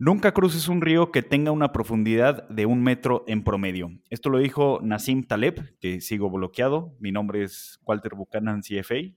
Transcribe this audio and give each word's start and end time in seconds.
Nunca 0.00 0.32
cruces 0.32 0.68
un 0.68 0.80
río 0.80 1.10
que 1.10 1.24
tenga 1.24 1.50
una 1.50 1.72
profundidad 1.72 2.48
de 2.48 2.66
un 2.66 2.84
metro 2.84 3.24
en 3.26 3.42
promedio. 3.42 3.90
Esto 4.10 4.30
lo 4.30 4.38
dijo 4.38 4.78
Nassim 4.80 5.26
Taleb, 5.26 5.76
que 5.80 6.00
sigo 6.00 6.30
bloqueado. 6.30 6.94
Mi 7.00 7.10
nombre 7.10 7.42
es 7.42 7.80
Walter 7.82 8.14
Buchanan, 8.14 8.62
CFA. 8.62 9.12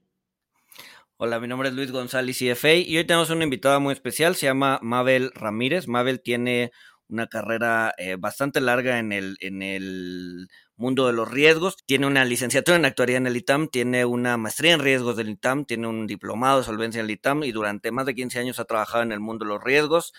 Hola, 1.18 1.40
mi 1.40 1.48
nombre 1.48 1.70
es 1.70 1.76
Luis 1.76 1.92
González, 1.92 2.40
CFA, 2.40 2.74
y 2.74 2.98
hoy 2.98 3.06
tenemos 3.06 3.30
una 3.30 3.44
invitada 3.44 3.78
muy 3.78 3.94
especial, 3.94 4.36
se 4.36 4.48
llama 4.48 4.80
Mabel 4.82 5.32
Ramírez. 5.36 5.88
Mabel 5.88 6.20
tiene 6.20 6.72
una 7.10 7.28
carrera 7.28 7.94
eh, 8.00 8.16
bastante 8.18 8.60
larga 8.60 8.98
en 8.98 9.12
el, 9.12 9.38
en 9.42 9.62
el 9.62 10.48
mundo 10.78 11.06
de 11.06 11.14
los 11.14 11.30
riesgos. 11.30 11.78
Tiene 11.86 12.08
una 12.08 12.26
licenciatura 12.26 12.78
en 12.78 12.86
actuaría 12.86 13.18
en 13.18 13.28
el 13.28 13.38
ITAM, 13.38 13.68
tiene 13.68 14.04
una 14.06 14.36
maestría 14.38 14.74
en 14.74 14.80
riesgos 14.80 15.16
del 15.16 15.30
ITAM, 15.30 15.66
tiene 15.66 15.88
un 15.88 16.08
diplomado 16.08 16.60
de 16.60 16.64
solvencia 16.64 17.00
en 17.00 17.06
el 17.06 17.12
ITAM 17.12 17.44
y 17.44 17.52
durante 17.52 17.92
más 17.92 18.08
de 18.08 18.16
15 18.16 18.40
años 18.40 18.60
ha 18.60 18.66
trabajado 18.66 19.04
en 19.04 19.12
el 19.12 19.20
mundo 19.20 19.46
de 19.46 19.50
los 19.50 19.64
riesgos, 19.64 20.14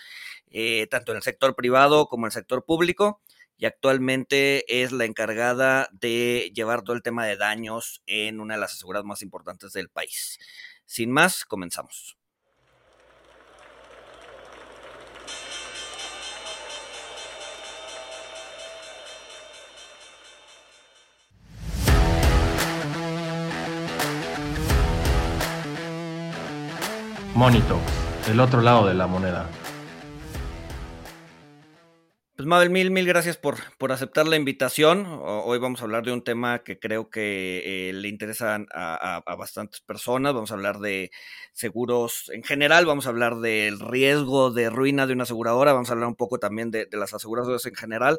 eh, 0.53 0.87
tanto 0.87 1.11
en 1.11 1.17
el 1.17 1.23
sector 1.23 1.55
privado 1.55 2.07
como 2.07 2.25
en 2.25 2.27
el 2.27 2.31
sector 2.31 2.63
público. 2.63 3.21
Y 3.57 3.65
actualmente 3.65 4.81
es 4.81 4.91
la 4.91 5.05
encargada 5.05 5.89
de 5.91 6.51
llevar 6.53 6.83
todo 6.83 6.95
el 6.95 7.03
tema 7.03 7.25
de 7.25 7.37
daños 7.37 8.01
en 8.05 8.39
una 8.39 8.53
de 8.55 8.61
las 8.61 8.73
aseguradoras 8.73 9.07
más 9.07 9.21
importantes 9.21 9.73
del 9.73 9.89
país. 9.89 10.39
Sin 10.85 11.11
más, 11.11 11.45
comenzamos. 11.45 12.17
Monito, 27.33 27.79
el 28.29 28.39
otro 28.39 28.61
lado 28.61 28.87
de 28.87 28.93
la 28.93 29.07
moneda. 29.07 29.49
Pues 32.35 32.47
Mabel, 32.47 32.71
mil, 32.71 32.89
mil 32.89 33.05
gracias 33.05 33.37
por, 33.37 33.57
por 33.77 33.91
aceptar 33.91 34.27
la 34.27 34.37
invitación. 34.37 35.05
Hoy 35.07 35.59
vamos 35.59 35.81
a 35.81 35.83
hablar 35.83 36.03
de 36.03 36.11
un 36.11 36.23
tema 36.23 36.63
que 36.63 36.79
creo 36.79 37.11
que 37.11 37.89
eh, 37.89 37.93
le 37.93 38.07
interesa 38.07 38.59
a, 38.73 39.35
bastantes 39.37 39.81
personas. 39.81 40.33
Vamos 40.33 40.49
a 40.49 40.55
hablar 40.55 40.79
de 40.79 41.11
seguros 41.51 42.31
en 42.33 42.41
general, 42.41 42.87
vamos 42.87 43.05
a 43.05 43.09
hablar 43.09 43.35
del 43.39 43.79
riesgo 43.79 44.49
de 44.49 44.71
ruina 44.71 45.05
de 45.05 45.13
una 45.13 45.23
aseguradora, 45.23 45.73
vamos 45.73 45.89
a 45.89 45.93
hablar 45.93 46.07
un 46.07 46.15
poco 46.15 46.39
también 46.39 46.71
de, 46.71 46.87
las 46.93 47.13
aseguradoras 47.13 47.67
en 47.67 47.75
general. 47.75 48.17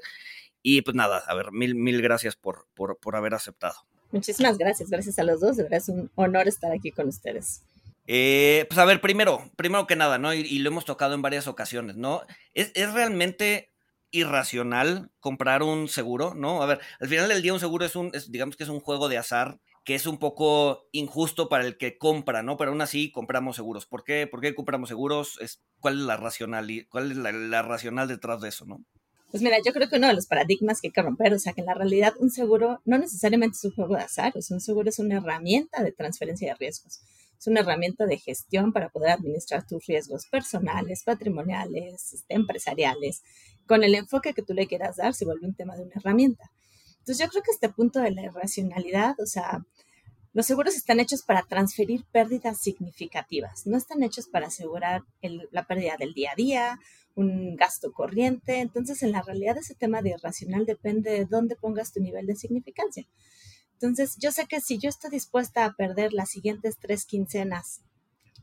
Y 0.63 0.83
pues 0.83 0.95
nada, 0.95 1.25
a 1.27 1.35
ver, 1.35 1.51
mil, 1.51 1.75
mil 1.75 2.01
gracias 2.01 2.37
por, 2.37 2.69
por, 2.75 2.97
por 2.99 3.17
haber 3.17 3.35
aceptado. 3.35 3.75
Muchísimas 4.13 4.59
gracias, 4.59 4.91
gracias 4.91 5.19
a 5.19 5.25
los 5.25 5.41
dos. 5.41 5.57
De 5.57 5.65
verdad 5.65 5.79
es 5.79 5.89
un 5.89 6.09
honor 6.15 6.47
estar 6.47 6.71
aquí 6.71 6.93
con 6.93 7.09
ustedes. 7.09 7.63
Eh, 8.07 8.67
pues 8.69 8.79
a 8.79 8.85
ver, 8.85 9.01
primero, 9.01 9.51
primero 9.57 9.87
que 9.87 9.97
nada, 9.97 10.19
¿no? 10.19 10.35
Y, 10.35 10.59
lo 10.59 10.69
hemos 10.69 10.85
tocado 10.85 11.15
en 11.15 11.23
varias 11.23 11.49
ocasiones, 11.49 11.97
¿no? 11.97 12.23
¿Es, 12.53 12.73
realmente 12.93 13.74
irracional 14.15 15.11
comprar 15.19 15.63
un 15.63 15.89
seguro, 15.89 16.35
¿no? 16.35 16.63
A 16.63 16.67
ver, 16.67 16.81
al 17.01 17.09
final 17.09 17.29
del 17.29 17.43
día 17.43 17.53
un 17.53 17.61
seguro 17.61 17.85
es 17.85 17.97
un, 17.97 18.13
digamos 18.29 18.57
que 18.57 18.63
es 18.63 18.71
un 18.71 18.81
juego 18.81 19.09
de 19.09 19.19
azar 19.19 19.59
que 19.85 19.95
es 19.95 20.07
un 20.07 20.19
poco 20.19 20.89
injusto 20.93 21.49
para 21.49 21.67
el 21.67 21.77
que 21.77 21.99
compra, 21.99 22.43
¿no? 22.43 22.57
Pero 22.57 22.71
aún 22.71 22.81
así 22.81 23.13
compramos 23.13 23.57
seguros. 23.57 23.85
¿Por 23.85 24.03
qué? 24.03 24.27
¿Por 24.27 24.41
qué 24.41 24.55
compramos 24.55 24.89
seguros? 24.89 25.39
Es, 25.41 25.61
¿Cuál 25.81 25.99
es 25.99 26.07
la 26.07 26.17
racional 26.17 26.69
cuál 26.89 27.11
es 27.11 27.19
la, 27.19 27.63
racional 27.63 28.09
detrás 28.09 28.41
de 28.41 28.49
eso, 28.49 28.65
no? 28.65 28.83
Pues 29.31 29.43
mira, 29.43 29.59
yo 29.67 29.73
creo 29.73 29.89
que 29.89 29.97
uno 29.97 30.07
de 30.07 30.15
los 30.15 30.27
paradigmas 30.27 30.81
que 30.81 30.87
hay 30.89 30.93
que 30.93 31.03
romper, 31.03 31.35
o 31.35 31.39
sea, 31.39 31.53
que 31.53 31.61
en 31.61 31.67
la 31.67 31.75
realidad 31.75 32.15
un 32.21 32.31
seguro 32.31 32.81
no 32.85 32.99
necesariamente 32.99 33.57
es 33.57 33.65
un 33.65 33.73
juego 33.73 33.97
de 33.97 34.03
azar, 34.03 34.33
un 34.35 34.61
seguro 34.61 34.89
es 34.89 35.01
una 35.01 35.17
herramienta 35.17 35.83
de 35.83 35.93
transferencia 35.93 36.53
de 36.53 36.55
riesgos. 36.55 37.01
Es 37.45 37.49
una 37.49 37.61
herramienta 37.61 38.07
de 38.07 38.17
gestión 38.17 38.73
para 38.73 38.89
poder 38.89 39.11
administrar 39.11 39.67
tus 39.67 39.85
riesgos 39.85 40.27
personales, 40.29 41.03
patrimoniales, 41.05 42.15
este, 42.15 42.33
empresariales. 42.33 43.23
Con 43.67 43.85
el 43.85 43.95
enfoque 43.95 44.33
que 44.33 44.41
tú 44.41 44.55
le 44.55 44.67
quieras 44.67 44.97
dar, 44.97 45.13
se 45.13 45.27
vuelve 45.27 45.47
un 45.47 45.55
tema 45.55 45.77
de 45.77 45.83
una 45.83 45.93
herramienta. 45.95 46.51
Entonces 47.01 47.19
yo 47.19 47.29
creo 47.29 47.43
que 47.43 47.51
este 47.51 47.69
punto 47.69 48.01
de 48.01 48.13
la 48.13 48.23
irracionalidad, 48.23 49.21
o 49.21 49.27
sea, 49.27 49.63
los 50.33 50.47
seguros 50.47 50.75
están 50.75 51.01
hechos 51.01 51.23
para 51.23 51.43
transferir 51.43 52.07
pérdidas 52.11 52.63
significativas, 52.63 53.67
no 53.67 53.77
están 53.77 54.03
hechos 54.03 54.27
para 54.27 54.47
asegurar 54.47 55.03
la 55.51 55.67
pérdida 55.67 55.99
del 55.99 56.15
día 56.15 56.31
a 56.33 56.37
día, 56.37 56.79
un 57.15 57.57
gasto 57.57 57.93
corriente. 57.93 58.61
Entonces, 58.61 59.03
en 59.03 59.13
la 59.13 59.21
realidad, 59.21 59.59
ese 59.59 59.75
tema 59.75 60.01
de 60.01 60.15
irracional 60.17 60.65
depende 60.65 61.11
de 61.11 61.27
dónde 61.27 61.57
pongas 61.57 61.93
tu 61.93 62.01
nivel 62.01 62.25
de 62.25 62.37
significancia. 62.37 63.07
Entonces, 63.75 64.17
yo 64.19 64.33
sé 64.33 64.47
que 64.47 64.61
si 64.61 64.79
yo 64.79 64.89
estoy 64.89 65.11
dispuesta 65.11 65.65
a 65.65 65.75
perder 65.75 66.13
las 66.13 66.31
siguientes 66.31 66.79
tres 66.79 67.05
quincenas 67.05 67.83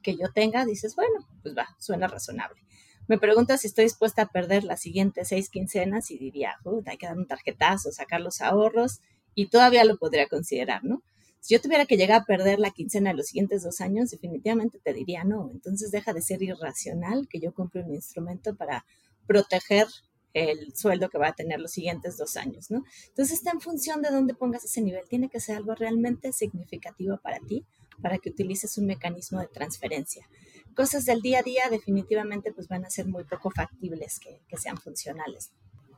que 0.03 0.15
yo 0.15 0.31
tenga, 0.33 0.65
dices, 0.65 0.95
bueno, 0.95 1.27
pues 1.41 1.55
va, 1.57 1.75
suena 1.79 2.07
razonable. 2.07 2.61
Me 3.07 3.17
preguntas 3.17 3.61
si 3.61 3.67
estoy 3.67 3.85
dispuesta 3.85 4.23
a 4.23 4.27
perder 4.27 4.63
las 4.63 4.81
siguientes 4.81 5.29
seis 5.29 5.49
quincenas 5.49 6.11
y 6.11 6.17
diría, 6.17 6.55
hay 6.85 6.97
que 6.97 7.07
dar 7.07 7.17
un 7.17 7.27
tarjetazo, 7.27 7.91
sacar 7.91 8.21
los 8.21 8.41
ahorros 8.41 9.01
y 9.35 9.47
todavía 9.47 9.83
lo 9.83 9.97
podría 9.97 10.27
considerar, 10.27 10.83
¿no? 10.83 11.01
Si 11.39 11.55
yo 11.55 11.61
tuviera 11.61 11.85
que 11.85 11.97
llegar 11.97 12.21
a 12.21 12.25
perder 12.25 12.59
la 12.59 12.69
quincena 12.69 13.09
de 13.09 13.17
los 13.17 13.27
siguientes 13.27 13.63
dos 13.63 13.81
años, 13.81 14.11
definitivamente 14.11 14.79
te 14.79 14.93
diría 14.93 15.23
no. 15.23 15.49
Entonces 15.51 15.89
deja 15.89 16.13
de 16.13 16.21
ser 16.21 16.43
irracional 16.43 17.27
que 17.27 17.39
yo 17.39 17.51
compre 17.51 17.81
un 17.83 17.95
instrumento 17.95 18.55
para 18.55 18.85
proteger 19.25 19.87
el 20.33 20.75
sueldo 20.75 21.09
que 21.09 21.17
va 21.17 21.29
a 21.29 21.33
tener 21.33 21.59
los 21.59 21.71
siguientes 21.71 22.17
dos 22.17 22.37
años, 22.37 22.71
¿no? 22.71 22.83
Entonces 23.07 23.37
está 23.37 23.51
en 23.51 23.61
función 23.61 24.01
de 24.01 24.09
dónde 24.09 24.33
pongas 24.33 24.63
ese 24.63 24.81
nivel. 24.81 25.03
Tiene 25.07 25.29
que 25.29 25.39
ser 25.39 25.57
algo 25.57 25.75
realmente 25.75 26.31
significativo 26.31 27.17
para 27.17 27.39
ti, 27.39 27.65
para 28.01 28.17
que 28.17 28.29
utilices 28.29 28.77
un 28.77 28.87
mecanismo 28.87 29.39
de 29.39 29.47
transferencia. 29.47 30.27
Cosas 30.75 31.05
del 31.05 31.21
día 31.21 31.39
a 31.39 31.43
día 31.43 31.63
definitivamente 31.69 32.53
pues 32.53 32.67
van 32.67 32.85
a 32.85 32.89
ser 32.89 33.07
muy 33.07 33.23
poco 33.25 33.51
factibles 33.51 34.19
que, 34.19 34.57
sean 34.57 34.77
funcionales. 34.77 35.51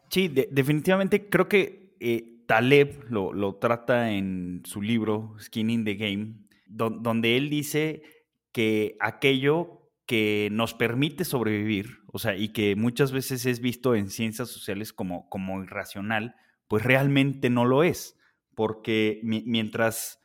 Sí, 0.09 0.27
definitivamente 0.27 1.29
creo 1.29 1.47
que 1.47 1.95
eh, 1.99 2.43
Taleb 2.47 3.05
lo, 3.09 3.55
trata 3.55 4.11
en 4.11 4.61
su 4.65 4.81
libro 4.81 5.35
Skin 5.39 5.69
in 5.69 5.85
the 5.85 5.95
Game, 5.95 6.35
donde 6.67 7.37
él 7.37 7.49
dice 7.49 8.03
que 8.51 8.97
aquello 8.99 9.82
que 10.13 10.49
nos 10.51 10.75
permite 10.75 11.25
sobrevivir, 11.25 12.03
o 12.05 12.19
sea, 12.19 12.35
y 12.35 12.49
que 12.49 12.75
muchas 12.75 13.11
veces 13.11 13.47
es 13.47 13.59
visto 13.61 13.95
en 13.95 14.11
ciencias 14.11 14.47
sociales 14.47 14.93
como, 14.93 15.27
como 15.27 15.63
irracional, 15.63 16.35
pues 16.67 16.83
realmente 16.83 17.49
no 17.49 17.65
lo 17.65 17.81
es, 17.81 18.15
porque 18.53 19.21
mientras 19.23 20.21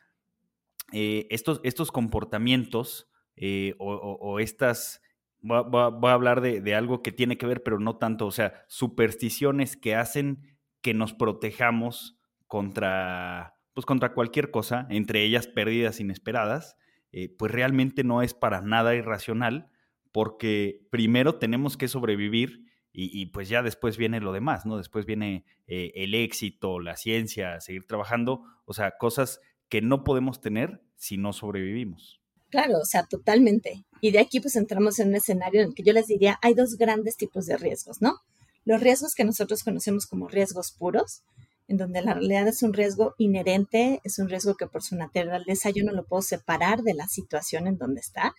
eh, 0.93 1.25
estos, 1.31 1.59
estos 1.63 1.91
comportamientos 1.91 3.09
eh, 3.35 3.73
o, 3.79 4.39
estas, 4.39 5.01
voy 5.41 5.57
a, 5.81 6.13
hablar 6.13 6.41
de, 6.41 6.75
algo 6.75 7.01
que 7.01 7.11
tiene 7.11 7.39
que 7.39 7.47
ver, 7.47 7.63
pero 7.63 7.79
no 7.79 7.97
tanto, 7.97 8.27
o 8.27 8.31
sea, 8.31 8.63
supersticiones 8.67 9.75
que 9.75 9.95
hacen 9.95 10.55
que 10.81 10.93
nos 10.93 11.15
protejamos 11.15 12.19
contra, 12.45 13.55
pues 13.73 13.87
contra 13.87 14.13
cualquier 14.13 14.51
cosa, 14.51 14.85
entre 14.91 15.23
ellas 15.23 15.47
pérdidas 15.47 15.99
inesperadas, 15.99 16.77
eh, 17.11 17.35
pues 17.39 17.51
realmente 17.51 18.03
no 18.03 18.21
es 18.21 18.35
para 18.35 18.61
nada 18.61 18.93
irracional, 18.93 19.71
porque 20.11 20.81
primero 20.89 21.35
tenemos 21.35 21.77
que 21.77 21.87
sobrevivir 21.87 22.65
y, 22.91 23.27
pues 23.27 23.47
ya 23.47 23.61
después 23.61 23.95
viene 23.95 24.19
lo 24.19 24.33
demás, 24.33 24.65
¿no? 24.65 24.75
Después 24.75 25.05
viene 25.05 25.45
eh, 25.67 25.91
el 25.95 26.15
éxito, 26.15 26.81
la 26.81 26.97
ciencia, 26.97 27.61
seguir 27.61 27.87
trabajando, 27.87 28.43
o 28.65 28.73
sea, 28.73 28.97
cosas 28.97 29.39
que 29.69 29.81
no 29.81 30.03
podemos 30.03 30.41
tener 30.41 30.81
si 30.97 31.15
no 31.15 31.31
sobrevivimos. 31.31 32.19
Claro, 32.49 32.79
o 32.79 32.85
sea, 32.85 33.05
totalmente. 33.05 33.85
Y 34.01 34.11
de 34.11 34.19
aquí 34.19 34.39
pues 34.41 34.55
entramos 34.55 34.99
en 34.99 35.09
un 35.09 35.15
escenario 35.15 35.61
en 35.61 35.69
el 35.69 35.75
que 35.75 35.83
yo 35.83 35.93
les 35.93 36.07
diría, 36.07 36.39
hay 36.41 36.55
dos 36.55 36.75
grandes 36.77 37.15
tipos 37.15 37.45
de 37.45 37.57
riesgos, 37.57 38.01
¿no? 38.01 38.17
Los 38.65 38.81
riesgos 38.81 39.15
que 39.15 39.23
nosotros 39.23 39.63
conocemos 39.63 40.05
como 40.05 40.27
riesgos 40.27 40.71
puros, 40.71 41.23
en 41.67 41.77
donde 41.77 42.01
la 42.01 42.15
realidad 42.15 42.47
es 42.47 42.63
un 42.63 42.73
riesgo 42.73 43.13
inherente, 43.19 44.01
es 44.03 44.17
un 44.17 44.27
riesgo 44.27 44.55
que 44.55 44.67
por 44.67 44.81
su 44.81 44.95
naturaleza 44.95 45.69
yo 45.69 45.83
no 45.83 45.93
lo 45.93 46.05
puedo 46.05 46.23
separar 46.23 46.81
de 46.81 46.95
la 46.95 47.07
situación 47.07 47.67
en 47.67 47.77
donde 47.77 48.01
está. 48.01 48.33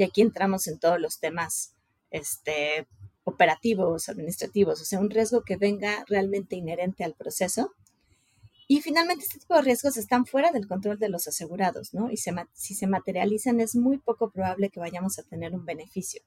Y 0.00 0.02
aquí 0.02 0.22
entramos 0.22 0.66
en 0.66 0.78
todos 0.78 0.98
los 0.98 1.20
temas 1.20 1.74
este, 2.10 2.88
operativos, 3.24 4.08
administrativos, 4.08 4.80
o 4.80 4.84
sea, 4.86 4.98
un 4.98 5.10
riesgo 5.10 5.42
que 5.42 5.58
venga 5.58 6.06
realmente 6.08 6.56
inherente 6.56 7.04
al 7.04 7.12
proceso. 7.12 7.74
Y 8.66 8.80
finalmente, 8.80 9.24
este 9.24 9.40
tipo 9.40 9.56
de 9.56 9.60
riesgos 9.60 9.98
están 9.98 10.24
fuera 10.24 10.52
del 10.52 10.66
control 10.66 10.98
de 10.98 11.10
los 11.10 11.28
asegurados, 11.28 11.92
¿no? 11.92 12.10
Y 12.10 12.16
si 12.16 12.74
se 12.74 12.86
materializan, 12.86 13.60
es 13.60 13.76
muy 13.76 13.98
poco 13.98 14.30
probable 14.30 14.70
que 14.70 14.80
vayamos 14.80 15.18
a 15.18 15.22
tener 15.22 15.52
un 15.52 15.66
beneficio. 15.66 16.22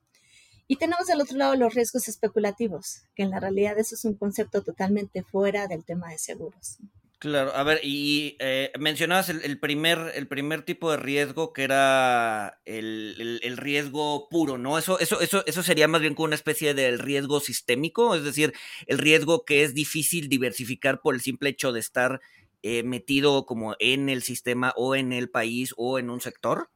Y 0.67 0.75
tenemos 0.75 1.07
del 1.07 1.21
otro 1.21 1.39
lado 1.39 1.55
los 1.55 1.73
riesgos 1.73 2.07
especulativos, 2.07 3.01
que 3.15 3.23
en 3.23 3.31
la 3.31 3.39
realidad 3.39 3.79
eso 3.79 3.95
es 3.95 4.05
un 4.05 4.13
concepto 4.13 4.61
totalmente 4.61 5.23
fuera 5.23 5.65
del 5.65 5.83
tema 5.83 6.11
de 6.11 6.19
seguros. 6.19 6.77
Claro, 7.23 7.55
a 7.55 7.63
ver, 7.63 7.79
y 7.83 8.35
eh, 8.39 8.73
mencionabas 8.77 9.29
el, 9.29 9.57
primer, 9.57 10.11
el 10.13 10.27
primer 10.27 10.63
tipo 10.63 10.91
de 10.91 10.97
riesgo 10.97 11.53
que 11.53 11.63
era 11.63 12.59
el, 12.65 13.55
riesgo 13.55 14.27
puro, 14.27 14.57
¿no? 14.57 14.77
Eso, 14.77 14.99
eso, 14.99 15.21
eso, 15.21 15.41
eso 15.45 15.63
sería 15.63 15.87
más 15.87 16.01
bien 16.01 16.15
como 16.15 16.25
una 16.25 16.35
especie 16.35 16.73
de 16.73 16.97
riesgo 16.97 17.39
sistémico, 17.39 18.13
es 18.13 18.25
decir, 18.25 18.51
el 18.87 18.97
riesgo 18.97 19.45
que 19.45 19.63
es 19.63 19.73
difícil 19.73 20.27
diversificar 20.27 20.99
por 20.99 21.15
el 21.15 21.21
simple 21.21 21.47
hecho 21.51 21.71
de 21.71 21.79
estar 21.79 22.19
eh, 22.61 22.83
metido 22.83 23.45
como 23.45 23.77
en 23.79 24.09
el 24.09 24.21
sistema 24.21 24.73
o 24.75 24.93
en 24.93 25.13
el 25.13 25.29
país 25.29 25.73
o 25.77 25.99
en 25.99 26.09
un 26.09 26.19
sector. 26.19 26.71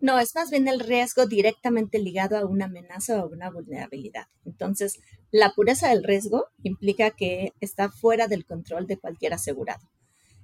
No, 0.00 0.18
es 0.18 0.34
más 0.34 0.50
bien 0.50 0.68
el 0.68 0.80
riesgo 0.80 1.26
directamente 1.26 1.98
ligado 1.98 2.36
a 2.36 2.44
una 2.44 2.66
amenaza 2.66 3.24
o 3.24 3.28
una 3.28 3.50
vulnerabilidad. 3.50 4.26
Entonces, 4.44 5.00
la 5.30 5.52
pureza 5.54 5.88
del 5.88 6.04
riesgo 6.04 6.46
implica 6.62 7.10
que 7.10 7.52
está 7.60 7.90
fuera 7.90 8.28
del 8.28 8.44
control 8.44 8.86
de 8.86 8.98
cualquier 8.98 9.32
asegurado. 9.32 9.88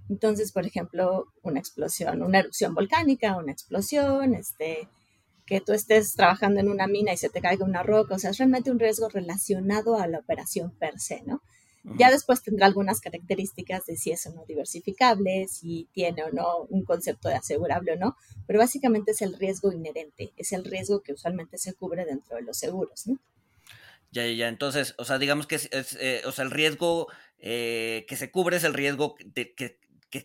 Entonces, 0.09 0.53
por 0.53 0.67
ejemplo, 0.67 1.27
una 1.43 1.61
explosión, 1.61 2.23
una 2.23 2.41
erupción 2.41 2.75
volcánica, 2.75 3.37
una 3.37 3.53
explosión, 3.53 4.35
este, 4.35 4.89
que 5.47 5.61
tú 5.61 5.73
estés 5.73 6.15
trabajando 6.15 6.61
en 6.61 6.69
una 6.69 6.87
mina 6.87 7.13
y 7.13 7.17
se 7.17 7.29
te 7.29 7.41
caiga 7.41 7.65
una 7.65 7.83
roca, 7.83 8.15
o 8.15 8.19
sea, 8.19 8.31
es 8.31 8.39
realmente 8.39 8.71
un 8.71 8.79
riesgo 8.79 9.09
relacionado 9.09 9.97
a 9.97 10.07
la 10.07 10.19
operación 10.19 10.71
per 10.79 10.99
se, 10.99 11.23
¿no? 11.25 11.43
Ya 11.85 12.11
después 12.11 12.43
tendrá 12.43 12.67
algunas 12.67 13.01
características 13.01 13.87
de 13.87 13.97
si 13.97 14.13
es 14.13 14.25
o 14.27 14.33
no 14.33 14.45
diversificable, 14.47 15.49
si 15.49 15.89
tiene 15.93 16.23
o 16.23 16.31
no 16.31 16.59
un 16.69 16.85
concepto 16.85 17.29
de 17.29 17.35
asegurable 17.35 17.93
o 17.93 17.97
no, 17.97 18.17
pero 18.47 18.61
básicamente 18.61 19.11
es 19.11 19.21
el 19.21 19.37
riesgo 19.37 19.73
inherente, 19.73 20.33
es 20.37 20.53
el 20.53 20.65
riesgo 20.65 21.03
que 21.03 21.13
usualmente 21.13 21.59
se 21.59 21.75
cubre 21.75 22.05
dentro 22.05 22.37
de 22.37 22.43
los 22.43 22.57
seguros, 22.57 23.07
¿no? 23.09 23.19
Ya, 24.13 24.27
ya, 24.27 24.49
entonces, 24.49 24.95
o 24.99 25.05
sea, 25.05 25.19
digamos 25.19 25.47
que 25.47 25.57
es, 25.57 25.69
eh, 25.73 26.23
o 26.27 26.33
sea, 26.33 26.45
el 26.45 26.51
riesgo 26.51 27.09
eh, 27.39 28.05
que 28.07 28.17
se 28.17 28.31
cubre 28.31 28.59
es 28.59 28.65
el 28.65 28.75
riesgo 28.75 29.15
que, 29.15 29.55
que, 29.55 29.79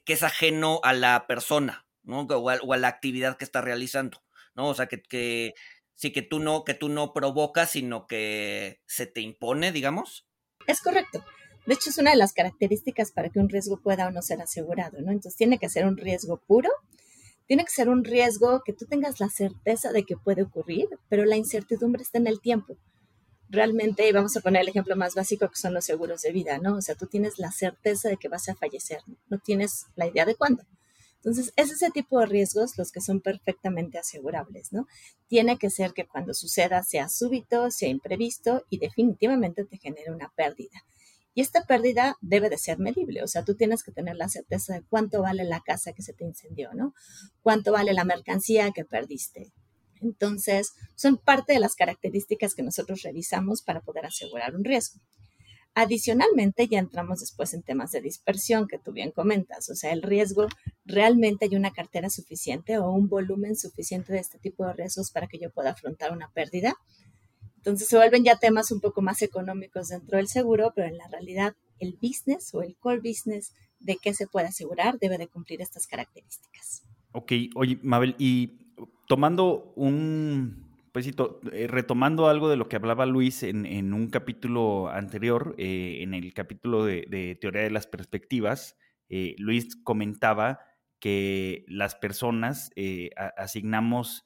es 0.06 0.24
ajeno 0.24 0.82
a 0.84 0.94
la 0.94 1.26
persona, 1.26 1.88
¿no? 2.04 2.22
O 2.22 2.50
a, 2.50 2.58
o 2.58 2.74
a, 2.74 2.78
la 2.78 2.90
actividad 2.90 3.38
que 3.38 3.46
está 3.46 3.62
realizando, 3.62 4.22
¿no? 4.56 4.68
O 4.68 4.76
sea, 4.76 4.88
que, 4.88 5.02
que 5.02 5.56
sí 5.96 6.12
que 6.12 6.22
tú 6.22 6.40
no, 6.40 6.64
que 6.64 6.74
tú 6.74 6.90
no 6.90 7.14
provocas, 7.14 7.72
sino 7.72 8.08
que 8.08 8.82
se 8.86 9.08
te 9.08 9.22
impone, 9.22 9.72
digamos. 9.72 10.28
Es 10.68 10.82
correcto. 10.82 11.24
De 11.68 11.74
hecho, 11.74 11.90
es 11.90 11.98
una 11.98 12.12
de 12.12 12.18
las 12.18 12.32
características 12.32 13.12
para 13.12 13.30
que 13.30 13.40
un 13.40 13.50
riesgo 13.50 13.82
pueda 13.82 14.08
o 14.08 14.12
no 14.12 14.22
ser 14.22 14.42
asegurado, 14.42 15.02
¿no? 15.02 15.12
Entonces, 15.12 15.36
tiene 15.36 15.60
que 15.60 15.68
ser 15.68 15.86
un 15.86 15.98
riesgo 15.98 16.38
puro, 16.38 16.70
tiene 17.46 17.66
que 17.66 17.72
ser 17.72 17.90
un 17.90 18.06
riesgo 18.06 18.62
que 18.66 18.72
tú 18.72 18.86
tengas 18.86 19.20
la 19.20 19.28
certeza 19.28 19.92
de 19.92 20.04
que 20.04 20.16
puede 20.16 20.44
ocurrir, 20.44 20.88
pero 21.10 21.26
la 21.26 21.36
incertidumbre 21.36 22.04
está 22.04 22.20
en 22.20 22.28
el 22.28 22.40
tiempo. 22.40 22.78
Realmente, 23.50 24.10
vamos 24.14 24.38
a 24.38 24.40
poner 24.40 24.62
el 24.62 24.70
ejemplo 24.70 24.96
más 24.96 25.14
básico 25.14 25.50
que 25.50 25.58
son 25.58 25.74
los 25.74 25.84
seguros 25.84 26.22
de 26.22 26.32
vida, 26.32 26.58
¿no? 26.58 26.78
O 26.78 26.82
sea, 26.82 26.96
tú 26.96 27.06
tienes 27.06 27.38
la 27.38 27.52
certeza 27.52 28.08
de 28.08 28.16
que 28.16 28.30
vas 28.30 28.48
a 28.48 28.56
fallecer, 28.56 29.02
no, 29.30 29.38
tienes 29.38 29.88
la 29.98 30.08
idea 30.08 30.24
de 30.24 30.36
cuándo. 30.36 30.64
Entonces, 31.18 31.52
es 31.58 31.70
ese 31.70 31.92
tipo 31.92 32.18
de 32.22 32.28
riesgos 32.28 32.78
los 32.78 32.94
que 32.94 33.02
son 33.02 33.20
perfectamente 33.20 33.98
asegurables, 33.98 34.72
¿no? 34.72 34.88
Tiene 35.28 35.58
que 35.58 35.70
ser 35.70 35.92
que 35.92 36.08
cuando 36.08 36.34
suceda 36.34 36.82
sea 36.84 37.10
súbito, 37.10 37.72
sea 37.72 37.90
imprevisto 37.90 38.64
y 38.70 38.78
definitivamente 38.78 39.66
te 39.66 39.78
genere 39.78 40.14
una 40.14 40.32
pérdida. 40.34 40.86
Y 41.38 41.42
esta 41.42 41.66
pérdida 41.66 42.18
debe 42.20 42.50
de 42.50 42.58
ser 42.58 42.80
medible, 42.80 43.22
o 43.22 43.28
sea, 43.28 43.46
tú 43.46 43.54
tienes 43.54 43.84
que 43.84 43.92
tener 43.92 44.16
la 44.16 44.28
certeza 44.28 44.74
de 44.74 44.82
cuánto 44.82 45.22
vale 45.22 45.44
la 45.44 45.60
casa 45.60 45.94
que 45.94 46.02
se 46.02 46.12
te 46.12 46.26
incendió, 46.26 46.74
¿no? 46.74 46.96
Cuánto 47.44 47.72
vale 47.72 47.94
la 47.94 48.06
mercancía 48.06 48.72
que 48.72 48.86
perdiste. 48.86 49.54
Entonces, 50.02 50.74
son 50.96 51.18
parte 51.18 51.54
de 51.54 51.60
las 51.60 51.76
características 51.76 52.56
que 52.56 52.64
nosotros 52.64 53.04
revisamos 53.04 53.62
para 53.62 53.82
poder 53.82 54.08
asegurar 54.08 54.56
un 54.56 54.64
riesgo. 54.64 55.00
Adicionalmente, 55.76 56.68
ya 56.68 56.80
entramos 56.80 57.20
después 57.20 57.54
en 57.54 57.62
temas 57.62 57.92
de 57.92 58.02
dispersión 58.02 58.68
que 58.68 58.80
tú 58.80 58.92
bien 58.92 59.12
comentas, 59.12 59.70
o 59.70 59.76
sea, 59.76 59.94
el 59.94 60.02
riesgo, 60.02 60.48
realmente 60.86 61.46
hay 61.46 61.56
una 61.56 61.72
cartera 61.72 62.10
suficiente 62.10 62.80
o 62.80 62.90
un 62.90 63.10
volumen 63.10 63.56
suficiente 63.56 64.12
de 64.12 64.18
este 64.22 64.40
tipo 64.40 64.66
de 64.66 64.74
riesgos 64.74 65.12
para 65.12 65.28
que 65.28 65.38
yo 65.38 65.52
pueda 65.52 65.70
afrontar 65.70 66.12
una 66.14 66.32
pérdida. 66.32 66.76
Entonces 67.58 67.88
se 67.88 67.98
vuelven 67.98 68.24
ya 68.24 68.38
temas 68.38 68.72
un 68.72 68.80
poco 68.80 69.02
más 69.02 69.22
económicos 69.22 69.90
dentro 69.90 70.18
del 70.18 70.28
seguro, 70.28 70.72
pero 70.76 70.88
en 70.88 70.98
la 70.98 71.08
realidad 71.08 71.56
el 71.80 71.98
business 72.02 72.54
o 72.54 72.62
el 72.62 72.76
core 72.78 73.00
business 73.00 73.54
de 73.80 73.98
qué 74.02 74.14
se 74.14 74.28
puede 74.28 74.48
asegurar 74.48 74.98
debe 75.00 75.18
de 75.18 75.28
cumplir 75.28 75.62
estas 75.62 75.88
características. 75.88 76.84
Ok, 77.12 77.34
oye, 77.56 77.80
Mabel, 77.84 78.16
y 78.18 78.60
tomando 79.08 79.74
un, 79.76 80.68
pues 80.92 81.08
eh, 81.08 81.68
retomando 81.68 82.28
algo 82.28 82.50
de 82.50 82.58
lo 82.58 82.68
que 82.68 82.76
hablaba 82.76 83.06
Luis 83.06 83.44
en, 83.44 83.94
un 83.94 84.10
capítulo 84.10 84.90
anterior, 84.90 85.56
eh, 85.58 86.00
en 86.02 86.14
el 86.14 86.34
capítulo 86.34 86.86
de, 86.86 87.38
teoría 87.40 87.64
de 87.64 87.72
las 87.72 87.88
perspectivas, 87.88 88.78
eh, 89.10 89.36
Luis 89.38 89.76
comentaba 89.84 90.60
que 91.00 91.66
las 91.68 91.96
personas 91.96 92.72
asignamos 93.38 94.26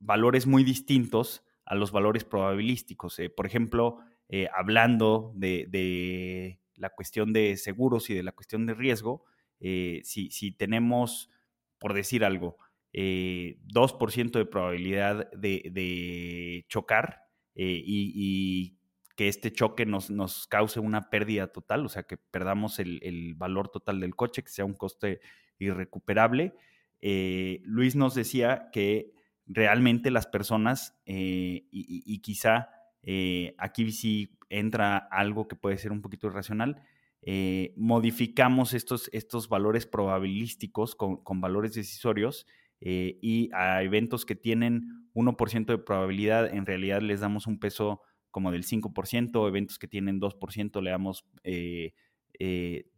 valores 0.00 0.46
muy 0.48 0.64
distintos 0.64 1.44
a 1.68 1.74
los 1.74 1.92
valores 1.92 2.24
probabilísticos. 2.24 3.18
Eh, 3.18 3.28
por 3.28 3.46
ejemplo, 3.46 3.98
eh, 4.30 4.48
hablando 4.56 5.32
de, 5.36 6.58
la 6.74 6.90
cuestión 6.90 7.32
de 7.32 7.56
seguros 7.56 8.08
y 8.08 8.14
de 8.14 8.22
la 8.22 8.32
cuestión 8.32 8.64
de 8.66 8.74
riesgo, 8.74 9.24
eh, 9.60 10.00
si, 10.02 10.50
tenemos, 10.52 11.30
por 11.78 11.92
decir 11.92 12.24
algo, 12.24 12.56
2% 12.94 14.38
de 14.38 14.46
probabilidad 14.46 15.30
de, 15.32 16.64
chocar 16.68 17.24
y, 17.54 18.74
que 19.14 19.26
este 19.26 19.52
choque 19.52 19.84
nos, 19.84 20.10
nos, 20.10 20.46
cause 20.46 20.78
una 20.78 21.10
pérdida 21.10 21.48
total, 21.48 21.84
o 21.84 21.88
sea, 21.88 22.04
que 22.04 22.16
perdamos 22.16 22.78
el, 22.78 23.00
el 23.02 23.34
valor 23.34 23.68
total 23.68 23.98
del 23.98 24.14
coche, 24.14 24.44
que 24.44 24.50
sea 24.50 24.64
un 24.64 24.74
coste 24.74 25.20
irrecuperable. 25.58 26.54
Luis 27.02 27.96
nos 27.96 28.14
decía 28.14 28.70
que 28.72 29.17
realmente 29.48 30.10
las 30.10 30.26
personas, 30.26 30.96
eh, 31.06 31.66
y, 31.70 32.18
quizá 32.20 32.68
eh, 33.02 33.54
aquí 33.58 33.90
sí 33.90 34.38
entra 34.50 34.98
algo 34.98 35.48
que 35.48 35.56
puede 35.56 35.78
ser 35.78 35.90
un 35.90 36.02
poquito 36.02 36.26
irracional, 36.28 36.82
eh, 37.22 37.72
modificamos 37.76 38.74
estos, 38.74 39.10
estos 39.12 39.48
valores 39.48 39.86
probabilísticos 39.86 40.94
con, 40.94 41.40
valores 41.40 41.74
decisorios 41.74 42.46
y 42.80 43.50
a 43.54 43.82
eventos 43.82 44.24
que 44.24 44.36
tienen 44.36 45.08
1% 45.12 45.66
de 45.66 45.78
probabilidad, 45.78 46.54
en 46.54 46.64
realidad 46.64 47.00
les 47.00 47.18
damos 47.18 47.48
un 47.48 47.58
peso 47.58 48.02
como 48.30 48.52
del 48.52 48.62
5%, 48.62 49.48
eventos 49.48 49.80
que 49.80 49.88
tienen 49.88 50.20
2% 50.20 50.80
le 50.80 50.90
damos 50.90 51.24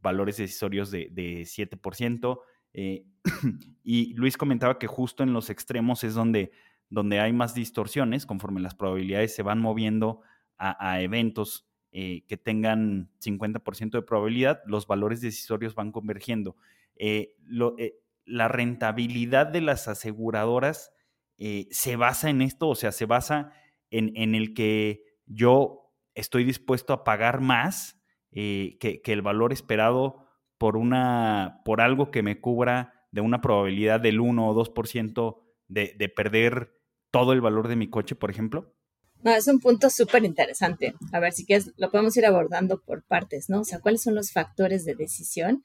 valores 0.02 0.36
decisorios 0.36 0.90
de, 0.90 1.08
de 1.10 1.42
7%, 1.42 2.40
eh, 2.72 3.04
y 3.82 4.14
Luis 4.14 4.36
comentaba 4.36 4.78
que 4.78 4.86
justo 4.86 5.22
en 5.22 5.32
los 5.32 5.50
extremos 5.50 6.04
es 6.04 6.14
donde, 6.14 6.52
donde 6.88 7.20
hay 7.20 7.32
más 7.32 7.54
distorsiones, 7.54 8.26
conforme 8.26 8.60
las 8.60 8.74
probabilidades 8.74 9.34
se 9.34 9.42
van 9.42 9.60
moviendo 9.60 10.20
a, 10.62 11.00
eventos 11.00 11.66
eh, 11.90 12.26
que 12.28 12.36
tengan 12.36 13.10
50% 13.24 13.92
de 13.92 14.02
probabilidad, 14.02 14.60
los 14.66 14.86
valores 14.86 15.22
decisorios 15.22 15.74
van 15.74 15.90
convergiendo. 15.90 16.54
Eh, 16.96 17.34
la 18.26 18.48
rentabilidad 18.48 19.46
de 19.46 19.62
las 19.62 19.88
aseguradoras 19.88 20.92
se 21.70 21.96
basa 21.96 22.28
en 22.28 22.42
esto, 22.42 22.68
o 22.68 22.74
sea, 22.74 22.92
se 22.92 23.06
basa 23.06 23.54
en, 23.88 24.12
en 24.16 24.34
el 24.34 24.52
que 24.52 25.02
yo 25.24 25.90
estoy 26.14 26.44
dispuesto 26.44 26.92
a 26.92 27.04
pagar 27.04 27.40
más 27.40 27.98
que, 28.30 29.00
que 29.02 29.12
el 29.14 29.22
valor 29.22 29.54
esperado 29.54 30.29
por, 30.60 30.76
una, 30.76 31.62
por 31.64 31.80
algo 31.80 32.10
que 32.10 32.22
me 32.22 32.38
cubra 32.38 33.06
de 33.12 33.22
una 33.22 33.40
probabilidad 33.40 33.98
del 33.98 34.20
1 34.20 34.46
o 34.46 34.54
2% 34.54 35.40
de, 35.68 35.94
de 35.98 36.08
perder 36.10 36.78
todo 37.10 37.32
el 37.32 37.40
valor 37.40 37.66
de 37.66 37.76
mi 37.76 37.88
coche, 37.88 38.14
por 38.14 38.30
ejemplo? 38.30 38.74
No, 39.22 39.30
es 39.30 39.48
un 39.48 39.58
punto 39.58 39.88
súper 39.88 40.22
interesante. 40.22 40.92
A 41.14 41.18
ver, 41.18 41.32
si 41.32 41.46
quieres, 41.46 41.72
lo 41.78 41.90
podemos 41.90 42.14
ir 42.18 42.26
abordando 42.26 42.82
por 42.82 43.02
partes, 43.02 43.48
¿no? 43.48 43.60
O 43.60 43.64
sea, 43.64 43.80
¿cuáles 43.80 44.02
son 44.02 44.14
los 44.14 44.32
factores 44.32 44.84
de 44.84 44.94
decisión? 44.94 45.64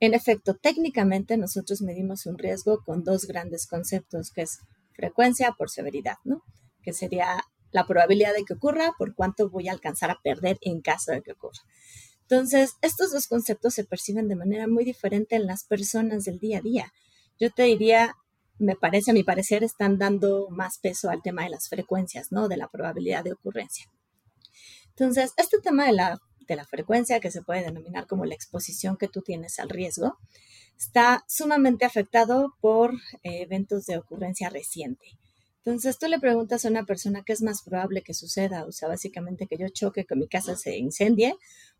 En 0.00 0.12
efecto, 0.12 0.54
técnicamente 0.54 1.38
nosotros 1.38 1.80
medimos 1.80 2.26
un 2.26 2.36
riesgo 2.36 2.82
con 2.84 3.04
dos 3.04 3.24
grandes 3.24 3.66
conceptos, 3.66 4.30
que 4.32 4.42
es 4.42 4.60
frecuencia 4.92 5.52
por 5.56 5.70
severidad, 5.70 6.16
¿no? 6.24 6.42
Que 6.82 6.92
sería 6.92 7.42
la 7.70 7.86
probabilidad 7.86 8.34
de 8.34 8.44
que 8.44 8.52
ocurra 8.52 8.92
por 8.98 9.14
cuánto 9.14 9.48
voy 9.48 9.68
a 9.68 9.72
alcanzar 9.72 10.10
a 10.10 10.20
perder 10.22 10.58
en 10.60 10.82
caso 10.82 11.12
de 11.12 11.22
que 11.22 11.32
ocurra. 11.32 11.60
Entonces, 12.28 12.74
estos 12.82 13.12
dos 13.12 13.28
conceptos 13.28 13.74
se 13.74 13.84
perciben 13.84 14.26
de 14.26 14.34
manera 14.34 14.66
muy 14.66 14.84
diferente 14.84 15.36
en 15.36 15.46
las 15.46 15.64
personas 15.64 16.24
del 16.24 16.40
día 16.40 16.58
a 16.58 16.60
día. 16.60 16.92
Yo 17.38 17.50
te 17.50 17.62
diría, 17.64 18.16
me 18.58 18.74
parece, 18.74 19.12
a 19.12 19.14
mi 19.14 19.22
parecer, 19.22 19.62
están 19.62 19.96
dando 19.96 20.48
más 20.50 20.78
peso 20.78 21.08
al 21.08 21.22
tema 21.22 21.44
de 21.44 21.50
las 21.50 21.68
frecuencias, 21.68 22.32
¿no? 22.32 22.48
De 22.48 22.56
la 22.56 22.68
probabilidad 22.68 23.22
de 23.22 23.32
ocurrencia. 23.32 23.86
Entonces, 24.88 25.34
este 25.36 25.58
tema 25.60 25.86
de 25.86 25.92
la, 25.92 26.20
de 26.48 26.56
la 26.56 26.64
frecuencia, 26.64 27.20
que 27.20 27.30
se 27.30 27.42
puede 27.42 27.62
denominar 27.62 28.08
como 28.08 28.24
la 28.24 28.34
exposición 28.34 28.96
que 28.96 29.08
tú 29.08 29.22
tienes 29.22 29.60
al 29.60 29.68
riesgo, 29.68 30.18
está 30.76 31.24
sumamente 31.28 31.84
afectado 31.84 32.54
por 32.60 32.94
eh, 33.22 33.42
eventos 33.42 33.86
de 33.86 33.98
ocurrencia 33.98 34.50
reciente. 34.50 35.06
Entonces 35.66 35.98
tú 35.98 36.06
le 36.06 36.20
preguntas 36.20 36.64
a 36.64 36.68
una 36.68 36.84
persona 36.84 37.24
qué 37.26 37.32
es 37.32 37.42
más 37.42 37.62
probable 37.62 38.02
que 38.02 38.14
suceda, 38.14 38.64
o 38.66 38.72
sea, 38.72 38.88
básicamente 38.88 39.48
que 39.48 39.58
yo 39.58 39.68
choque, 39.68 40.04
que 40.04 40.14
mi 40.14 40.28
casa 40.28 40.54
se 40.54 40.76
incendie, 40.76 41.34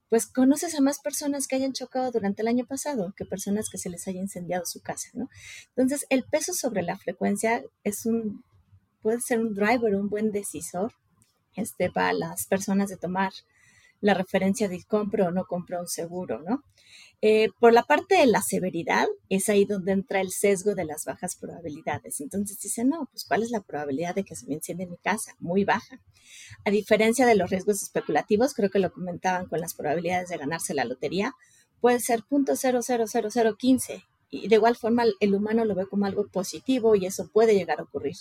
pues 0.09 0.27
conoces 0.27 0.75
a 0.75 0.81
más 0.81 0.99
personas 1.01 1.47
que 1.47 1.57
hayan 1.57 1.73
chocado 1.73 2.11
durante 2.11 2.43
el 2.43 2.49
año 2.49 2.65
pasado 2.65 3.13
que 3.17 3.25
personas 3.25 3.69
que 3.71 3.79
se 3.79 3.91
les 3.91 4.07
haya 4.07 4.21
incendiado 4.21 4.65
su 4.67 4.81
casa, 4.81 5.09
¿no? 5.15 5.29
Entonces, 5.71 6.07
el 6.11 6.25
peso 6.25 6.53
sobre 6.53 6.83
la 6.83 6.97
frecuencia 6.97 7.63
es 7.83 8.07
un, 8.07 8.45
puede 9.03 9.21
ser 9.21 9.41
un 9.41 9.55
driver, 9.55 9.95
un 9.95 10.09
buen 10.09 10.31
decisor 10.31 10.93
este, 11.55 11.91
para 11.91 12.13
las 12.13 12.47
personas 12.47 12.89
de 12.89 12.97
tomar 12.97 13.33
la 14.01 14.15
referencia 14.15 14.69
de 14.69 14.83
compro 14.85 15.27
o 15.27 15.31
no 15.31 15.45
compro 15.45 15.81
un 15.81 15.89
seguro, 15.89 16.41
¿no? 16.43 16.63
Eh, 17.23 17.49
por 17.58 17.73
la 17.73 17.82
parte 17.82 18.16
de 18.16 18.26
la 18.26 18.42
severidad, 18.42 19.06
es 19.30 19.49
ahí 19.49 19.64
donde 19.64 19.92
entra 19.92 20.20
el 20.20 20.30
sesgo 20.30 20.75
de 20.75 20.85
las 20.85 21.04
bajas 21.06 21.37
probabilidades. 21.37 22.20
Entonces 22.20 22.61
dice, 22.61 22.85
no, 22.85 23.08
pues 23.11 23.25
¿cuál 23.25 23.42
es 23.42 23.50
la 23.50 23.62
probabilidad 23.62 24.14
de 24.14 24.25
que 24.25 24.37
se 24.37 24.46
me 24.46 24.54
enciende 24.54 24.87
mi 24.87 24.99
casa? 24.99 25.35
Muy 25.38 25.64
baja. 25.64 26.00
A 26.64 26.70
diferencia 26.70 27.26
de 27.26 27.35
los 27.35 27.50
riesgos 27.50 27.82
especulativos, 27.82 28.52
creo 28.54 28.70
que 28.70 28.78
lo 28.78 28.92
comentaban 28.92 29.46
con 29.46 29.61
las 29.61 29.75
probabilidades 29.75 30.28
de 30.28 30.37
ganarse 30.37 30.75
la 30.75 30.85
lotería, 30.85 31.35
puede 31.80 32.00
ser 32.00 32.20
.00015 32.23 34.04
y 34.28 34.49
de 34.49 34.56
igual 34.56 34.76
forma 34.76 35.04
el 35.20 35.35
humano 35.35 35.64
lo 35.64 35.75
ve 35.75 35.87
como 35.87 36.04
algo 36.04 36.26
positivo 36.28 36.96
y 36.96 37.06
eso 37.06 37.30
puede 37.32 37.54
llegar 37.54 37.80
a 37.80 37.85
ocurrir. 37.85 38.16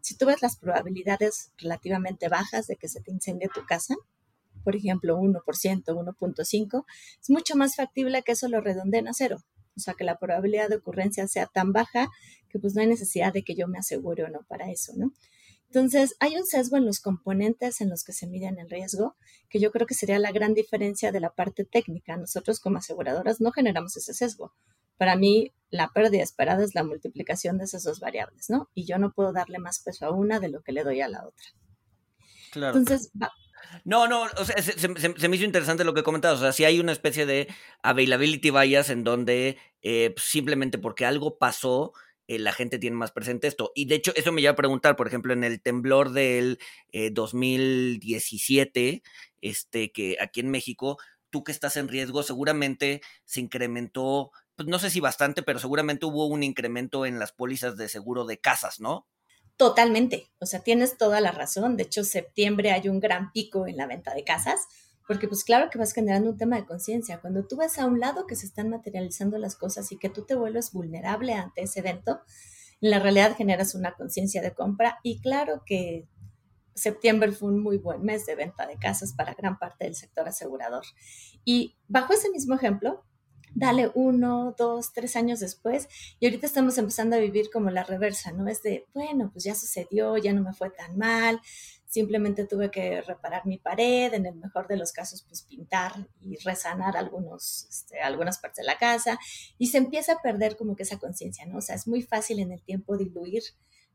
Si 0.00 0.16
tú 0.16 0.26
ves 0.26 0.40
las 0.40 0.56
probabilidades 0.56 1.52
relativamente 1.58 2.28
bajas 2.28 2.66
de 2.66 2.76
que 2.76 2.88
se 2.88 3.00
te 3.00 3.10
incendie 3.10 3.48
tu 3.48 3.64
casa, 3.66 3.94
por 4.64 4.76
ejemplo, 4.76 5.18
1%, 5.18 5.42
1.5, 5.42 6.84
es 7.20 7.30
mucho 7.30 7.56
más 7.56 7.76
factible 7.76 8.22
que 8.22 8.32
eso 8.32 8.48
lo 8.48 8.60
redondeen 8.60 9.08
a 9.08 9.14
cero. 9.14 9.38
O 9.76 9.80
sea, 9.80 9.94
que 9.94 10.04
la 10.04 10.18
probabilidad 10.18 10.68
de 10.68 10.76
ocurrencia 10.76 11.26
sea 11.28 11.46
tan 11.46 11.72
baja 11.72 12.08
que 12.48 12.58
pues 12.58 12.74
no 12.74 12.80
hay 12.80 12.88
necesidad 12.88 13.32
de 13.32 13.44
que 13.44 13.54
yo 13.54 13.68
me 13.68 13.78
asegure 13.78 14.24
o 14.24 14.28
no 14.28 14.40
para 14.48 14.70
eso, 14.70 14.92
¿no? 14.96 15.12
Entonces, 15.68 16.16
hay 16.18 16.34
un 16.36 16.46
sesgo 16.46 16.78
en 16.78 16.86
los 16.86 17.00
componentes 17.00 17.82
en 17.82 17.90
los 17.90 18.02
que 18.02 18.14
se 18.14 18.26
miden 18.26 18.58
el 18.58 18.70
riesgo, 18.70 19.16
que 19.50 19.60
yo 19.60 19.70
creo 19.70 19.86
que 19.86 19.94
sería 19.94 20.18
la 20.18 20.32
gran 20.32 20.54
diferencia 20.54 21.12
de 21.12 21.20
la 21.20 21.30
parte 21.30 21.64
técnica. 21.64 22.16
Nosotros 22.16 22.58
como 22.58 22.78
aseguradoras 22.78 23.40
no 23.40 23.52
generamos 23.52 23.96
ese 23.96 24.14
sesgo. 24.14 24.54
Para 24.96 25.14
mí, 25.14 25.52
la 25.70 25.90
pérdida 25.92 26.22
esperada 26.22 26.64
es 26.64 26.74
la 26.74 26.84
multiplicación 26.84 27.58
de 27.58 27.64
esas 27.64 27.84
dos 27.84 28.00
variables, 28.00 28.48
¿no? 28.48 28.70
Y 28.74 28.86
yo 28.86 28.98
no 28.98 29.12
puedo 29.12 29.32
darle 29.32 29.58
más 29.58 29.80
peso 29.80 30.06
a 30.06 30.10
una 30.10 30.40
de 30.40 30.48
lo 30.48 30.62
que 30.62 30.72
le 30.72 30.84
doy 30.84 31.02
a 31.02 31.08
la 31.08 31.26
otra. 31.26 31.46
Claro. 32.50 32.78
Entonces, 32.78 33.10
no, 33.84 34.08
no, 34.08 34.22
o 34.22 34.44
sea, 34.44 34.60
se, 34.62 34.88
me 35.28 35.36
hizo 35.36 35.44
interesante 35.44 35.84
lo 35.84 35.94
que 35.94 36.02
comentas. 36.02 36.38
O 36.38 36.40
sea, 36.40 36.52
si 36.52 36.64
hay 36.64 36.80
una 36.80 36.92
especie 36.92 37.26
de 37.26 37.48
availability 37.82 38.50
bias 38.50 38.90
en 38.90 39.04
donde 39.04 39.58
eh, 39.82 40.12
pues, 40.14 40.26
simplemente 40.26 40.78
porque 40.78 41.06
algo 41.06 41.38
pasó, 41.38 41.92
eh, 42.26 42.38
la 42.38 42.52
gente 42.52 42.78
tiene 42.78 42.96
más 42.96 43.12
presente 43.12 43.46
esto. 43.46 43.72
Y 43.74 43.86
de 43.86 43.96
hecho, 43.96 44.12
eso 44.14 44.32
me 44.32 44.40
lleva 44.40 44.52
a 44.52 44.56
preguntar, 44.56 44.96
por 44.96 45.08
ejemplo, 45.08 45.32
en 45.32 45.44
el 45.44 45.60
temblor 45.60 46.12
del 46.12 46.58
2017, 47.12 48.88
eh, 48.88 49.02
este, 49.40 49.92
que 49.92 50.16
aquí 50.20 50.40
en 50.40 50.50
México, 50.50 50.98
tú 51.30 51.44
que 51.44 51.52
estás 51.52 51.76
en 51.76 51.88
riesgo, 51.88 52.22
seguramente 52.22 53.00
se 53.24 53.40
incrementó, 53.40 54.30
pues 54.56 54.68
no 54.68 54.78
sé 54.78 54.90
si 54.90 55.00
bastante, 55.00 55.42
pero 55.42 55.58
seguramente 55.58 56.06
hubo 56.06 56.26
un 56.26 56.42
incremento 56.42 57.06
en 57.06 57.18
las 57.18 57.32
pólizas 57.32 57.76
de 57.76 57.88
seguro 57.88 58.24
de 58.26 58.38
casas, 58.38 58.80
¿no? 58.80 59.06
Totalmente, 59.58 60.30
o 60.38 60.46
sea, 60.46 60.60
tienes 60.60 60.96
toda 60.96 61.20
la 61.20 61.32
razón. 61.32 61.76
De 61.76 61.82
hecho, 61.82 62.04
septiembre 62.04 62.70
hay 62.70 62.88
un 62.88 63.00
gran 63.00 63.32
pico 63.32 63.66
en 63.66 63.76
la 63.76 63.88
venta 63.88 64.14
de 64.14 64.22
casas, 64.22 64.68
porque 65.04 65.26
pues 65.26 65.42
claro 65.42 65.68
que 65.68 65.78
vas 65.78 65.92
generando 65.92 66.30
un 66.30 66.38
tema 66.38 66.54
de 66.54 66.64
conciencia. 66.64 67.20
Cuando 67.20 67.44
tú 67.44 67.56
ves 67.56 67.76
a 67.80 67.86
un 67.86 67.98
lado 67.98 68.24
que 68.28 68.36
se 68.36 68.46
están 68.46 68.68
materializando 68.70 69.36
las 69.36 69.56
cosas 69.56 69.90
y 69.90 69.98
que 69.98 70.10
tú 70.10 70.24
te 70.24 70.36
vuelves 70.36 70.72
vulnerable 70.72 71.34
ante 71.34 71.62
ese 71.62 71.80
evento, 71.80 72.20
en 72.80 72.90
la 72.90 73.00
realidad 73.00 73.36
generas 73.36 73.74
una 73.74 73.94
conciencia 73.96 74.42
de 74.42 74.54
compra 74.54 75.00
y 75.02 75.20
claro 75.20 75.64
que 75.66 76.06
septiembre 76.76 77.32
fue 77.32 77.48
un 77.48 77.60
muy 77.60 77.78
buen 77.78 78.04
mes 78.04 78.26
de 78.26 78.36
venta 78.36 78.64
de 78.64 78.78
casas 78.78 79.12
para 79.12 79.34
gran 79.34 79.58
parte 79.58 79.86
del 79.86 79.96
sector 79.96 80.28
asegurador. 80.28 80.84
Y 81.44 81.76
bajo 81.88 82.12
ese 82.12 82.30
mismo 82.30 82.54
ejemplo, 82.54 83.04
dale 83.58 83.90
uno, 83.94 84.54
dos, 84.56 84.92
tres 84.92 85.16
años 85.16 85.40
después 85.40 85.88
y 86.20 86.26
ahorita 86.26 86.46
estamos 86.46 86.78
empezando 86.78 87.16
a 87.16 87.18
vivir 87.18 87.50
como 87.52 87.70
la 87.70 87.82
reversa, 87.82 88.30
¿no? 88.30 88.48
Es 88.48 88.62
de, 88.62 88.86
bueno, 88.94 89.30
pues 89.32 89.44
ya 89.44 89.54
sucedió, 89.54 90.16
ya 90.16 90.32
no 90.32 90.42
me 90.42 90.54
fue 90.54 90.70
tan 90.70 90.96
mal, 90.96 91.40
simplemente 91.84 92.46
tuve 92.46 92.70
que 92.70 93.00
reparar 93.02 93.46
mi 93.46 93.58
pared, 93.58 94.14
en 94.14 94.26
el 94.26 94.36
mejor 94.36 94.68
de 94.68 94.76
los 94.76 94.92
casos, 94.92 95.22
pues 95.22 95.42
pintar 95.42 96.08
y 96.20 96.36
resanar 96.36 96.96
algunos, 96.96 97.66
este, 97.68 98.00
algunas 98.00 98.38
partes 98.38 98.64
de 98.64 98.72
la 98.72 98.78
casa 98.78 99.18
y 99.58 99.66
se 99.66 99.78
empieza 99.78 100.12
a 100.12 100.22
perder 100.22 100.56
como 100.56 100.76
que 100.76 100.84
esa 100.84 100.98
conciencia, 100.98 101.44
¿no? 101.46 101.58
O 101.58 101.62
sea, 101.62 101.74
es 101.74 101.88
muy 101.88 102.02
fácil 102.02 102.38
en 102.38 102.52
el 102.52 102.62
tiempo 102.62 102.96
diluir 102.96 103.42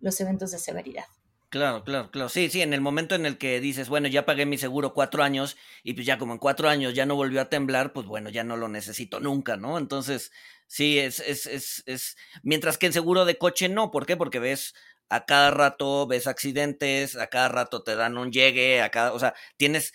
los 0.01 0.20
eventos 0.20 0.51
de 0.51 0.60
severidad. 0.60 1.05
Claro, 1.53 1.83
claro, 1.83 2.10
claro. 2.10 2.29
Sí, 2.29 2.50
sí, 2.50 2.63
en 2.63 2.74
el 2.74 2.81
momento 2.81 3.13
en 3.13 3.27
el 3.27 3.38
que 3.38 3.60
dices, 3.60 3.88
bueno, 3.88 4.07
ya 4.07 4.25
pagué 4.25 4.48
mi 4.48 4.57
seguro 4.57 4.91
cuatro 4.95 5.22
años 5.22 5.55
y 5.83 5.93
pues 5.93 6.03
ya 6.07 6.17
como 6.17 6.33
en 6.33 6.39
cuatro 6.39 6.67
años 6.67 6.95
ya 6.95 7.05
no 7.05 7.13
volvió 7.15 7.41
a 7.41 7.50
temblar, 7.50 7.93
pues 7.93 8.07
bueno, 8.07 8.31
ya 8.31 8.43
no 8.43 8.57
lo 8.57 8.67
necesito 8.69 9.19
nunca, 9.19 9.55
¿no? 9.55 9.77
Entonces, 9.77 10.31
sí, 10.65 10.98
es, 10.98 11.19
es, 11.19 11.45
es, 11.45 11.83
es, 11.86 12.17
mientras 12.41 12.79
que 12.79 12.88
en 12.88 12.93
seguro 12.93 13.24
de 13.25 13.38
coche 13.38 13.69
no, 13.69 13.91
¿por 13.91 14.07
qué? 14.07 14.17
Porque 14.17 14.39
ves 14.39 14.74
a 15.10 15.25
cada 15.27 15.51
rato, 15.51 16.07
ves 16.07 16.25
accidentes, 16.25 17.15
a 17.17 17.27
cada 17.27 17.50
rato 17.50 17.83
te 17.83 17.95
dan 17.95 18.17
un 18.17 18.31
llegue, 18.31 18.81
a 18.81 18.89
cada, 18.89 19.13
o 19.13 19.19
sea, 19.19 19.36
tienes 19.55 19.93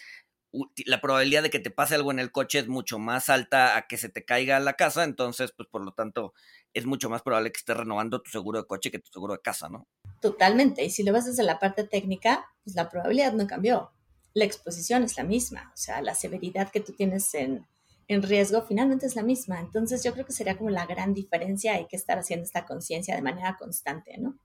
la 0.87 1.01
probabilidad 1.01 1.43
de 1.43 1.51
que 1.51 1.59
te 1.61 1.71
pase 1.71 1.95
algo 1.95 2.11
en 2.11 2.19
el 2.19 2.33
coche 2.33 2.59
es 2.61 2.69
mucho 2.69 2.99
más 2.99 3.29
alta 3.29 3.77
a 3.77 3.87
que 3.87 3.99
se 3.99 4.09
te 4.09 4.25
caiga 4.25 4.59
la 4.61 4.75
casa, 4.75 5.05
entonces, 5.05 5.53
pues 5.57 5.69
por 5.69 5.85
lo 5.85 5.93
tanto, 5.93 6.33
es 6.79 6.87
mucho 6.87 7.11
más 7.11 7.23
probable 7.23 7.53
que 7.53 7.59
estés 7.59 7.77
renovando 7.77 8.23
tu 8.23 8.31
seguro 8.31 8.61
de 8.61 8.67
coche 8.67 8.91
que 8.91 8.99
tu 8.99 9.11
seguro 9.11 9.35
de 9.35 9.41
casa, 9.41 9.69
¿no? 9.69 9.87
Totalmente. 10.21 10.85
Y 10.85 10.91
si 10.91 11.03
lo 11.03 11.13
ves 11.13 11.27
desde 11.27 11.43
la 11.43 11.59
parte 11.59 11.85
técnica, 11.85 12.47
pues 12.65 12.77
la 12.77 12.89
probabilidad 12.89 13.33
no 13.33 13.47
cambió. 13.47 13.93
La 14.35 14.45
exposición 14.45 15.03
es 15.03 15.17
la 15.17 15.25
misma. 15.25 15.71
O 15.75 15.77
sea, 15.77 16.01
la 16.03 16.15
severidad 16.15 16.71
que 16.71 16.81
tú 16.81 16.93
tienes 16.93 17.35
en, 17.35 17.67
en 18.09 18.23
riesgo 18.23 18.63
finalmente 18.63 19.07
es 19.07 19.17
la 19.17 19.23
misma. 19.23 19.61
Entonces 19.61 20.03
yo 20.03 20.13
creo 20.13 20.27
que 20.27 20.33
sería 20.33 20.57
como 20.57 20.71
la 20.71 20.87
gran 20.87 21.15
diferencia. 21.15 21.75
Hay 21.75 21.87
que 21.87 21.97
estar 21.97 22.19
haciendo 22.19 22.45
esta 22.45 22.65
conciencia 22.67 23.15
de 23.15 23.23
manera 23.23 23.57
constante, 23.59 24.17
¿no? 24.19 24.39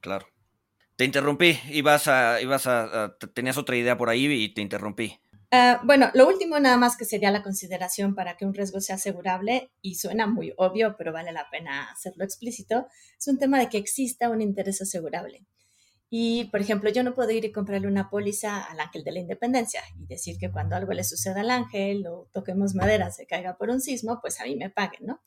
Claro. 0.00 0.26
Te 0.96 1.04
interrumpí. 1.04 1.58
Ibas 1.70 2.08
a, 2.08 2.40
ibas 2.40 2.66
a, 2.66 3.16
tenías 3.34 3.56
otra 3.56 3.76
idea 3.76 3.96
por 3.96 4.10
ahí 4.10 4.26
y 4.26 4.54
te 4.54 4.60
interrumpí. 4.60 5.18
Ah, 5.56 5.80
bueno, 5.84 6.10
lo 6.14 6.26
último 6.26 6.58
nada 6.58 6.76
más 6.76 6.96
que 6.96 7.04
sería 7.04 7.30
la 7.30 7.44
consideración 7.44 8.16
para 8.16 8.36
que 8.36 8.44
un 8.44 8.54
riesgo 8.54 8.80
sea 8.80 8.96
asegurable, 8.96 9.70
y 9.82 9.94
suena 9.94 10.26
muy 10.26 10.52
obvio, 10.56 10.96
pero 10.98 11.12
vale 11.12 11.30
la 11.30 11.48
pena 11.48 11.92
hacerlo 11.92 12.24
explícito, 12.24 12.88
es 13.16 13.28
un 13.28 13.38
tema 13.38 13.60
de 13.60 13.68
que 13.68 13.78
exista 13.78 14.30
un 14.30 14.42
interés 14.42 14.82
asegurable. 14.82 15.46
Y, 16.10 16.46
por 16.46 16.60
ejemplo, 16.60 16.90
yo 16.90 17.04
no 17.04 17.14
puedo 17.14 17.30
ir 17.30 17.44
y 17.44 17.52
comprarle 17.52 17.86
una 17.86 18.10
póliza 18.10 18.64
al 18.64 18.80
ángel 18.80 19.04
de 19.04 19.12
la 19.12 19.20
independencia 19.20 19.80
y 19.96 20.06
decir 20.06 20.38
que 20.38 20.50
cuando 20.50 20.74
algo 20.74 20.92
le 20.92 21.04
suceda 21.04 21.42
al 21.42 21.50
ángel 21.50 22.04
o 22.08 22.28
toquemos 22.32 22.74
madera, 22.74 23.12
se 23.12 23.24
caiga 23.24 23.56
por 23.56 23.70
un 23.70 23.80
sismo, 23.80 24.18
pues 24.20 24.40
a 24.40 24.44
mí 24.44 24.56
me 24.56 24.70
paguen, 24.70 25.06
¿no? 25.06 25.22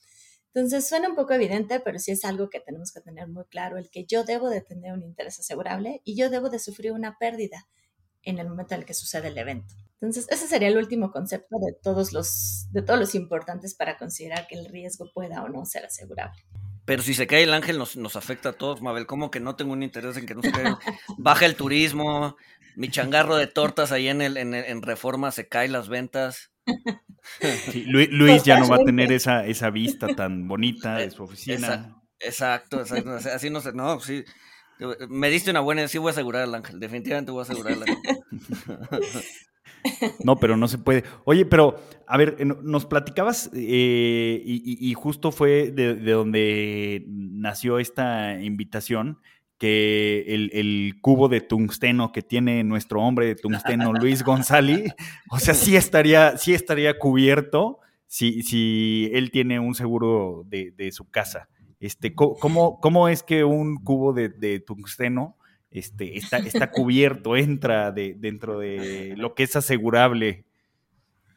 Entonces 0.54 0.90
suena 0.90 1.08
un 1.08 1.16
poco 1.16 1.36
evidente, 1.36 1.80
pero 1.80 2.00
sí 2.00 2.12
es 2.12 2.26
algo 2.26 2.50
que 2.50 2.60
tenemos 2.60 2.92
que 2.92 3.00
tener 3.00 3.30
muy 3.30 3.46
claro, 3.46 3.78
el 3.78 3.90
que 3.90 4.04
yo 4.04 4.26
debo 4.26 4.50
de 4.50 4.60
tener 4.60 4.92
un 4.92 5.04
interés 5.04 5.40
asegurable 5.40 6.02
y 6.04 6.18
yo 6.18 6.30
debo 6.30 6.50
de 6.50 6.60
sufrir 6.60 6.92
una 6.92 7.18
pérdida 7.18 7.70
en 8.24 8.40
el 8.40 8.50
momento 8.50 8.76
en 8.76 8.82
el 8.82 8.86
que 8.86 8.94
sucede 8.94 9.30
el 9.30 9.38
evento. 9.38 9.74
Entonces, 10.00 10.28
ese 10.30 10.48
sería 10.48 10.68
el 10.68 10.78
último 10.78 11.12
concepto 11.12 11.58
de 11.60 11.74
todos 11.74 12.14
los, 12.14 12.68
de 12.72 12.84
todos 12.84 13.00
los 13.00 13.16
importantes 13.16 13.74
para 13.74 13.98
considerar 13.98 14.48
que 14.48 14.56
el 14.56 14.66
riesgo 14.66 15.12
pueda 15.14 15.44
o 15.44 15.50
no 15.50 15.66
ser 15.66 15.86
asegurable. 15.86 16.44
Pero 16.86 17.02
si 17.02 17.14
se 17.14 17.28
cae 17.28 17.44
el 17.44 17.54
ángel 17.54 17.78
nos, 17.78 17.98
nos 17.98 18.16
afecta 18.16 18.50
a 18.50 18.54
todos, 18.54 18.82
Mabel. 18.82 19.08
¿Cómo 19.08 19.32
que 19.32 19.40
no 19.40 19.56
tengo 19.56 19.74
un 19.74 19.84
interés 19.84 20.16
en 20.18 20.26
que 20.26 20.36
no 20.36 20.42
se 20.42 20.52
caiga? 20.52 20.80
Baja 21.18 21.46
el 21.46 21.56
turismo, 21.56 22.38
mi 22.76 22.90
changarro 22.90 23.36
de 23.36 23.48
tortas 23.48 23.92
ahí 23.92 24.08
en, 24.08 24.22
el, 24.22 24.38
en, 24.38 24.82
Reforma 24.84 25.32
se 25.32 25.48
cae 25.48 25.68
las 25.68 25.90
ventas. 25.90 26.52
Luis, 27.86 28.44
ya 28.44 28.60
no 28.60 28.70
va 28.70 28.76
a 28.76 28.86
tener 28.86 29.12
esa, 29.12 29.46
esa 29.48 29.72
vista 29.72 30.08
tan 30.16 30.48
bonita 30.48 30.98
de 30.98 31.10
su 31.10 31.24
oficina. 31.24 31.98
Exacto, 32.20 32.80
exacto. 32.80 33.16
Así 33.16 33.50
no 33.50 33.62
sé, 33.62 33.74
no, 33.74 34.00
sí. 34.00 34.24
Me 35.10 35.30
diste 35.32 35.50
una 35.50 35.62
buena, 35.62 35.88
sí 35.88 35.98
voy 35.98 36.10
a 36.10 36.12
asegurar 36.12 36.44
al 36.44 36.54
ángel, 36.54 36.80
definitivamente 36.80 37.32
voy 37.32 37.40
a 37.40 37.44
asegurar 37.44 37.74
al 37.74 37.82
ángel. 37.82 37.98
No, 40.24 40.38
pero 40.38 40.58
no 40.58 40.68
se 40.68 40.78
puede. 40.78 41.04
Oye, 41.26 41.46
pero, 41.46 41.80
a 42.08 42.18
ver, 42.18 42.46
nos 42.46 42.86
platicabas 42.86 43.50
eh, 43.54 44.42
y, 44.46 44.94
justo 44.94 45.32
fue 45.32 45.72
de, 45.72 45.96
donde 45.96 47.06
nació 47.08 47.80
esta 47.80 48.40
invitación, 48.42 49.20
que 49.58 50.26
el, 50.28 50.96
cubo 51.02 51.30
de 51.30 51.42
tungsteno 51.42 52.12
que 52.12 52.22
tiene 52.22 52.64
nuestro 52.64 53.02
hombre 53.02 53.28
de 53.28 53.36
tungsteno, 53.36 53.94
Luis 53.94 54.24
González, 54.24 54.94
o 55.32 55.40
sea, 55.40 55.54
sí 55.54 55.76
estaría, 55.76 56.38
sí 56.38 56.54
estaría 56.54 56.98
cubierto 57.00 57.80
si, 58.06 58.44
si 58.44 59.10
él 59.14 59.32
tiene 59.32 59.60
un 59.60 59.74
seguro 59.74 60.44
de, 60.46 60.92
su 60.92 61.10
casa. 61.10 61.50
Este, 61.80 62.14
¿cómo, 62.16 62.80
¿Cómo 62.80 63.08
es 63.08 63.24
que 63.24 63.44
un 63.44 63.78
cubo 63.84 64.14
de, 64.14 64.30
de 64.30 64.60
tungsteno 64.60 65.37
este, 65.72 66.18
está, 66.18 66.38
está 66.38 66.72
cubierto, 66.72 67.36
entra 67.36 67.92
de, 67.92 68.16
dentro 68.18 68.60
de 68.60 69.14
lo 69.18 69.36
que 69.36 69.44
es 69.44 69.56
asegurable. 69.56 70.46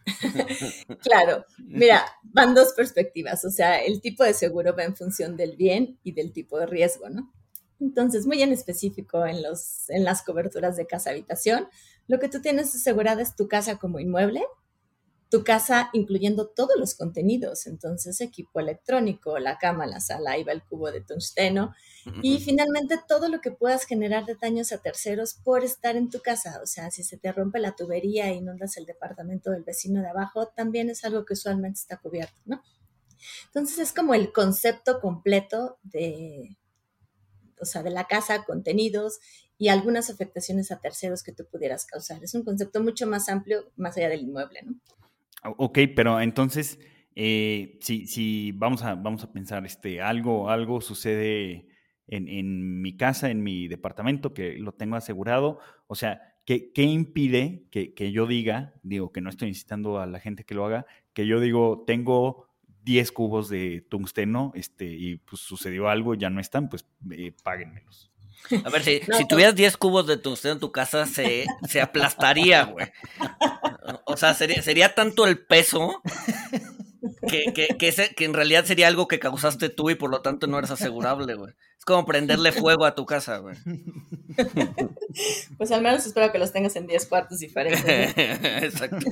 Claro, 1.03 1.45
mira, 1.59 2.05
van 2.23 2.55
dos 2.55 2.73
perspectivas, 2.73 3.45
o 3.45 3.51
sea, 3.51 3.83
el 3.83 4.01
tipo 4.01 4.25
de 4.25 4.35
seguro 4.35 4.75
va 4.77 4.85
en 4.85 4.97
función 4.97 5.37
del 5.37 5.57
bien 5.57 5.99
y 6.03 6.13
del 6.13 6.33
tipo 6.33 6.59
de 6.59 6.67
riesgo, 6.67 7.09
¿no? 7.11 7.33
Entonces, 7.79 8.27
muy 8.27 8.43
en 8.43 8.53
específico 8.53 9.25
en, 9.25 9.43
los, 9.43 9.89
en 9.89 10.05
las 10.05 10.23
coberturas 10.23 10.77
de 10.77 10.87
casa-habitación, 10.87 11.69
lo 12.09 12.19
que 12.19 12.29
tú 12.29 12.41
tienes 12.41 12.75
asegurada 12.75 13.23
es 13.23 13.37
tu 13.37 13.47
casa 13.47 13.79
como 13.79 14.01
inmueble 14.01 14.43
tu 15.31 15.45
casa 15.45 15.91
incluyendo 15.93 16.49
todos 16.49 16.77
los 16.77 16.97
contenidos, 16.97 17.67
entonces 17.67 18.21
equipo 18.21 18.59
electrónico, 18.59 19.39
la 19.39 19.59
cama, 19.59 19.87
la 19.87 20.01
sala, 20.01 20.33
ahí 20.33 20.43
va 20.43 20.53
el 20.53 20.65
cubo 20.65 20.91
de 20.91 21.01
tungsteno 21.03 21.73
y 22.23 22.41
finalmente 22.41 22.99
todo 23.07 23.29
lo 23.29 23.41
que 23.41 23.53
puedas 23.53 23.85
generar 23.85 24.27
de 24.27 24.35
daños 24.35 24.73
a 24.73 24.79
terceros 24.79 25.35
por 25.35 25.63
estar 25.63 25.97
en 25.97 26.11
tu 26.11 26.21
casa, 26.21 26.61
o 26.63 26.67
sea, 26.67 26.91
si 26.91 27.05
se 27.05 27.17
te 27.17 27.31
rompe 27.31 27.61
la 27.61 27.77
tubería 27.77 28.29
e 28.29 28.35
inundas 28.35 28.77
el 28.77 28.87
departamento 28.87 29.53
del 29.53 29.63
vecino 29.63 30.03
de 30.03 30.09
abajo, 30.09 30.49
también 30.49 30.91
es 30.91 31.05
algo 31.05 31.25
que 31.25 31.35
usualmente 31.35 31.79
está 31.79 31.99
cubierto, 31.99 32.41
¿no? 32.45 32.61
Entonces 33.47 33.79
es 33.79 33.93
como 33.93 34.15
el 34.15 34.33
concepto 34.33 35.01
completo 35.01 35.79
de, 35.85 36.57
o 37.61 37.65
sea, 37.65 37.83
de 37.83 37.91
la 37.91 38.09
casa, 38.09 38.45
contenidos 38.45 39.21
y 39.59 39.69
algunas 39.69 40.11
afectaciones 40.11 40.73
a 40.73 40.81
terceros 40.81 41.23
que 41.23 41.33
tú 41.33 41.45
pudieras 41.47 41.85
causar. 41.85 42.25
Es 42.25 42.35
un 42.35 42.45
concepto 42.45 42.83
mucho 42.83 43.07
más 43.07 43.29
amplio, 43.29 43.71
más 43.77 43.97
allá 43.97 44.09
del 44.09 44.23
inmueble, 44.23 44.63
¿no? 44.63 44.75
Ok, 45.43 45.79
pero 45.97 46.21
entonces, 46.21 46.79
eh, 47.15 47.79
si, 47.81 48.07
si 48.07 48.53
vamos, 48.53 48.83
a, 48.83 48.95
vamos 48.95 49.25
a 49.25 49.33
pensar, 49.33 49.65
este, 49.65 50.01
algo, 50.01 50.51
algo 50.51 50.81
sucede 50.81 51.67
en, 52.07 52.83
mi 52.83 52.97
casa, 52.97 53.31
en 53.31 53.43
mi 53.43 53.69
departamento, 53.69 54.35
que 54.35 54.59
lo 54.59 54.73
tengo 54.73 54.97
asegurado, 54.97 55.59
o 55.87 55.95
sea, 55.95 56.21
¿qué, 56.45 56.73
qué 56.73 56.83
impide 56.83 57.69
que, 57.71 57.95
que, 57.95 58.13
yo 58.13 58.27
diga, 58.27 58.75
digo, 58.83 59.13
que 59.13 59.21
no 59.21 59.31
estoy 59.31 59.49
incitando 59.49 60.01
a 60.01 60.07
la 60.07 60.19
gente 60.21 60.45
que 60.45 60.55
lo 60.55 60.67
haga, 60.67 60.87
que 61.13 61.27
yo 61.27 61.41
digo, 61.41 61.85
tengo 61.87 62.49
10 62.83 63.13
cubos 63.13 63.49
de 63.49 63.87
tungsteno 63.89 64.53
este, 64.55 64.87
y 64.87 65.17
pues 65.17 65.41
sucedió 65.41 65.89
algo, 65.89 66.15
ya 66.15 66.31
no 66.31 66.41
están, 66.41 66.69
pues 66.69 66.87
eh, 67.13 67.33
páguenmelos. 67.43 68.11
A 68.65 68.71
ver, 68.71 68.83
si, 68.83 69.01
si 69.17 69.29
tuvieras 69.29 69.55
10 69.55 69.77
cubos 69.77 70.07
de 70.07 70.17
tungsteno 70.17 70.55
en 70.55 70.61
tu 70.61 70.73
casa, 70.73 71.07
se, 71.07 71.47
se 71.69 71.81
aplastaría, 71.81 72.65
güey. 72.65 72.87
O 74.05 74.17
sea, 74.17 74.35
sería, 74.35 74.63
sería 74.63 74.95
tanto 74.95 75.27
el 75.27 75.39
peso 75.39 76.03
que, 77.29 77.53
que, 77.53 77.69
que, 77.79 78.15
que, 78.17 78.25
en 78.25 78.35
realidad 78.35 78.65
sería 78.65 78.89
algo 78.89 79.09
que 79.09 79.19
causaste 79.19 79.69
tú 79.69 79.91
y 79.91 79.95
por 79.95 80.11
lo 80.11 80.21
tanto 80.21 80.47
no 80.47 80.59
eres 80.59 80.71
asegurable, 80.71 81.35
güey. 81.35 81.53
Es 81.79 81.85
como 81.85 82.05
prenderle 82.05 82.53
fuego 82.53 82.85
a 82.85 82.95
tu 82.95 83.07
casa, 83.07 83.39
güey. 83.39 83.57
Pues 85.57 85.73
al 85.73 85.83
menos 85.83 86.07
espero 86.07 86.31
que 86.31 86.39
los 86.39 86.53
tengas 86.53 86.77
en 86.77 86.87
10 86.87 87.07
cuartos 87.07 87.39
diferentes. 87.39 87.85
Exacto. 88.17 89.07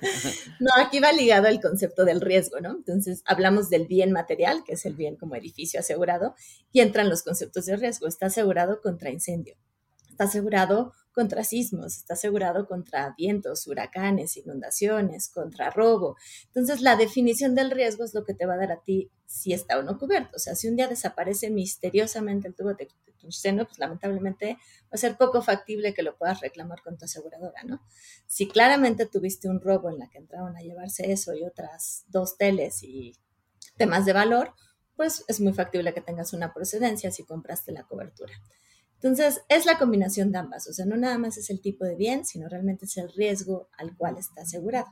No, 0.60 0.70
aquí 0.78 1.00
va 1.00 1.12
ligado 1.12 1.46
el 1.46 1.60
concepto 1.60 2.04
del 2.04 2.20
riesgo, 2.20 2.60
¿no? 2.60 2.70
Entonces, 2.70 3.22
hablamos 3.24 3.70
del 3.70 3.86
bien 3.86 4.12
material, 4.12 4.64
que 4.64 4.72
es 4.74 4.84
el 4.86 4.94
bien 4.94 5.16
como 5.16 5.36
edificio 5.36 5.80
asegurado, 5.80 6.34
y 6.72 6.80
entran 6.80 7.08
los 7.08 7.22
conceptos 7.22 7.66
de 7.66 7.76
riesgo. 7.76 8.06
Está 8.06 8.26
asegurado 8.26 8.80
contra 8.80 9.10
incendio, 9.10 9.56
está 10.10 10.24
asegurado 10.24 10.92
contra 11.18 11.42
sismos, 11.42 11.96
está 11.96 12.14
asegurado 12.14 12.68
contra 12.68 13.12
vientos, 13.18 13.66
huracanes, 13.66 14.36
inundaciones, 14.36 15.28
contra 15.28 15.68
robo. 15.68 16.16
Entonces, 16.46 16.80
la 16.80 16.94
definición 16.94 17.56
del 17.56 17.72
riesgo 17.72 18.04
es 18.04 18.14
lo 18.14 18.24
que 18.24 18.34
te 18.34 18.46
va 18.46 18.54
a 18.54 18.58
dar 18.58 18.70
a 18.70 18.82
ti 18.84 19.10
si 19.26 19.52
está 19.52 19.80
o 19.80 19.82
no 19.82 19.98
cubierto. 19.98 20.36
O 20.36 20.38
sea, 20.38 20.54
si 20.54 20.68
un 20.68 20.76
día 20.76 20.86
desaparece 20.86 21.50
misteriosamente 21.50 22.46
el 22.46 22.54
tubo 22.54 22.74
de 22.74 22.86
seno, 23.30 23.64
pues 23.64 23.80
lamentablemente 23.80 24.58
va 24.84 24.92
a 24.92 24.96
ser 24.96 25.16
poco 25.16 25.42
factible 25.42 25.92
que 25.92 26.04
lo 26.04 26.16
puedas 26.16 26.40
reclamar 26.40 26.82
con 26.82 26.96
tu 26.96 27.06
aseguradora, 27.06 27.64
¿no? 27.64 27.82
Si 28.28 28.46
claramente 28.46 29.04
tuviste 29.04 29.48
un 29.48 29.60
robo 29.60 29.90
en 29.90 29.98
la 29.98 30.08
que 30.08 30.18
entraron 30.18 30.56
a 30.56 30.60
llevarse 30.60 31.10
eso 31.10 31.34
y 31.34 31.42
otras 31.42 32.04
dos 32.06 32.38
teles 32.38 32.84
y 32.84 33.16
temas 33.76 34.06
de 34.06 34.12
valor, 34.12 34.54
pues 34.94 35.24
es 35.26 35.40
muy 35.40 35.52
factible 35.52 35.92
que 35.92 36.00
tengas 36.00 36.32
una 36.32 36.54
procedencia 36.54 37.10
si 37.10 37.24
compraste 37.24 37.72
la 37.72 37.82
cobertura. 37.82 38.34
Entonces, 39.00 39.42
es 39.48 39.64
la 39.64 39.78
combinación 39.78 40.32
de 40.32 40.38
ambas, 40.38 40.66
o 40.68 40.72
sea, 40.72 40.84
no 40.84 40.96
nada 40.96 41.18
más 41.18 41.36
es 41.38 41.50
el 41.50 41.60
tipo 41.60 41.84
de 41.84 41.94
bien, 41.94 42.24
sino 42.24 42.48
realmente 42.48 42.86
es 42.86 42.96
el 42.96 43.12
riesgo 43.12 43.68
al 43.78 43.96
cual 43.96 44.16
está 44.18 44.42
asegurado. 44.42 44.88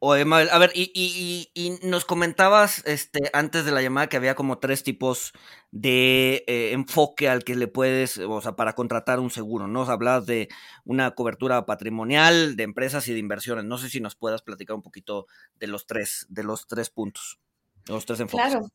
a 0.00 0.58
ver, 0.58 0.70
y, 0.74 1.78
nos 1.82 2.04
comentabas 2.04 2.86
este, 2.86 3.30
antes 3.32 3.64
de 3.64 3.72
la 3.72 3.82
llamada 3.82 4.06
que 4.06 4.16
había 4.16 4.36
como 4.36 4.58
tres 4.58 4.84
tipos 4.84 5.32
de 5.72 6.44
eh, 6.46 6.70
enfoque 6.70 7.28
al 7.28 7.42
que 7.42 7.56
le 7.56 7.66
puedes, 7.66 8.18
o 8.18 8.40
sea, 8.40 8.54
para 8.54 8.74
contratar 8.74 9.18
un 9.18 9.30
seguro, 9.30 9.66
¿no? 9.66 9.82
hablabas 9.82 10.26
de 10.26 10.48
una 10.84 11.16
cobertura 11.16 11.66
patrimonial, 11.66 12.54
de 12.54 12.62
empresas 12.62 13.08
y 13.08 13.12
de 13.12 13.18
inversiones. 13.18 13.64
No 13.64 13.76
sé 13.76 13.90
si 13.90 14.00
nos 14.00 14.14
puedas 14.14 14.42
platicar 14.42 14.76
un 14.76 14.82
poquito 14.82 15.26
de 15.58 15.66
los 15.66 15.88
tres, 15.88 16.26
de 16.28 16.44
los 16.44 16.68
tres 16.68 16.90
puntos, 16.90 17.40
de 17.86 17.94
los 17.94 18.06
tres 18.06 18.20
enfoques. 18.20 18.46
Claro. 18.46 18.68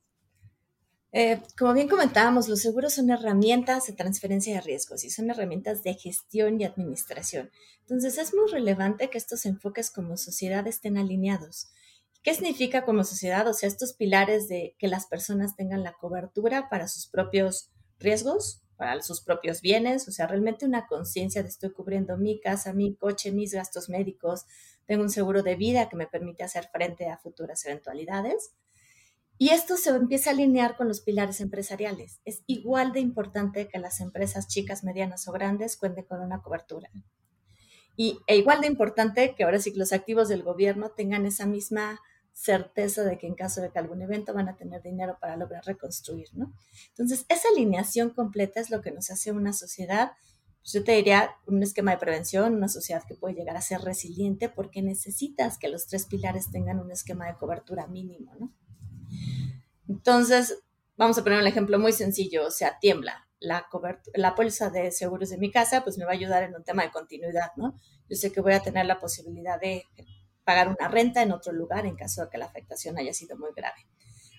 Eh, 1.11 1.41
como 1.57 1.73
bien 1.73 1.87
comentábamos, 1.87 2.47
los 2.47 2.61
seguros 2.61 2.93
son 2.93 3.09
herramientas 3.09 3.87
de 3.87 3.93
transferencia 3.93 4.53
de 4.53 4.61
riesgos 4.61 5.03
y 5.03 5.09
son 5.09 5.31
herramientas 5.31 5.81
de 5.81 5.95
gestión 5.95 6.61
y 6.61 6.65
administración. 6.65 7.49
Entonces 7.81 8.19
es 8.19 8.33
muy 8.35 8.49
relevante 8.51 9.09
que 9.09 9.17
estos 9.17 9.45
enfoques 9.45 9.89
como 9.89 10.17
sociedad 10.17 10.67
estén 10.67 10.97
alineados. 10.97 11.71
¿Qué 12.21 12.35
significa 12.35 12.85
como 12.85 13.03
sociedad? 13.03 13.47
O 13.47 13.53
sea, 13.53 13.67
estos 13.67 13.93
pilares 13.93 14.47
de 14.47 14.75
que 14.77 14.87
las 14.87 15.07
personas 15.07 15.55
tengan 15.55 15.83
la 15.83 15.93
cobertura 15.93 16.69
para 16.69 16.87
sus 16.87 17.07
propios 17.07 17.71
riesgos, 17.97 18.61
para 18.77 19.01
sus 19.01 19.21
propios 19.21 19.61
bienes, 19.61 20.07
o 20.07 20.11
sea, 20.11 20.27
realmente 20.27 20.65
una 20.65 20.85
conciencia 20.85 21.41
de 21.41 21.49
estoy 21.49 21.71
cubriendo 21.71 22.17
mi 22.17 22.39
casa, 22.39 22.71
mi 22.73 22.95
coche, 22.95 23.31
mis 23.31 23.53
gastos 23.53 23.89
médicos, 23.89 24.45
tengo 24.85 25.01
un 25.03 25.09
seguro 25.09 25.43
de 25.43 25.55
vida 25.55 25.89
que 25.89 25.95
me 25.95 26.07
permite 26.07 26.43
hacer 26.43 26.69
frente 26.71 27.07
a 27.07 27.17
futuras 27.17 27.65
eventualidades 27.65 28.51
y 29.41 29.51
esto 29.51 29.77
se 29.77 29.91
empieza 29.91 30.29
a 30.29 30.33
alinear 30.33 30.75
con 30.75 30.89
los 30.89 30.99
pilares 30.99 31.39
empresariales. 31.39 32.19
Es 32.25 32.43
igual 32.45 32.91
de 32.91 32.99
importante 32.99 33.69
que 33.69 33.79
las 33.79 34.01
empresas 34.01 34.49
chicas, 34.49 34.83
medianas 34.83 35.29
o 35.29 35.31
grandes 35.31 35.77
cuenten 35.77 36.03
con 36.03 36.19
una 36.19 36.41
cobertura. 36.41 36.89
Y 37.95 38.19
e 38.27 38.35
igual 38.35 38.59
de 38.59 38.67
importante 38.67 39.35
que 39.35 39.45
ahora 39.45 39.59
sí 39.59 39.71
que 39.71 39.79
los 39.79 39.93
activos 39.93 40.27
del 40.27 40.43
gobierno 40.43 40.91
tengan 40.91 41.25
esa 41.25 41.45
misma 41.45 42.01
certeza 42.33 43.05
de 43.05 43.17
que 43.17 43.27
en 43.27 43.35
caso 43.35 43.61
de 43.61 43.71
que 43.71 43.79
algún 43.79 44.01
evento 44.01 44.33
van 44.33 44.49
a 44.49 44.57
tener 44.57 44.81
dinero 44.81 45.17
para 45.21 45.37
lograr 45.37 45.63
reconstruir, 45.65 46.27
¿no? 46.33 46.53
Entonces, 46.89 47.25
esa 47.29 47.47
alineación 47.47 48.09
completa 48.09 48.59
es 48.59 48.69
lo 48.69 48.81
que 48.81 48.91
nos 48.91 49.09
hace 49.09 49.31
una 49.31 49.53
sociedad, 49.53 50.11
pues 50.61 50.73
yo 50.73 50.83
te 50.83 50.91
diría, 50.91 51.31
un 51.47 51.63
esquema 51.63 51.91
de 51.91 51.97
prevención, 51.97 52.55
una 52.55 52.67
sociedad 52.67 53.03
que 53.07 53.15
puede 53.15 53.35
llegar 53.35 53.55
a 53.55 53.61
ser 53.61 53.79
resiliente 53.81 54.49
porque 54.49 54.81
necesitas 54.81 55.57
que 55.57 55.69
los 55.69 55.87
tres 55.87 56.07
pilares 56.07 56.51
tengan 56.51 56.81
un 56.81 56.91
esquema 56.91 57.27
de 57.27 57.37
cobertura 57.37 57.87
mínimo, 57.87 58.35
¿no? 58.37 58.53
Entonces, 59.87 60.59
vamos 60.97 61.17
a 61.17 61.23
poner 61.23 61.39
un 61.39 61.47
ejemplo 61.47 61.79
muy 61.79 61.93
sencillo, 61.93 62.45
o 62.47 62.51
sea, 62.51 62.77
tiembla. 62.79 63.27
La, 63.39 63.67
la 64.15 64.35
póliza 64.35 64.69
de 64.69 64.91
seguros 64.91 65.29
de 65.29 65.37
mi 65.37 65.49
casa, 65.49 65.83
pues 65.83 65.97
me 65.97 66.05
va 66.05 66.11
a 66.11 66.15
ayudar 66.15 66.43
en 66.43 66.55
un 66.55 66.63
tema 66.63 66.83
de 66.83 66.91
continuidad, 66.91 67.51
¿no? 67.55 67.79
Yo 68.09 68.15
sé 68.15 68.31
que 68.31 68.41
voy 68.41 68.53
a 68.53 68.59
tener 68.59 68.85
la 68.85 68.99
posibilidad 68.99 69.59
de 69.59 69.85
pagar 70.43 70.67
una 70.67 70.87
renta 70.87 71.21
en 71.21 71.31
otro 71.31 71.53
lugar 71.53 71.85
en 71.85 71.95
caso 71.95 72.23
de 72.23 72.29
que 72.29 72.37
la 72.37 72.45
afectación 72.45 72.97
haya 72.97 73.13
sido 73.13 73.37
muy 73.37 73.51
grave. 73.55 73.85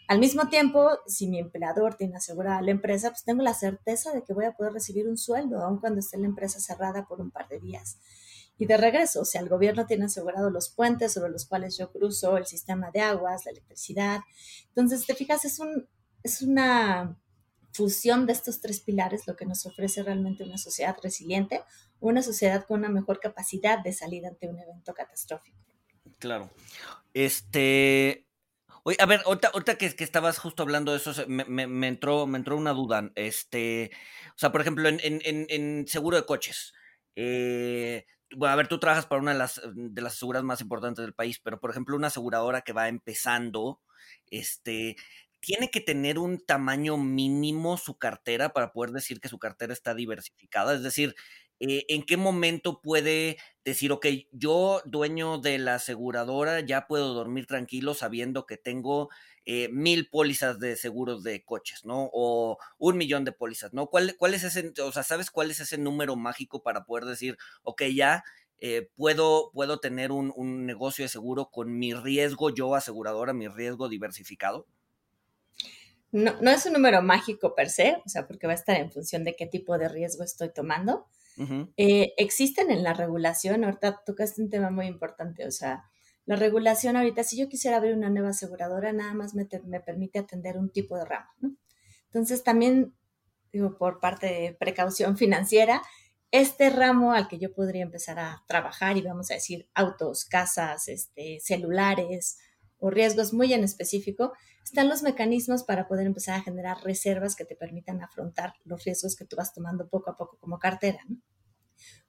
Al 0.08 0.18
mismo 0.18 0.48
tiempo, 0.48 0.90
si 1.06 1.28
mi 1.28 1.38
empleador 1.38 1.94
tiene 1.94 2.16
asegurada 2.16 2.60
la 2.62 2.72
empresa, 2.72 3.10
pues 3.10 3.22
tengo 3.22 3.42
la 3.42 3.54
certeza 3.54 4.12
de 4.12 4.24
que 4.24 4.32
voy 4.32 4.44
a 4.44 4.52
poder 4.52 4.72
recibir 4.72 5.08
un 5.08 5.16
sueldo, 5.16 5.62
aun 5.62 5.78
cuando 5.78 6.00
esté 6.00 6.18
la 6.18 6.26
empresa 6.26 6.58
cerrada 6.58 7.06
por 7.06 7.20
un 7.20 7.30
par 7.30 7.46
de 7.46 7.60
días. 7.60 7.98
Y 8.60 8.66
de 8.66 8.76
regreso, 8.76 9.22
o 9.22 9.24
sea, 9.24 9.40
el 9.40 9.48
gobierno 9.48 9.86
tiene 9.86 10.04
asegurado 10.04 10.50
los 10.50 10.68
puentes 10.68 11.14
sobre 11.14 11.32
los 11.32 11.46
cuales 11.46 11.78
yo 11.78 11.90
cruzo, 11.90 12.36
el 12.36 12.44
sistema 12.44 12.90
de 12.90 13.00
aguas, 13.00 13.46
la 13.46 13.52
electricidad. 13.52 14.20
Entonces, 14.68 15.06
te 15.06 15.14
fijas, 15.14 15.46
es, 15.46 15.60
un, 15.60 15.88
es 16.22 16.42
una 16.42 17.18
fusión 17.72 18.26
de 18.26 18.34
estos 18.34 18.60
tres 18.60 18.80
pilares 18.80 19.26
lo 19.26 19.34
que 19.34 19.46
nos 19.46 19.64
ofrece 19.64 20.02
realmente 20.02 20.44
una 20.44 20.58
sociedad 20.58 20.94
resiliente, 21.02 21.62
una 22.00 22.20
sociedad 22.20 22.66
con 22.66 22.80
una 22.80 22.90
mejor 22.90 23.18
capacidad 23.18 23.82
de 23.82 23.94
salir 23.94 24.26
ante 24.26 24.46
un 24.46 24.58
evento 24.58 24.92
catastrófico. 24.92 25.56
Claro. 26.18 26.50
Este, 27.14 28.26
Oye, 28.82 28.98
a 29.00 29.06
ver, 29.06 29.22
ahorita, 29.24 29.78
que, 29.78 29.86
estabas 30.04 30.38
justo 30.38 30.62
hablando 30.62 30.92
de 30.92 30.98
eso, 30.98 31.14
me, 31.28 31.44
me, 31.46 31.88
entró, 31.88 32.26
me 32.26 32.36
entró 32.36 32.58
una 32.58 32.74
duda. 32.74 33.10
Este, 33.14 33.90
o 34.34 34.38
sea, 34.38 34.52
por 34.52 34.60
ejemplo, 34.60 34.86
en, 34.86 35.00
en, 35.02 35.46
en 35.48 35.88
seguro 35.88 36.18
de 36.18 36.26
coches, 36.26 36.74
eh, 37.16 38.04
bueno, 38.36 38.52
a 38.52 38.56
ver, 38.56 38.68
tú 38.68 38.78
trabajas 38.78 39.06
para 39.06 39.20
una 39.22 39.32
de 39.32 39.38
las, 39.38 39.60
de 39.74 40.02
las 40.02 40.14
aseguradoras 40.14 40.44
más 40.46 40.60
importantes 40.60 41.02
del 41.04 41.14
país, 41.14 41.40
pero 41.42 41.60
por 41.60 41.70
ejemplo, 41.70 41.96
una 41.96 42.08
aseguradora 42.08 42.62
que 42.62 42.72
va 42.72 42.88
empezando, 42.88 43.80
este, 44.30 44.96
tiene 45.40 45.70
que 45.70 45.80
tener 45.80 46.18
un 46.18 46.38
tamaño 46.44 46.96
mínimo 46.98 47.76
su 47.78 47.98
cartera 47.98 48.50
para 48.52 48.72
poder 48.72 48.92
decir 48.92 49.20
que 49.20 49.28
su 49.28 49.38
cartera 49.38 49.72
está 49.72 49.94
diversificada. 49.94 50.74
Es 50.74 50.82
decir, 50.82 51.14
eh, 51.60 51.84
¿en 51.88 52.02
qué 52.04 52.16
momento 52.16 52.80
puede 52.80 53.36
decir, 53.64 53.92
ok, 53.92 54.06
yo, 54.32 54.80
dueño 54.86 55.38
de 55.38 55.58
la 55.58 55.74
aseguradora, 55.74 56.60
ya 56.60 56.86
puedo 56.86 57.12
dormir 57.12 57.46
tranquilo 57.46 57.92
sabiendo 57.92 58.46
que 58.46 58.56
tengo 58.56 59.10
eh, 59.44 59.68
mil 59.70 60.08
pólizas 60.08 60.58
de 60.58 60.74
seguros 60.76 61.22
de 61.22 61.44
coches, 61.44 61.84
¿no? 61.84 62.08
O 62.14 62.58
un 62.78 62.96
millón 62.96 63.26
de 63.26 63.32
pólizas, 63.32 63.74
¿no? 63.74 63.88
¿Cuál, 63.88 64.16
¿Cuál 64.16 64.32
es 64.32 64.44
ese, 64.44 64.72
o 64.82 64.90
sea, 64.90 65.02
sabes 65.02 65.30
cuál 65.30 65.50
es 65.50 65.60
ese 65.60 65.76
número 65.76 66.16
mágico 66.16 66.62
para 66.62 66.84
poder 66.84 67.04
decir, 67.04 67.36
ok, 67.62 67.82
ya 67.94 68.24
eh, 68.58 68.88
puedo, 68.96 69.50
puedo 69.52 69.80
tener 69.80 70.12
un, 70.12 70.32
un, 70.36 70.64
negocio 70.64 71.04
de 71.04 71.08
seguro 71.10 71.50
con 71.50 71.78
mi 71.78 71.92
riesgo 71.92 72.48
yo 72.50 72.74
aseguradora, 72.74 73.34
mi 73.34 73.48
riesgo 73.48 73.90
diversificado? 73.90 74.66
No, 76.12 76.40
no 76.40 76.50
es 76.50 76.64
un 76.64 76.72
número 76.72 77.02
mágico 77.02 77.54
per 77.54 77.68
se, 77.68 78.00
o 78.04 78.08
sea, 78.08 78.26
porque 78.26 78.46
va 78.46 78.54
a 78.54 78.56
estar 78.56 78.76
en 78.76 78.90
función 78.90 79.24
de 79.24 79.36
qué 79.36 79.46
tipo 79.46 79.76
de 79.78 79.88
riesgo 79.88 80.24
estoy 80.24 80.50
tomando. 80.50 81.06
Eh, 81.76 82.12
existen 82.18 82.70
en 82.70 82.82
la 82.82 82.92
regulación, 82.92 83.64
ahorita 83.64 84.02
tocaste 84.04 84.42
un 84.42 84.50
tema 84.50 84.70
muy 84.70 84.86
importante, 84.86 85.46
o 85.46 85.50
sea, 85.50 85.84
La 86.26 86.36
regulación 86.36 86.96
ahorita, 86.96 87.24
si 87.24 87.36
yo 87.38 87.48
quisiera 87.48 87.78
abrir 87.78 87.94
una 87.94 88.10
nueva 88.10 88.28
aseguradora, 88.28 88.92
nada 88.92 89.14
más 89.14 89.34
me, 89.34 89.46
permite 89.46 90.18
atender 90.18 90.58
un 90.58 90.70
tipo 90.70 90.96
de 90.96 91.04
ramo. 91.04 91.30
Entonces, 92.04 92.44
también, 92.44 92.94
digo, 93.52 93.76
por 93.78 94.00
parte 94.00 94.26
de 94.26 94.52
precaución 94.52 95.16
financiera, 95.16 95.82
este 96.30 96.70
ramo 96.70 97.12
al 97.12 97.26
que 97.26 97.38
yo 97.38 97.52
podría 97.52 97.82
empezar 97.82 98.18
a 98.20 98.44
trabajar 98.46 98.96
y 98.96 99.02
vamos 99.02 99.30
a 99.30 99.34
decir 99.34 99.68
autos, 99.74 100.24
casas, 100.24 100.88
este, 100.88 101.40
celulares 101.40 102.38
o 102.78 102.90
riesgos 102.90 103.32
muy 103.32 103.52
en 103.52 103.64
específico, 103.64 104.32
están 104.62 104.88
los 104.88 105.02
mecanismos 105.02 105.64
para 105.64 105.88
poder 105.88 106.06
empezar 106.06 106.38
a 106.38 106.42
generar 106.42 106.82
reservas 106.84 107.34
que 107.34 107.44
te 107.44 107.56
permitan 107.56 108.02
afrontar 108.02 108.54
los 108.64 108.84
riesgos 108.84 109.16
que 109.16 109.24
tú 109.24 109.36
vas 109.36 109.52
tomando 109.52 109.88
poco 109.88 110.10
a 110.10 110.16
poco 110.16 110.38
como 110.38 110.58
cartera. 110.58 111.00
¿no? 111.08 111.16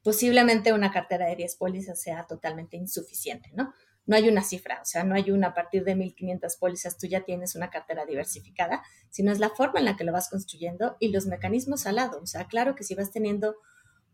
Posiblemente 0.04 0.74
una 0.74 0.92
cartera 0.92 1.28
de 1.28 1.36
10 1.36 1.56
pólizas 1.58 2.02
sea 2.02 2.26
totalmente 2.26 2.78
insuficiente, 2.78 3.52
¿no? 3.54 3.74
No 4.08 4.16
hay 4.16 4.28
una 4.28 4.44
cifra, 4.44 4.80
o 4.82 4.86
sea, 4.86 5.04
no 5.04 5.14
hay 5.14 5.30
una 5.30 5.48
a 5.48 5.54
partir 5.54 5.84
de 5.84 5.96
1500 5.96 6.58
pólizas 6.58 6.98
tú 6.98 7.06
ya 7.06 7.24
tienes 7.24 7.56
una 7.56 7.70
cartera 7.70 8.06
diversificada, 8.06 8.82
sino 9.10 9.32
es 9.32 9.40
la 9.40 9.50
forma 9.52 9.80
en 9.80 9.86
la 9.86 9.96
que 9.96 10.04
lo 10.04 10.12
vas 10.12 10.30
construyendo 10.30 10.98
y 11.00 11.10
los 11.10 11.28
mecanismos 11.28 11.86
al 11.86 11.96
lado. 11.96 12.20
O 12.20 12.26
sea, 12.26 12.48
claro 12.48 12.74
que 12.76 12.84
si 12.84 12.96
vas 12.96 13.12
teniendo 13.12 13.56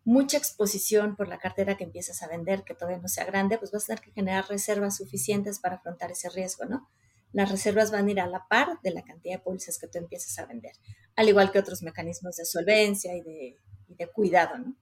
mucha 0.04 0.38
exposición 0.38 1.16
por 1.16 1.28
la 1.28 1.38
cartera 1.38 1.76
que 1.76 1.84
empiezas 1.84 2.22
a 2.22 2.28
vender, 2.28 2.64
que 2.64 2.74
todavía 2.74 3.02
no 3.02 3.08
sea 3.08 3.26
grande, 3.26 3.58
pues 3.58 3.72
vas 3.72 3.84
a 3.84 3.88
tener 3.88 4.02
que 4.02 4.12
generar 4.12 4.48
reservas 4.50 4.98
suficientes 4.98 5.60
para 5.60 5.76
afrontar 5.76 6.12
ese 6.12 6.30
riesgo, 6.30 6.66
¿no? 6.66 6.90
Las 7.34 7.52
reservas 7.52 7.92
van 7.92 8.08
a 8.08 8.12
ir 8.12 8.20
a 8.22 8.28
la 8.28 8.48
par 8.48 8.80
de 8.84 8.92
la 8.92 9.04
cantidad 9.04 9.36
de 9.36 9.44
pólizas 9.44 9.78
que 9.78 9.88
tú 9.88 9.98
empiezas 9.98 10.38
a 10.40 10.46
vender, 10.46 10.72
al 11.16 11.28
igual 11.28 11.52
que 11.52 11.60
otros 11.60 11.84
mecanismos 11.84 12.38
de 12.38 12.46
solvencia 12.46 13.16
y 13.16 13.22
de, 13.22 13.58
de 13.88 14.08
cuidado, 14.08 14.58
¿no? 14.58 14.76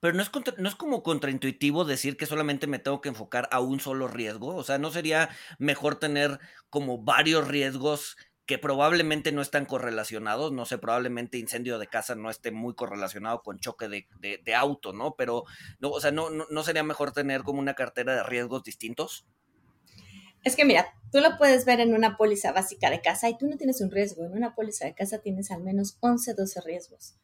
Pero 0.00 0.14
no 0.14 0.22
es, 0.22 0.30
no 0.58 0.68
es 0.68 0.74
como 0.74 1.02
contraintuitivo 1.02 1.84
decir 1.84 2.16
que 2.16 2.26
solamente 2.26 2.66
me 2.66 2.80
tengo 2.80 3.00
que 3.00 3.08
enfocar 3.08 3.48
a 3.52 3.60
un 3.60 3.78
solo 3.78 4.08
riesgo. 4.08 4.56
O 4.56 4.64
sea, 4.64 4.78
¿no 4.78 4.90
sería 4.90 5.30
mejor 5.58 5.98
tener 6.00 6.40
como 6.68 6.98
varios 6.98 7.46
riesgos 7.46 8.16
que 8.46 8.58
probablemente 8.58 9.32
no 9.32 9.42
están 9.42 9.66
correlacionados, 9.66 10.52
no 10.52 10.64
sé, 10.66 10.78
probablemente 10.78 11.36
incendio 11.36 11.80
de 11.80 11.88
casa 11.88 12.14
no 12.14 12.30
esté 12.30 12.52
muy 12.52 12.74
correlacionado 12.74 13.42
con 13.42 13.58
choque 13.58 13.88
de, 13.88 14.54
auto, 14.54 14.92
¿no? 14.92 15.16
Pero, 15.16 15.44
no, 15.80 15.90
o 15.90 16.00
sea, 16.00 16.12
no, 16.12 16.30
no, 16.30 16.62
sería 16.62 16.84
mejor 16.84 17.12
tener 17.12 17.42
como 17.42 17.58
una 17.58 17.74
cartera 17.74 18.14
de 18.14 18.22
riesgos 18.22 18.62
distintos? 18.62 19.26
Es 20.44 20.54
que 20.54 20.64
mira, 20.64 20.86
tú 21.10 21.18
lo 21.18 21.36
puedes 21.38 21.64
ver 21.64 21.80
en 21.80 21.92
una 21.92 22.16
póliza 22.16 22.52
básica 22.52 22.88
de 22.88 23.00
casa 23.00 23.28
y 23.28 23.36
tú 23.36 23.48
no 23.48 23.56
tienes 23.56 23.80
un 23.80 23.90
riesgo. 23.90 24.24
En 24.24 24.32
una 24.32 24.54
póliza 24.54 24.84
de 24.84 24.94
casa 24.94 25.18
tienes 25.18 25.50
al 25.50 25.64
menos 25.64 25.98
11, 25.98 26.34
12 26.34 26.60
riesgos. 26.60 27.16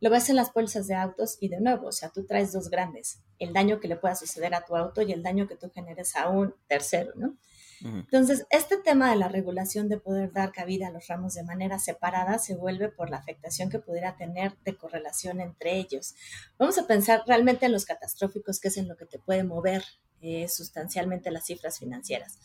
Lo 0.00 0.10
ves 0.10 0.30
en 0.30 0.36
las 0.36 0.50
pólizas 0.50 0.86
de 0.86 0.94
autos 0.94 1.36
y 1.40 1.48
de 1.48 1.60
nuevo, 1.60 1.88
o 1.88 1.92
sea, 1.92 2.10
tú 2.10 2.24
traes 2.24 2.52
dos 2.52 2.70
grandes, 2.70 3.20
el 3.38 3.52
daño 3.52 3.80
que 3.80 3.88
le 3.88 3.96
pueda 3.96 4.14
suceder 4.14 4.54
a 4.54 4.64
tu 4.64 4.76
auto 4.76 5.02
y 5.02 5.12
el 5.12 5.22
daño 5.22 5.46
que 5.46 5.56
tú 5.56 5.70
generes 5.70 6.16
a 6.16 6.28
un 6.28 6.54
tercero, 6.66 7.12
¿no? 7.16 7.36
Entonces, 7.82 8.46
este 8.50 8.76
tema 8.76 9.10
de 9.10 9.16
la 9.16 9.28
regulación 9.28 9.88
de 9.88 9.98
poder 9.98 10.32
dar 10.32 10.52
cabida 10.52 10.88
a 10.88 10.90
los 10.90 11.06
ramos 11.06 11.32
de 11.32 11.44
manera 11.44 11.78
separada 11.78 12.38
se 12.38 12.54
vuelve 12.54 12.90
por 12.90 13.08
la 13.08 13.16
afectación 13.16 13.70
que 13.70 13.78
pudiera 13.78 14.16
tener 14.16 14.58
de 14.64 14.76
correlación 14.76 15.40
entre 15.40 15.78
ellos. 15.78 16.14
Vamos 16.58 16.76
a 16.76 16.86
pensar 16.86 17.22
realmente 17.26 17.64
en 17.64 17.72
los 17.72 17.86
catastróficos, 17.86 18.60
que 18.60 18.68
es 18.68 18.76
en 18.76 18.86
lo 18.86 18.98
que 18.98 19.06
te 19.06 19.18
puede 19.18 19.44
mover 19.44 19.82
eh, 20.20 20.46
sustancialmente 20.48 21.30
las 21.30 21.46
cifras 21.46 21.78
financieras. 21.78 22.38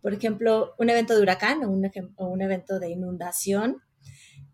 Por 0.00 0.14
ejemplo, 0.14 0.74
un 0.78 0.88
evento 0.88 1.14
de 1.14 1.20
huracán 1.20 1.62
o 1.62 1.70
un, 1.70 2.40
evento 2.40 2.78
de 2.80 2.88
inundación, 2.88 3.82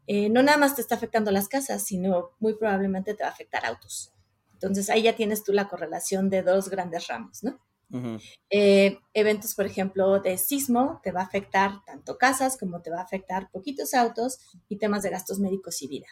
eh, 0.06 0.28
no 0.28 0.42
nada 0.42 0.58
más 0.58 0.74
te 0.74 0.80
está 0.80 0.94
afectando 0.94 1.30
las 1.30 1.48
casas, 1.48 1.84
sino 1.84 2.30
muy 2.38 2.54
probablemente 2.54 3.14
te 3.14 3.22
va 3.22 3.28
a 3.28 3.32
afectar 3.32 3.64
autos. 3.64 4.12
Entonces 4.52 4.88
ahí 4.88 5.02
ya 5.02 5.16
tienes 5.16 5.44
tú 5.44 5.52
la 5.52 5.68
correlación 5.68 6.30
de 6.30 6.42
dos 6.42 6.70
grandes 6.70 7.08
ramos, 7.08 7.42
¿no? 7.44 7.58
Eh, 8.50 8.98
eventos, 9.14 9.54
por 9.54 9.64
ejemplo, 9.66 10.18
de 10.20 10.38
sismo, 10.38 11.00
te 11.04 11.12
va 11.12 11.20
a 11.20 11.24
afectar 11.24 11.84
tanto 11.84 12.18
casas 12.18 12.56
como 12.56 12.82
te 12.82 12.90
va 12.90 12.98
a 12.98 13.04
afectar 13.04 13.50
poquitos 13.50 13.94
autos 13.94 14.38
y 14.68 14.76
temas 14.76 15.02
de 15.02 15.10
gastos 15.10 15.38
médicos 15.38 15.80
y 15.82 15.88
vida. 15.88 16.06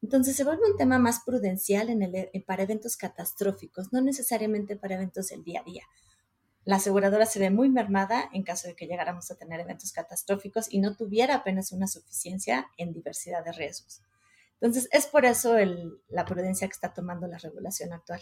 Entonces 0.00 0.36
se 0.36 0.44
vuelve 0.44 0.70
un 0.70 0.76
tema 0.76 0.98
más 0.98 1.20
prudencial 1.24 1.90
en 1.90 2.02
el, 2.02 2.44
para 2.46 2.62
eventos 2.62 2.96
catastróficos, 2.96 3.92
no 3.92 4.00
necesariamente 4.00 4.76
para 4.76 4.94
eventos 4.94 5.28
del 5.28 5.42
día 5.42 5.60
a 5.60 5.64
día. 5.64 5.82
La 6.68 6.76
aseguradora 6.76 7.24
se 7.24 7.38
ve 7.38 7.48
muy 7.48 7.70
mermada 7.70 8.28
en 8.30 8.42
caso 8.42 8.68
de 8.68 8.76
que 8.76 8.86
llegáramos 8.86 9.30
a 9.30 9.36
tener 9.36 9.58
eventos 9.58 9.90
catastróficos 9.90 10.70
y 10.70 10.80
no 10.80 10.94
tuviera 10.94 11.36
apenas 11.36 11.72
una 11.72 11.86
suficiencia 11.86 12.68
en 12.76 12.92
diversidad 12.92 13.42
de 13.42 13.52
riesgos. 13.52 14.02
Entonces 14.60 14.86
es 14.92 15.06
por 15.06 15.24
eso 15.24 15.56
la 16.08 16.26
prudencia 16.26 16.68
que 16.68 16.74
está 16.74 16.92
tomando 16.92 17.26
la 17.26 17.38
regulación 17.38 17.94
actual. 17.94 18.20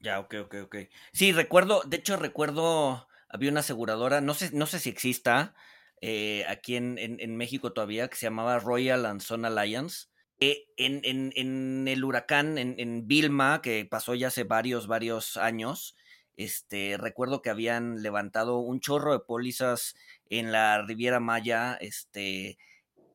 Ya, 0.00 0.18
ok, 0.18 0.34
ok, 0.46 0.54
ok. 0.64 0.76
Sí, 1.12 1.30
recuerdo, 1.30 1.82
de 1.86 1.98
hecho 1.98 2.16
recuerdo, 2.16 3.06
había 3.28 3.52
una 3.52 3.60
aseguradora, 3.60 4.20
no 4.20 4.34
sé, 4.34 4.50
no 4.52 4.66
sé 4.66 4.80
si 4.80 4.90
exista 4.90 5.54
eh, 6.00 6.44
aquí 6.48 6.74
en, 6.74 7.36
México 7.36 7.72
todavía, 7.72 8.08
que 8.08 8.16
se 8.16 8.26
llamaba 8.26 8.58
Royal 8.58 9.06
and 9.06 9.20
Son 9.20 9.44
Alliance. 9.44 10.08
Eh, 10.40 10.66
en, 10.76 11.00
en, 11.04 11.86
el 11.86 12.04
huracán, 12.04 12.58
en, 12.58 13.06
Vilma, 13.06 13.62
que 13.62 13.84
pasó 13.84 14.16
ya 14.16 14.26
hace 14.26 14.42
varios, 14.42 14.88
varios 14.88 15.36
años, 15.36 15.96
este, 16.36 16.96
recuerdo 16.98 17.42
que 17.42 17.50
habían 17.50 18.02
levantado 18.02 18.58
un 18.58 18.80
chorro 18.80 19.12
de 19.12 19.20
pólizas 19.20 19.94
en 20.30 20.52
la 20.52 20.82
Riviera 20.82 21.20
Maya, 21.20 21.76
este, 21.80 22.58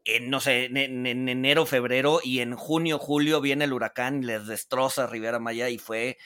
en, 0.06 0.30
no 0.30 0.40
sé, 0.40 0.66
en, 0.66 1.06
en, 1.06 1.30
enero, 1.30 1.66
febrero, 1.66 2.20
y 2.24 2.40
en 2.40 2.56
junio, 2.56 3.00
julio 3.00 3.42
viene 3.42 3.66
el 3.66 3.74
huracán 3.74 4.24
y 4.24 4.28
les 4.28 4.48
destroza 4.48 5.08
Riviera 5.08 5.40
Maya 5.40 5.70
y 5.70 5.78
fue 5.78 6.18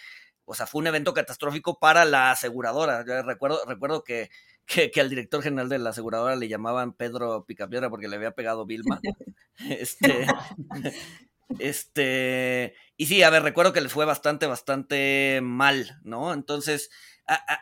o 0.52 0.54
sea, 0.54 0.68
fue 0.68 0.80
un 0.80 0.88
evento 0.88 1.14
catastrófico 1.14 1.80
para 1.80 2.04
la 2.04 2.32
aseguradora. 2.32 3.06
Yo 3.08 3.24
recuerdo, 3.24 3.64
recuerdo 3.66 4.04
que, 4.04 4.30
que, 4.94 5.00
al 5.00 5.10
director 5.10 5.42
general 5.42 5.70
de 5.70 5.80
la 5.80 5.92
aseguradora 5.92 6.36
le 6.36 6.50
llamaban 6.50 6.94
Pedro 6.94 7.46
Picapiedra 7.46 7.90
porque 7.90 8.10
le 8.10 8.18
había 8.18 8.32
pegado 8.32 8.66
Vilma. 8.66 9.00
este, 9.70 10.28
este, 11.60 12.76
y 12.98 13.06
sí, 13.06 13.24
a 13.24 13.30
ver, 13.30 13.44
recuerdo 13.44 13.74
que 13.74 13.82
les 13.82 13.92
fue 13.92 14.06
bastante, 14.06 14.46
bastante 14.48 15.40
mal, 15.42 16.00
¿no? 16.04 16.34
Entonces, 16.34 16.90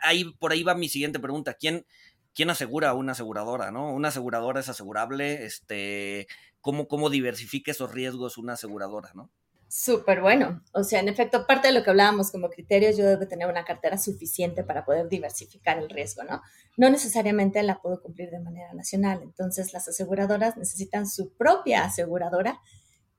ahí, 0.02 0.24
por 0.38 0.52
ahí 0.52 0.62
va 0.62 0.74
mi 0.74 0.88
siguiente 0.88 1.20
pregunta. 1.20 1.54
¿Quién, 1.54 1.86
quién 2.34 2.50
asegura 2.50 2.90
a 2.90 2.94
una 2.94 3.12
aseguradora, 3.12 3.70
no? 3.70 3.92
¿Una 3.92 4.08
aseguradora 4.08 4.60
es 4.60 4.68
asegurable? 4.68 5.44
Este, 5.44 6.26
¿cómo, 6.60 6.88
¿Cómo 6.88 7.10
diversifica 7.10 7.70
esos 7.70 7.92
riesgos 7.92 8.38
una 8.38 8.54
aseguradora, 8.54 9.12
no? 9.14 9.30
Súper 9.72 10.20
bueno. 10.20 10.64
O 10.72 10.82
sea, 10.82 10.98
en 10.98 11.08
efecto, 11.08 11.46
parte 11.46 11.68
de 11.68 11.74
lo 11.74 11.84
que 11.84 11.90
hablábamos 11.90 12.32
como 12.32 12.50
criterios, 12.50 12.96
yo 12.96 13.06
debo 13.06 13.28
tener 13.28 13.46
una 13.46 13.64
cartera 13.64 13.98
suficiente 13.98 14.64
para 14.64 14.84
poder 14.84 15.08
diversificar 15.08 15.78
el 15.78 15.88
riesgo, 15.88 16.24
¿no? 16.24 16.42
No 16.76 16.90
necesariamente 16.90 17.62
la 17.62 17.80
puedo 17.80 18.02
cumplir 18.02 18.30
de 18.30 18.40
manera 18.40 18.74
nacional. 18.74 19.20
Entonces, 19.22 19.72
las 19.72 19.86
aseguradoras 19.86 20.56
necesitan 20.56 21.06
su 21.06 21.36
propia 21.36 21.84
aseguradora, 21.84 22.60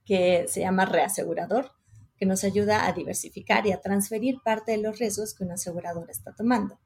que 0.06 0.46
se 0.48 0.62
llama 0.62 0.86
reasegurador, 0.86 1.72
que 2.18 2.26
nos 2.26 2.44
ayuda 2.44 2.88
a 2.88 2.94
diversificar 2.94 3.66
y 3.66 3.72
a 3.72 3.82
transferir 3.82 4.40
parte 4.44 4.74
de 4.74 4.78
los 4.78 5.00
riesgos 5.00 5.34
que 5.34 5.44
una 5.44 5.56
aseguradora 5.56 6.12
está 6.12 6.34
tomando. 6.34 6.80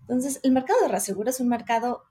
Entonces, 0.00 0.40
el 0.42 0.52
mercado 0.52 0.80
de 0.82 0.88
reaseguro 0.88 1.30
es 1.30 1.40
un 1.40 1.48
mercado 1.48 2.02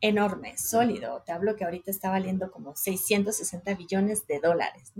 enorme, 0.00 0.56
sólido. 0.58 1.22
Te 1.24 1.32
hablo 1.32 1.56
que 1.56 1.64
ahorita 1.64 1.90
está 1.90 2.10
valiendo 2.10 2.50
como 2.50 2.76
660 2.76 3.74
billones 3.74 4.26
de 4.26 4.40
dólares. 4.40 4.92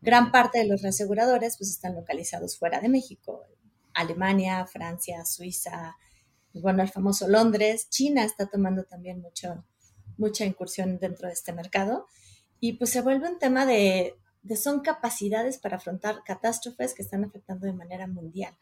Gran 0.00 0.32
parte 0.32 0.58
de 0.58 0.66
los 0.66 0.82
reaseguradores 0.82 1.56
pues 1.56 1.70
están 1.70 1.94
localizados 1.94 2.58
fuera 2.58 2.80
de 2.80 2.88
México. 2.88 3.42
Alemania, 3.94 4.66
Francia, 4.66 5.24
Suiza, 5.24 5.96
bueno, 6.54 6.82
el 6.82 6.88
famoso 6.88 7.28
Londres. 7.28 7.88
China 7.90 8.24
está 8.24 8.46
tomando 8.46 8.84
también 8.84 9.20
mucho, 9.20 9.64
mucha 10.16 10.44
incursión 10.44 10.98
dentro 10.98 11.28
de 11.28 11.34
este 11.34 11.52
mercado. 11.52 12.06
Y 12.60 12.74
pues 12.74 12.90
se 12.90 13.02
vuelve 13.02 13.28
un 13.28 13.38
tema 13.38 13.66
de, 13.66 14.14
de 14.44 14.56
son 14.56 14.80
capacidades 14.80 15.58
para 15.58 15.78
afrontar 15.78 16.22
catástrofes 16.24 16.94
que 16.94 17.02
están 17.02 17.24
afectando 17.24 17.66
de 17.66 17.72
manera 17.72 18.06
mundial. 18.06 18.54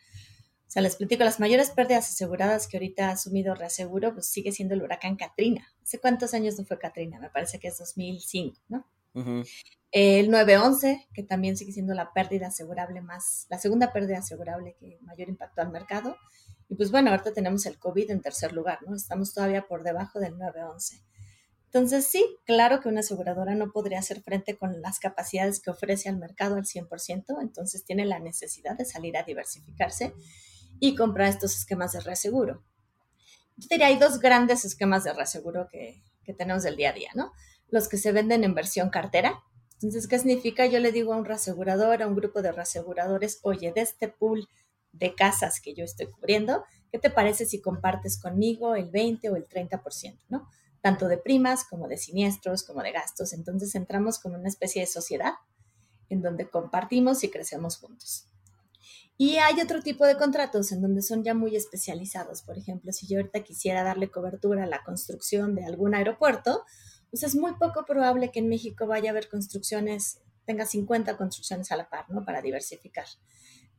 O 0.67 0.71
sea, 0.73 0.81
les 0.81 0.97
platico, 0.97 1.23
las 1.25 1.39
mayores 1.39 1.71
pérdidas 1.71 2.09
aseguradas 2.09 2.67
que 2.67 2.79
ahorita 2.79 3.09
ha 3.09 3.13
asumido 3.13 3.55
Reaseguro, 3.55 4.15
pues 4.15 4.27
sigue 4.27 4.53
siendo 4.53 4.75
el 4.75 4.83
huracán 4.83 5.17
Katrina. 5.17 5.67
¿Hace 5.83 5.99
cuántos 5.99 6.33
años 6.33 6.59
no 6.59 6.65
fue 6.65 6.79
Katrina? 6.79 7.19
Me 7.21 7.29
parece 7.29 7.59
que 7.59 7.69
es 7.69 7.77
2005, 7.77 8.59
¿no? 8.69 8.87
El 9.91 10.31
911, 10.31 11.09
que 11.13 11.23
también 11.23 11.59
sigue 11.59 11.73
siendo 11.73 11.93
la 11.93 12.15
pérdida 12.15 12.47
asegurable 12.47 13.03
más, 13.03 13.47
la 13.51 13.59
segunda 13.59 13.93
pérdida 13.93 14.19
asegurable 14.19 14.75
que 14.81 14.99
mayor 15.03 15.29
impactó 15.29 15.61
al 15.61 15.71
mercado. 15.71 16.17
Y 16.71 16.77
pues 16.77 16.91
bueno, 16.91 17.11
ahorita 17.11 17.35
tenemos 17.35 17.67
el 17.67 17.79
COVID 17.79 18.11
en 18.11 18.23
tercer 18.23 18.55
lugar, 18.55 18.79
¿no? 18.87 18.97
Estamos 18.97 19.35
todavía 19.35 19.67
por 19.67 19.83
debajo 19.83 20.21
del 20.21 20.39
911. 20.39 21.03
Entonces, 21.75 22.07
sí, 22.07 22.37
claro 22.45 22.81
que 22.81 22.91
una 22.91 23.01
aseguradora 23.01 23.55
no 23.55 23.73
podría 23.73 23.99
hacer 23.99 24.21
frente 24.21 24.59
con 24.59 24.83
las 24.83 24.99
capacidades 24.99 25.59
que 25.59 25.71
ofrece 25.71 26.11
al 26.11 26.19
mercado 26.19 26.57
al 26.57 26.67
100%, 26.67 27.41
entonces 27.41 27.83
tiene 27.83 28.05
la 28.05 28.19
necesidad 28.19 28.77
de 28.77 28.85
salir 28.85 29.17
a 29.17 29.23
diversificarse 29.23 30.13
y 30.81 30.95
comprar 30.95 31.29
estos 31.29 31.57
esquemas 31.57 31.93
de 31.93 32.01
reaseguro. 32.01 32.63
Yo 33.57 33.69
diría, 33.71 33.87
hay 33.87 33.99
dos 33.99 34.19
grandes 34.19 34.67
esquemas 34.67 35.05
de 35.05 35.15
reaseguro 35.15 35.69
que, 35.73 36.03
que 36.25 36.35
tenemos 36.35 36.63
del 36.63 36.77
día 36.77 36.91
a 36.91 36.93
día, 36.93 37.11
¿no? 37.15 37.33
Los 37.69 37.89
que 37.89 37.97
se 37.97 38.13
venden 38.13 38.45
en 38.45 38.55
versión 38.55 38.91
cartera. 38.91 39.43
Entonces, 39.75 40.07
¿qué 40.09 40.19
significa? 40.19 40.67
Yo 40.67 40.79
le 40.79 40.93
digo 40.93 41.15
a 41.15 41.17
un 41.17 41.25
reasegurador, 41.25 42.03
a 42.03 42.07
un 42.07 42.15
grupo 42.15 42.43
de 42.43 42.53
reaseguradores, 42.53 43.41
oye, 43.45 43.73
de 43.73 43.81
este 43.81 44.09
pool 44.09 44.47
de 44.93 45.15
casas 45.15 45.59
que 45.59 45.73
yo 45.73 45.85
estoy 45.85 46.11
cubriendo, 46.11 46.65
¿qué 46.91 46.99
te 46.99 47.09
parece 47.09 47.47
si 47.47 47.63
compartes 47.63 48.21
conmigo 48.21 48.75
el 48.75 48.91
20 48.91 49.31
o 49.31 49.37
el 49.37 49.49
30%, 49.49 50.19
¿no? 50.29 50.51
Tanto 50.83 51.09
de 51.09 51.17
primas 51.17 51.65
como 51.65 51.89
de 51.89 51.97
siniestros, 51.97 52.65
como 52.65 52.83
de 52.83 52.93
gastos. 52.93 53.33
Entonces 53.33 53.75
entramos 53.75 54.19
como 54.19 54.35
una 54.35 54.49
especie 54.49 54.83
de 54.83 54.87
sociedad 54.87 55.33
en 56.11 56.21
donde 56.21 56.51
compartimos 56.51 57.25
y 57.25 57.31
crecemos 57.31 57.79
juntos. 57.79 58.27
Y 59.17 59.37
hay 59.37 59.61
otro 59.61 59.83
tipo 59.83 60.05
de 60.05 60.17
contratos 60.17 60.73
en 60.73 60.83
donde 60.83 61.01
son 61.01 61.23
ya 61.23 61.33
muy 61.33 61.55
especializados. 61.57 62.43
Por 62.43 62.59
ejemplo, 62.59 62.93
si 62.93 63.07
yo 63.07 63.19
ahorita 63.19 63.45
quisiera 63.45 63.83
darle 63.83 64.11
cobertura 64.11 64.65
a 64.65 64.67
la 64.67 64.83
construcción 64.83 65.55
de 65.55 65.65
algún 65.65 65.95
aeropuerto, 65.95 66.65
pues 67.11 67.23
es 67.23 67.37
muy 67.37 67.55
poco 67.55 67.85
probable 67.85 68.31
que 68.31 68.41
en 68.41 68.49
México 68.49 68.87
vaya 68.87 69.11
a 69.11 69.13
haber 69.13 69.29
construcciones, 69.29 70.21
tenga 70.45 70.67
50 70.67 71.17
construcciones 71.17 71.71
a 71.71 71.77
la 71.77 71.89
par, 71.89 72.11
¿no? 72.11 72.25
Para 72.25 72.43
diversificar. 72.43 73.07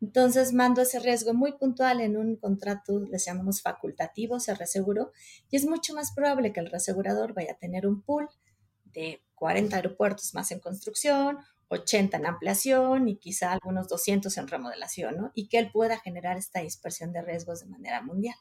Entonces 0.04 0.52
mando 0.52 0.82
ese 0.82 1.00
riesgo 1.00 1.34
muy 1.34 1.54
puntual 1.54 2.02
en 2.02 2.18
un 2.18 2.36
contrato, 2.36 3.00
les 3.10 3.26
llamamos 3.26 3.62
facultativo, 3.62 4.38
se 4.42 4.54
reseguro, 4.54 5.13
y 5.50 5.56
es 5.56 5.66
mucho 5.66 5.94
más 5.94 6.12
probable 6.12 6.52
que 6.52 6.60
el 6.60 6.70
reasegurador 6.70 7.34
vaya 7.34 7.54
a 7.54 7.58
tener 7.58 7.88
un 7.88 8.02
pool 8.02 8.28
de 8.84 9.24
40 9.36 9.78
aeropuertos 9.78 10.34
más 10.34 10.52
en 10.52 10.60
construcción, 10.60 11.38
80 11.70 12.18
en 12.18 12.26
ampliación 12.26 13.08
y 13.08 13.16
quizá 13.16 13.54
algunos 13.54 13.88
200 13.88 14.38
en 14.38 14.50
remodelación, 14.50 15.16
¿no? 15.16 15.32
Y 15.36 15.48
que 15.48 15.60
él 15.60 15.72
pueda 15.72 15.98
generar 15.98 16.36
esta 16.36 16.60
dispersión 16.60 17.13
de 17.13 17.22
riesgos 17.22 17.62
de 17.62 17.68
manera 17.68 18.02
mundial. 18.02 18.36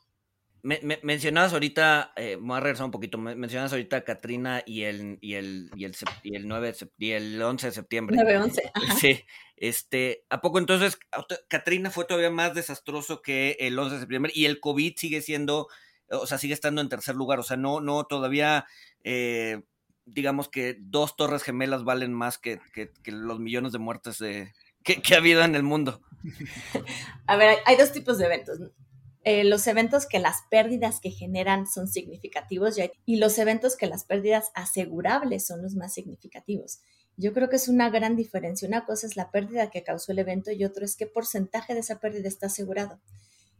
Me, 0.65 0.81
mencionabas 1.03 1.53
ahorita, 1.53 2.13
eh, 2.15 2.39
voy 2.41 2.57
a 2.57 2.61
regresar 2.61 2.85
un 2.85 2.93
poquito, 2.93 3.19
mencionabas 3.19 3.73
ahorita 3.73 4.05
Katrina 4.05 4.63
y 4.65 4.85
el, 4.85 5.19
y 5.21 5.35
el, 5.35 5.71
y 5.75 5.85
el, 5.85 5.97
y 6.23 6.37
el, 6.37 6.47
9 6.47 6.75
y 6.99 7.11
el 7.11 7.43
11 7.43 7.67
de 7.67 7.73
septiembre. 7.73 8.17
9-11, 8.17 8.61
Sí, 9.01 9.25
este, 9.57 10.25
¿a 10.31 10.41
poco 10.41 10.61
entonces 10.61 11.01
Katrina 11.49 11.91
fue 11.91 12.05
todavía 12.05 12.31
más 12.31 12.55
desastroso 12.55 13.23
que 13.23 13.57
el 13.59 13.77
11 13.77 13.95
de 13.97 14.01
septiembre 14.03 14.33
y 14.33 14.45
el 14.45 14.61
COVID 14.61 14.95
sigue 14.97 15.21
siendo, 15.21 15.67
o 16.09 16.27
sea, 16.29 16.39
sigue 16.39 16.55
estando 16.55 16.81
en 16.81 16.89
tercer 16.89 17.17
lugar, 17.17 17.41
o 17.41 17.43
sea, 17.43 17.57
no, 17.57 17.81
no, 17.81 18.05
todavía, 18.05 18.65
eh, 19.03 19.63
digamos 20.05 20.49
que 20.49 20.77
dos 20.79 21.17
torres 21.17 21.43
gemelas 21.43 21.83
valen 21.83 22.13
más 22.13 22.39
que, 22.39 22.61
que, 22.73 22.93
los 23.07 23.41
millones 23.41 23.73
de 23.73 23.81
muertes 23.81 24.19
de, 24.19 24.53
que, 24.85 25.03
que, 25.03 25.15
ha 25.17 25.19
habido 25.19 25.43
en 25.43 25.57
el 25.57 25.65
mundo. 25.65 26.03
A 27.27 27.35
ver, 27.35 27.59
hay 27.67 27.77
dos 27.77 27.91
tipos 27.91 28.19
de 28.19 28.27
eventos. 28.27 28.61
Eh, 29.25 29.45
los 29.45 29.67
eventos 29.69 30.07
que 30.07 30.19
las 30.19 30.43
pérdidas 30.51 30.99
que 31.01 31.11
generan 31.11 31.67
son 31.67 31.87
significativos 31.87 32.77
y 33.07 33.17
los 33.17 33.39
eventos 33.39 33.77
que 33.77 33.87
las 33.87 34.05
pérdidas 34.05 34.51
asegurables 34.55 35.47
son 35.47 35.63
los 35.63 35.77
más 35.77 35.95
significativos. 35.95 36.81
Yo 37.17 37.33
creo 37.33 37.49
que 37.49 37.57
es 37.57 37.69
una 37.69 37.91
gran 37.91 38.17
diferencia. 38.17 38.67
Una 38.67 38.85
cosa 38.85 39.07
es 39.07 39.17
la 39.17 39.31
pérdida 39.31 39.71
que 39.71 39.85
causó 39.85 40.13
el 40.13 40.19
evento 40.19 40.51
y 40.51 40.65
otro 40.65 40.85
es 40.85 40.97
qué 40.97 41.07
porcentaje 41.07 41.75
de 41.75 41.81
esa 41.81 42.01
pérdida 42.01 42.27
está 42.27 42.47
asegurado. 42.47 43.01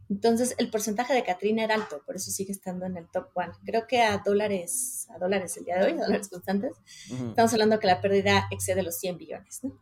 Entonces, 0.09 0.53
el 0.57 0.69
porcentaje 0.69 1.13
de 1.13 1.23
Katrina 1.23 1.63
era 1.63 1.75
alto, 1.75 2.03
por 2.05 2.17
eso 2.17 2.29
sigue 2.29 2.51
estando 2.51 2.85
en 2.85 2.97
el 2.97 3.09
top 3.09 3.29
one. 3.35 3.53
Creo 3.65 3.87
que 3.87 4.01
a 4.01 4.17
dólares, 4.17 5.07
a 5.15 5.17
dólares 5.17 5.55
el 5.57 5.63
día 5.63 5.79
de 5.79 5.85
hoy, 5.85 5.91
a 5.93 6.03
dólares 6.03 6.27
constantes, 6.27 6.73
estamos 7.09 7.53
hablando 7.53 7.79
que 7.79 7.87
la 7.87 8.01
pérdida 8.01 8.47
excede 8.51 8.83
los 8.83 8.97
100 8.97 9.17
billones. 9.17 9.63
¿no? 9.63 9.79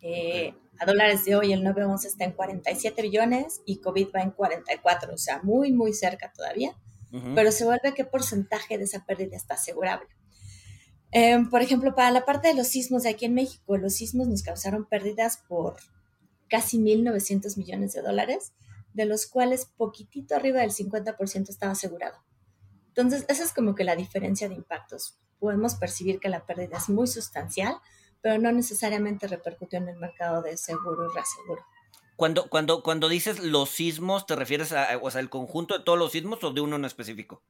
Eh, 0.00 0.54
a 0.78 0.86
dólares 0.86 1.24
de 1.24 1.34
hoy 1.34 1.52
el 1.52 1.64
911 1.64 2.08
está 2.08 2.24
en 2.24 2.32
47 2.32 3.02
billones 3.02 3.62
y 3.66 3.80
COVID 3.80 4.08
va 4.14 4.22
en 4.22 4.30
44, 4.30 5.14
o 5.14 5.18
sea, 5.18 5.40
muy, 5.42 5.72
muy 5.72 5.92
cerca 5.92 6.32
todavía, 6.32 6.76
pero 7.34 7.50
se 7.50 7.64
vuelve 7.64 7.94
qué 7.94 8.04
porcentaje 8.04 8.76
de 8.76 8.84
esa 8.84 9.04
pérdida 9.04 9.36
está 9.36 9.54
asegurable. 9.54 10.08
Em, 11.10 11.48
por 11.48 11.62
ejemplo, 11.62 11.94
para 11.94 12.10
la 12.10 12.26
parte 12.26 12.48
de 12.48 12.54
los 12.54 12.68
sismos 12.68 13.02
de 13.02 13.08
aquí 13.10 13.24
en 13.24 13.34
México, 13.34 13.76
los 13.78 13.94
sismos 13.94 14.28
nos 14.28 14.42
causaron 14.42 14.84
pérdidas 14.84 15.38
por 15.48 15.76
casi 16.48 16.78
1.900 16.78 17.56
millones 17.56 17.94
de 17.94 18.02
dólares, 18.02 18.52
de 18.92 19.06
los 19.06 19.26
cuales 19.26 19.66
poquitito 19.76 20.34
arriba 20.34 20.60
del 20.60 20.70
50% 20.70 21.48
estaba 21.48 21.72
asegurado. 21.72 22.18
Entonces, 22.88 23.24
esa 23.28 23.44
es 23.44 23.52
como 23.52 23.74
que 23.74 23.84
la 23.84 23.96
diferencia 23.96 24.48
de 24.48 24.54
impactos. 24.54 25.18
Podemos 25.38 25.76
percibir 25.76 26.20
que 26.20 26.28
la 26.28 26.44
pérdida 26.44 26.76
es 26.76 26.88
muy 26.88 27.06
sustancial, 27.06 27.76
pero 28.20 28.38
no 28.38 28.52
necesariamente 28.52 29.28
repercutió 29.28 29.78
en 29.78 29.88
el 29.88 29.96
mercado 29.96 30.42
de 30.42 30.56
seguro 30.56 31.08
y 31.10 31.14
reaseguro. 31.14 31.64
Cuando, 32.16 32.48
cuando, 32.50 32.82
cuando 32.82 33.08
dices 33.08 33.38
los 33.38 33.70
sismos, 33.70 34.26
¿te 34.26 34.34
refieres 34.34 34.72
a, 34.72 34.98
o 35.00 35.10
sea, 35.10 35.20
el 35.20 35.30
conjunto 35.30 35.78
de 35.78 35.84
todos 35.84 35.98
los 35.98 36.12
sismos 36.12 36.42
o 36.42 36.50
de 36.52 36.60
uno 36.60 36.76
en 36.76 36.84
específico? 36.84 37.42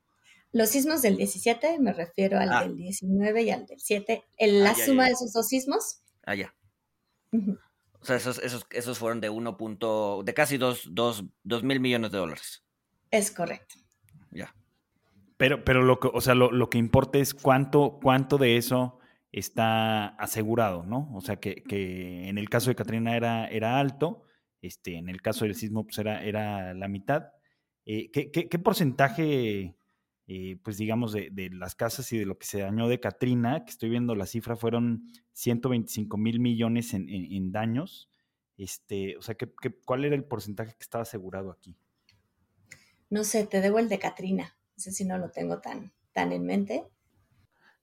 Los 0.52 0.70
sismos 0.70 1.02
del 1.02 1.16
17, 1.16 1.78
me 1.78 1.92
refiero 1.92 2.38
al 2.38 2.52
ah. 2.52 2.62
del 2.62 2.76
19 2.76 3.42
y 3.42 3.50
al 3.50 3.66
del 3.66 3.81
7. 3.81 4.24
En 4.37 4.64
la 4.64 4.70
ah, 4.70 4.74
suma 4.74 5.07
de 5.07 5.12
esos 5.12 5.33
dos 5.33 5.48
sismos. 5.48 6.00
Ah, 6.24 6.35
ya. 6.35 6.54
O 7.33 8.04
sea, 8.04 8.16
esos, 8.16 8.38
esos, 8.38 8.66
esos 8.70 8.98
fueron 8.98 9.20
de 9.20 9.31
1. 9.31 10.22
de 10.24 10.35
casi 10.35 10.59
2 10.59 10.90
mil 11.62 11.81
millones 11.81 12.12
de 12.12 12.18
dólares. 12.18 12.62
Es 13.11 13.31
correcto. 13.31 13.76
Ya. 14.31 14.54
Pero, 15.37 15.64
pero 15.64 15.83
lo 15.83 15.98
que, 15.98 16.11
o 16.12 16.20
sea, 16.20 16.35
lo, 16.35 16.50
lo 16.50 16.68
que 16.68 16.78
importa 16.78 17.18
es 17.18 17.33
cuánto, 17.33 17.98
cuánto 18.02 18.38
de 18.38 18.57
eso 18.57 18.97
está 19.33 20.09
asegurado, 20.09 20.85
¿no? 20.85 21.11
O 21.14 21.21
sea, 21.21 21.37
que, 21.37 21.62
en 22.29 22.38
el 22.38 22.49
caso 22.49 22.71
de 22.71 22.77
Katrina 22.77 23.17
era, 23.17 23.47
era 23.49 23.79
alto, 23.79 24.23
este, 24.62 24.97
en 24.97 25.09
el 25.09 25.23
caso 25.23 25.45
del 25.45 25.55
sismo 25.55 25.85
pues 25.85 25.99
era, 25.99 26.25
era 26.25 26.75
la 26.75 26.88
mitad. 26.88 27.29
Eh, 27.85 28.11
¿qué, 28.11 28.59
porcentaje, 28.59 29.77
eh, 30.27 30.59
pues 30.62 30.77
digamos, 30.79 31.12
de, 31.12 31.51
las 31.53 31.75
casas 31.75 32.12
y 32.12 32.19
de 32.19 32.27
lo 32.27 32.38
que 32.38 32.47
se 32.47 32.61
dañó 32.61 32.88
de 32.88 33.01
Katrina, 33.01 33.64
que 33.64 33.71
estoy 33.71 33.91
viendo 33.91 34.14
la 34.14 34.27
cifra, 34.27 34.57
fueron 34.57 35.05
125 35.33 36.17
mil 36.17 36.41
millones 36.41 36.95
en, 36.95 37.53
daños? 37.53 38.11
Este, 38.57 39.17
o 39.17 39.23
sea, 39.23 39.37
cuál 39.85 40.05
era 40.05 40.17
el 40.17 40.25
porcentaje 40.25 40.73
que 40.73 40.83
estaba 40.83 41.03
asegurado 41.03 41.51
aquí? 41.51 41.77
No 43.11 43.25
sé, 43.25 43.47
te 43.47 43.61
debo 43.61 43.79
el 43.79 43.88
de 43.88 43.99
Katrina. 43.99 44.57
No 44.77 44.83
sé 44.83 44.93
si 44.93 45.05
no 45.05 45.17
lo 45.17 45.31
tengo 45.31 45.61
tan, 45.61 45.93
tan 46.12 46.33
en 46.33 46.45
mente. 46.45 46.85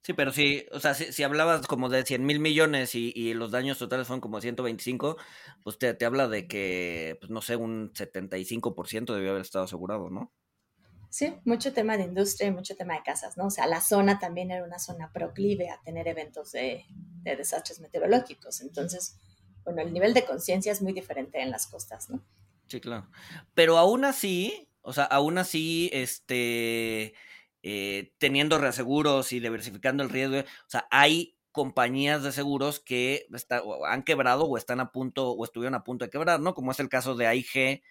Sí, 0.06 0.12
pero 0.12 0.30
sí, 0.30 0.64
o 0.70 0.78
sea, 0.78 0.94
si, 0.94 1.24
hablabas 1.24 1.66
como 1.66 1.88
de 1.88 2.04
100 2.04 2.24
mil 2.24 2.38
millones 2.38 2.94
y, 2.94 3.34
los 3.34 3.50
daños 3.50 3.76
totales 3.76 4.06
fueron 4.06 4.20
como 4.20 4.40
125, 4.40 5.16
pues 5.64 5.78
te, 5.78 5.94
te 5.94 6.04
habla 6.04 6.28
de 6.28 6.46
que, 6.46 7.16
pues 7.18 7.28
no 7.28 7.42
sé, 7.42 7.56
un 7.56 7.92
75% 7.92 9.12
debió 9.12 9.30
haber 9.30 9.42
estado 9.42 9.64
asegurado, 9.64 10.08
¿no? 10.08 10.32
Sí, 11.10 11.34
mucho 11.44 11.72
tema 11.72 11.96
de 11.96 12.04
industria 12.04 12.46
y 12.46 12.52
mucho 12.52 12.76
tema 12.76 12.94
de 12.94 13.02
casas, 13.02 13.36
¿no? 13.36 13.46
O 13.46 13.50
sea, 13.50 13.66
la 13.66 13.80
zona 13.80 14.20
también 14.20 14.52
era 14.52 14.62
una 14.62 14.78
zona 14.78 15.10
proclive 15.12 15.70
a 15.70 15.80
tener 15.82 16.06
eventos 16.06 16.52
de, 16.52 16.84
de 17.24 17.34
desastres 17.34 17.80
meteorológicos. 17.80 18.60
Entonces, 18.60 19.18
bueno, 19.64 19.82
el 19.82 19.92
nivel 19.92 20.14
de 20.14 20.24
conciencia 20.24 20.70
es 20.70 20.82
muy 20.82 20.92
diferente 20.92 21.42
en 21.42 21.50
las 21.50 21.66
costas, 21.66 22.10
¿no? 22.10 22.22
Sí, 22.68 22.80
claro. 22.80 23.10
Pero 23.54 23.76
aún 23.76 24.04
así, 24.04 24.68
o 24.82 24.92
sea, 24.92 25.02
aún 25.02 25.36
así, 25.38 25.90
este 25.92 27.14
eh, 27.62 28.12
teniendo 28.18 28.58
reaseguros 28.58 29.32
y 29.32 29.40
diversificando 29.40 30.02
el 30.02 30.10
riesgo. 30.10 30.40
O 30.40 30.68
sea, 30.68 30.86
hay 30.90 31.36
compañías 31.52 32.22
de 32.22 32.32
seguros 32.32 32.80
que 32.80 33.26
han 33.88 34.02
quebrado 34.02 34.44
o 34.44 34.58
están 34.58 34.80
a 34.80 34.92
punto 34.92 35.30
o 35.30 35.44
estuvieron 35.44 35.74
a 35.74 35.84
punto 35.84 36.04
de 36.04 36.10
quebrar, 36.10 36.40
¿no? 36.40 36.54
Como 36.54 36.70
es 36.70 36.80
el 36.80 36.88
caso 36.88 37.14
de 37.14 37.26
AIG 37.26 37.82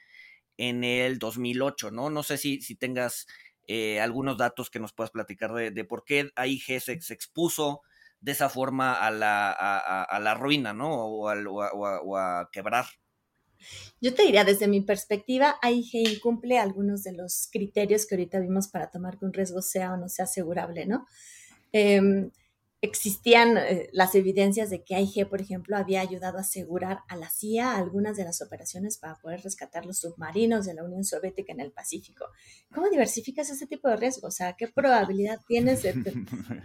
en 0.57 0.83
el 0.83 1.19
2008, 1.19 1.91
¿no? 1.91 2.09
No 2.09 2.23
sé 2.23 2.37
si, 2.37 2.61
si 2.61 2.75
tengas 2.75 3.27
eh, 3.67 3.99
algunos 3.99 4.37
datos 4.37 4.69
que 4.69 4.79
nos 4.79 4.93
puedas 4.93 5.11
platicar 5.11 5.51
de, 5.53 5.83
por 5.85 6.05
qué 6.05 6.31
AIG 6.35 6.79
se, 6.81 6.93
expuso 6.93 7.81
de 8.19 8.33
esa 8.33 8.49
forma 8.49 8.93
a 8.93 9.11
la, 9.11 9.51
a, 9.51 10.19
la 10.19 10.33
ruina, 10.35 10.73
¿no? 10.73 10.93
O, 10.93 11.31
o 11.31 12.17
a 12.17 12.49
quebrar. 12.51 12.85
Yo 14.01 14.13
te 14.13 14.23
diría, 14.23 14.43
desde 14.43 14.67
mi 14.67 14.81
perspectiva, 14.81 15.55
AIG 15.61 15.95
incumple 16.15 16.59
algunos 16.59 17.03
de 17.03 17.13
los 17.13 17.49
criterios 17.51 18.05
que 18.05 18.15
ahorita 18.15 18.39
vimos 18.39 18.67
para 18.67 18.91
tomar 18.91 19.17
que 19.17 19.25
un 19.25 19.33
riesgo 19.33 19.61
sea 19.61 19.93
o 19.93 19.97
no 19.97 20.09
sea 20.09 20.25
asegurable, 20.25 20.85
¿no? 20.85 21.05
Em, 21.71 22.31
existían 22.81 23.57
eh, 23.57 23.89
las 23.93 24.15
evidencias 24.15 24.69
de 24.69 24.83
que 24.83 24.95
AIG, 24.95 25.27
por 25.27 25.41
ejemplo, 25.41 25.75
había 25.75 26.01
ayudado 26.01 26.37
a 26.37 26.41
asegurar 26.41 26.99
a 27.07 27.15
la 27.15 27.29
CIA 27.29 27.75
algunas 27.75 28.15
de 28.15 28.25
las 28.25 28.41
operaciones 28.41 28.97
para 28.97 29.15
poder 29.15 29.41
rescatar 29.41 29.85
los 29.85 29.99
submarinos 29.99 30.65
de 30.65 30.73
la 30.73 30.83
Unión 30.83 31.03
Soviética 31.03 31.51
en 31.53 31.61
el 31.61 31.71
Pacífico. 31.71 32.25
¿Cómo 32.73 32.89
diversificas 32.89 33.49
ese 33.49 33.65
tipo 33.67 33.89
de 33.89 33.97
riesgo? 33.97 34.27
O 34.27 34.31
sea, 34.31 34.53
¿qué 34.53 34.67
probabilidad 34.67 35.39
tienes 35.47 35.83
de, 35.83 35.93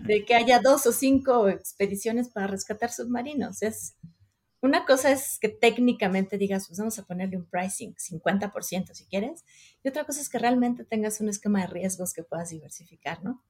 de 0.07 0.25
que 0.25 0.35
haya 0.35 0.61
dos 0.61 0.87
o 0.87 0.93
cinco 0.93 1.49
expediciones 1.49 2.29
para 2.29 2.47
rescatar 2.47 2.93
submarinos? 2.93 3.63
Es, 3.63 3.95
una 4.63 4.85
cosa 4.85 5.11
es 5.11 5.39
que 5.39 5.49
técnicamente 5.49 6.37
digas, 6.37 6.67
pues 6.69 6.79
vamos 6.79 6.99
a 6.99 7.05
ponerle 7.05 7.37
un 7.37 7.47
pricing, 7.47 7.95
50% 7.95 8.95
si 8.95 9.05
quieres, 9.07 9.45
y 9.83 9.89
otra 9.89 10.05
cosa 10.05 10.21
es 10.21 10.29
que 10.29 10.39
realmente 10.39 10.85
tengas 10.85 11.21
un 11.21 11.29
esquema 11.29 11.63
de 11.63 11.69
riesgos 11.69 12.13
que 12.13 12.23
puedas 12.23 12.51
diversificar, 12.51 13.25
¿no? 13.25 13.43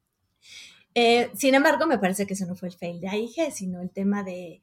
Eh, 0.94 1.30
sin 1.34 1.54
embargo, 1.54 1.86
me 1.86 1.98
parece 1.98 2.26
que 2.26 2.34
eso 2.34 2.46
no 2.46 2.56
fue 2.56 2.68
el 2.68 2.74
fail 2.74 3.00
de 3.00 3.08
AIG, 3.08 3.52
sino 3.52 3.80
el 3.80 3.90
tema 3.90 4.22
de, 4.22 4.62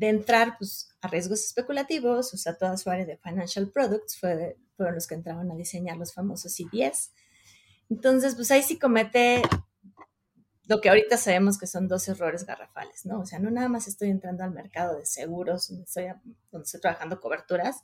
entrar 0.00 0.56
pues, 0.58 0.90
a 1.00 1.08
riesgos 1.08 1.44
especulativos, 1.44 2.34
o 2.34 2.36
sea, 2.36 2.56
toda 2.56 2.76
su 2.76 2.90
área 2.90 3.06
de 3.06 3.16
financial 3.16 3.70
products 3.70 4.18
fue, 4.18 4.56
fueron 4.76 4.94
los 4.94 5.06
que 5.06 5.14
entraron 5.14 5.50
a 5.50 5.56
diseñar 5.56 5.96
los 5.96 6.12
famosos 6.12 6.54
CDS. 6.54 7.12
Entonces, 7.90 8.34
pues 8.34 8.50
ahí 8.50 8.62
sí 8.62 8.78
comete 8.78 9.42
lo 10.68 10.82
que 10.82 10.90
ahorita 10.90 11.16
sabemos 11.16 11.58
que 11.58 11.66
son 11.66 11.88
dos 11.88 12.06
errores 12.08 12.44
garrafales, 12.44 13.06
¿no? 13.06 13.20
O 13.20 13.26
sea, 13.26 13.38
no 13.38 13.50
nada 13.50 13.68
más 13.68 13.88
estoy 13.88 14.10
entrando 14.10 14.44
al 14.44 14.52
mercado 14.52 14.98
de 14.98 15.06
seguros, 15.06 15.70
estoy, 15.70 16.08
estoy 16.52 16.80
trabajando 16.80 17.20
coberturas, 17.20 17.76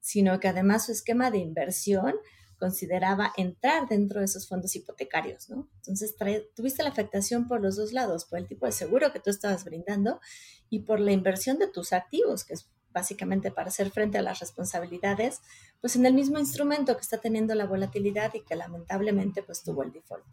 sino 0.00 0.40
que 0.40 0.48
además 0.48 0.86
su 0.86 0.92
esquema 0.92 1.30
de 1.30 1.38
inversión 1.38 2.14
consideraba 2.58 3.32
entrar 3.36 3.88
dentro 3.88 4.18
de 4.18 4.26
esos 4.26 4.48
fondos 4.48 4.74
hipotecarios, 4.74 5.48
¿no? 5.48 5.68
Entonces, 5.76 6.16
tuviste 6.54 6.82
la 6.82 6.90
afectación 6.90 7.46
por 7.46 7.60
los 7.60 7.76
dos 7.76 7.92
lados, 7.92 8.24
por 8.24 8.40
el 8.40 8.48
tipo 8.48 8.66
de 8.66 8.72
seguro 8.72 9.12
que 9.12 9.20
tú 9.20 9.30
estabas 9.30 9.64
brindando 9.64 10.20
y 10.68 10.80
por 10.80 10.98
la 10.98 11.12
inversión 11.12 11.58
de 11.58 11.68
tus 11.68 11.92
activos, 11.92 12.44
que 12.44 12.54
es 12.54 12.68
básicamente 12.90 13.52
para 13.52 13.68
hacer 13.68 13.90
frente 13.90 14.18
a 14.18 14.22
las 14.22 14.40
responsabilidades, 14.40 15.40
pues 15.80 15.94
en 15.94 16.06
el 16.06 16.14
mismo 16.14 16.40
instrumento 16.40 16.96
que 16.96 17.02
está 17.02 17.18
teniendo 17.18 17.54
la 17.54 17.66
volatilidad 17.66 18.34
y 18.34 18.44
que 18.44 18.56
lamentablemente 18.56 19.42
pues 19.44 19.62
tuvo 19.62 19.84
el 19.84 19.92
default. 19.92 20.26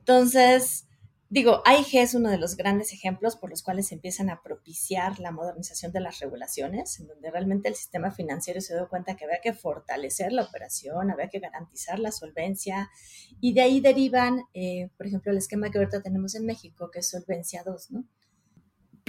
Entonces, 0.00 0.86
digo, 1.30 1.62
AIG 1.64 1.98
es 1.98 2.14
uno 2.14 2.28
de 2.28 2.38
los 2.38 2.56
grandes 2.56 2.92
ejemplos 2.92 3.36
por 3.36 3.50
los 3.50 3.62
cuales 3.62 3.86
se 3.88 3.94
empiezan 3.94 4.28
a 4.28 4.42
propiciar 4.42 5.20
la 5.20 5.30
modernización 5.30 5.92
de 5.92 6.00
las 6.00 6.18
regulaciones, 6.18 6.98
en 6.98 7.06
donde 7.06 7.30
realmente 7.30 7.68
el 7.68 7.76
sistema 7.76 8.10
financiero 8.10 8.60
se 8.60 8.74
dio 8.74 8.88
cuenta 8.88 9.16
que 9.16 9.24
había 9.24 9.40
que 9.40 9.54
fortalecer 9.54 10.32
la 10.32 10.42
operación, 10.42 11.10
había 11.10 11.28
que 11.28 11.38
garantizar 11.38 11.98
la 11.98 12.10
solvencia, 12.10 12.90
y 13.40 13.54
de 13.54 13.62
ahí 13.62 13.80
derivan, 13.80 14.42
eh, 14.54 14.90
por 14.96 15.06
ejemplo, 15.06 15.30
el 15.30 15.38
esquema 15.38 15.70
que 15.70 15.78
ahorita 15.78 16.02
tenemos 16.02 16.34
en 16.34 16.46
México, 16.46 16.90
que 16.90 16.98
es 16.98 17.08
Solvencia 17.08 17.62
2, 17.64 17.90
¿no? 17.92 18.04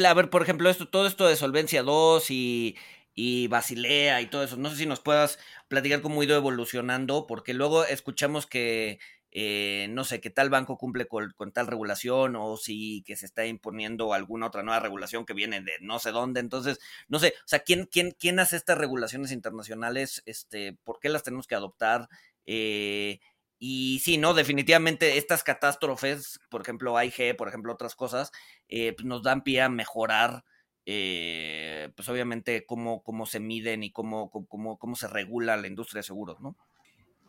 a 0.04 0.14
ver, 0.16 0.30
por 0.30 0.42
ejemplo, 0.42 0.70
esto, 0.70 0.88
todo 0.88 1.06
esto 1.06 1.28
de 1.28 1.36
Solvencia 1.36 1.84
2 1.84 2.32
y, 2.32 2.76
y 3.14 3.48
Basilea 3.48 4.22
y 4.22 4.28
todo 4.28 4.44
eso, 4.44 4.58
no 4.58 4.70
sé 4.72 4.78
si 4.78 4.86
nos 4.88 5.00
puedas 5.00 5.38
platicar 5.68 6.02
cómo 6.02 6.22
ha 6.22 6.24
ido 6.24 6.36
evolucionando, 6.36 7.28
porque 7.28 7.54
luego 7.54 7.86
escuchamos 7.86 8.48
que, 8.48 9.00
eh, 9.32 9.88
no 9.90 10.04
sé, 10.04 10.20
que 10.20 10.30
tal 10.30 10.50
banco 10.50 10.78
cumple 10.78 11.08
con, 11.08 11.34
tal 11.54 11.68
regulación 11.68 12.36
o 12.36 12.58
si 12.58 13.02
que 13.04 13.16
se 13.16 13.26
está 13.26 13.46
imponiendo 13.46 14.14
alguna 14.14 14.48
otra 14.48 14.64
nueva 14.64 14.82
regulación 14.82 15.26
que 15.26 15.34
viene 15.34 15.62
de 15.62 15.74
no 15.82 16.00
sé 16.00 16.12
dónde. 16.12 16.42
Entonces, 16.42 16.80
no 17.08 17.20
sé, 17.20 17.34
o 17.46 17.48
sea, 17.48 17.60
¿quién, 17.60 17.86
quién, 17.86 18.12
quién 18.12 18.40
hace 18.40 18.58
estas 18.58 18.78
regulaciones 18.78 19.32
internacionales? 19.32 20.22
Este, 20.26 20.74
¿Por 20.84 21.00
qué 21.00 21.10
las 21.10 21.24
tenemos 21.24 21.48
que 21.48 21.56
adoptar? 21.56 22.10
Eh, 22.46 23.20
y 23.64 24.00
sí, 24.00 24.18
no, 24.18 24.34
definitivamente 24.34 25.18
estas 25.18 25.44
catástrofes, 25.44 26.40
por 26.50 26.62
ejemplo, 26.62 26.98
AIG, 26.98 27.38
por 27.38 27.48
ejemplo, 27.48 27.72
otras 27.74 27.96
cosas, 27.96 28.32
eh, 28.68 28.94
pues 28.94 29.06
nos 29.06 29.24
dan 29.24 29.44
pie 29.44 29.62
a 29.62 29.70
mejorar, 29.70 30.44
eh, 30.86 31.92
pues 31.96 32.10
obviamente, 32.10 32.66
cómo, 32.66 33.04
cómo 33.04 33.28
se 33.28 33.40
miden 33.40 33.84
y 33.84 33.92
cómo, 33.92 34.32
cómo, 34.32 34.80
cómo 34.80 34.96
se 34.96 35.08
regula 35.08 35.58
la 35.58 35.68
industria 35.68 36.00
de 36.00 36.04
seguros, 36.04 36.42
¿no? 36.42 36.58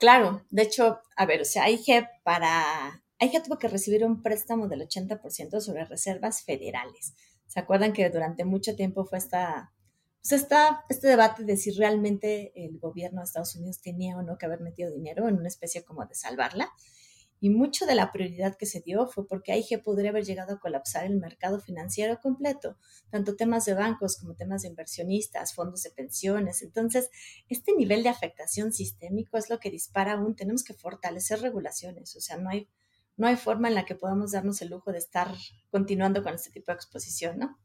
Claro, 0.03 0.45
de 0.51 0.63
hecho, 0.63 0.99
a 1.15 1.27
ver, 1.27 1.43
o 1.43 1.45
sea, 1.45 1.63
AIG 1.63 2.09
para... 2.25 3.05
AIG 3.21 3.45
tuvo 3.45 3.57
que 3.57 3.69
recibir 3.69 4.05
un 4.05 4.21
préstamo 4.21 4.67
del 4.67 4.81
80% 4.81 5.61
sobre 5.61 5.85
reservas 5.85 6.43
federales. 6.43 7.15
¿Se 7.47 7.61
acuerdan 7.61 7.93
que 7.93 8.11
durante 8.11 8.45
mucho 8.45 8.75
tiempo 8.75 9.05
fue 9.05 9.19
esta 9.19 9.73
pues 10.19 10.33
está 10.33 10.85
este 10.89 11.07
debate 11.07 11.45
de 11.45 11.57
si 11.57 11.71
realmente 11.71 12.51
el 12.57 12.81
gobierno 12.81 13.21
de 13.21 13.27
Estados 13.27 13.55
Unidos 13.55 13.81
tenía 13.81 14.17
o 14.17 14.23
no 14.23 14.39
que 14.39 14.47
haber 14.47 14.61
metido 14.61 14.91
dinero 14.91 15.29
en 15.29 15.37
una 15.37 15.47
especie 15.47 15.85
como 15.85 16.05
de 16.05 16.17
salvarla. 16.17 16.69
Y 17.45 17.51
mucho 17.51 17.87
de 17.87 17.97
la 17.97 18.13
prioridad 18.13 18.57
que 18.57 18.67
se 18.67 18.83
dio 18.83 19.09
fue 19.09 19.27
porque 19.27 19.51
AIG 19.51 19.83
podría 19.83 20.11
haber 20.11 20.25
llegado 20.25 20.55
a 20.55 20.61
colapsar 20.61 21.07
el 21.07 21.17
mercado 21.17 21.59
financiero 21.59 22.21
completo, 22.21 22.79
tanto 23.11 23.35
temas 23.35 23.65
de 23.65 23.75
bancos 23.75 24.17
como 24.17 24.37
temas 24.37 24.63
de 24.63 24.69
inversionistas, 24.69 25.53
fondos 25.53 25.83
de 25.83 25.91
pensiones. 25.91 26.63
Entonces, 26.63 27.11
este 27.49 27.73
nivel 27.75 28.05
de 28.05 28.11
afectación 28.11 28.73
sistémico 28.73 29.39
es 29.39 29.51
lo 29.51 29.59
que 29.59 29.73
dispara 29.73 30.13
aún. 30.13 30.37
Tenemos 30.37 30.63
que 30.63 30.73
fortalecer 30.73 31.41
regulaciones, 31.41 32.15
o 32.15 32.21
sea, 32.21 32.37
no 32.37 32.49
hay, 32.49 32.69
no 33.17 33.27
hay 33.27 33.35
forma 33.35 33.67
en 33.67 33.75
la 33.75 33.87
que 33.87 33.97
podamos 33.97 34.31
darnos 34.31 34.63
el 34.63 34.69
lujo 34.69 34.93
de 34.93 34.99
estar 34.99 35.35
continuando 35.73 36.23
con 36.23 36.35
este 36.35 36.51
tipo 36.51 36.71
de 36.71 36.77
exposición, 36.77 37.41
¿no? 37.41 37.59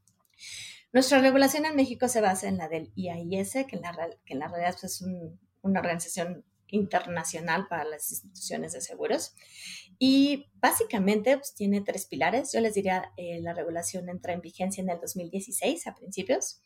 Nuestra 0.92 1.22
regulación 1.22 1.66
en 1.68 1.76
México 1.76 2.08
se 2.08 2.20
basa 2.20 2.48
en 2.48 2.58
la 2.58 2.68
del 2.68 2.92
IAIS, 2.96 3.52
que 3.68 3.76
en 3.76 3.84
la, 3.84 4.10
que 4.26 4.34
en 4.34 4.40
la 4.40 4.48
realidad 4.48 4.76
pues, 4.82 4.86
es 4.96 5.06
una 5.62 5.80
organización 5.82 6.47
internacional 6.70 7.68
para 7.68 7.86
las 7.86 8.12
instituciones 8.12 8.74
de 8.74 8.82
seguros. 8.82 9.34
Y 10.00 10.48
básicamente 10.56 11.38
pues, 11.38 11.54
tiene 11.56 11.82
tres 11.82 12.06
pilares. 12.06 12.52
Yo 12.54 12.60
les 12.60 12.74
diría, 12.74 13.12
eh, 13.18 13.40
la 13.42 13.54
regulación 13.54 14.10
entra 14.10 14.34
en 14.34 14.42
vigencia 14.42 14.82
en 14.82 14.90
el 14.90 15.00
2016 15.00 15.88
a 15.88 15.96
principios. 15.96 16.62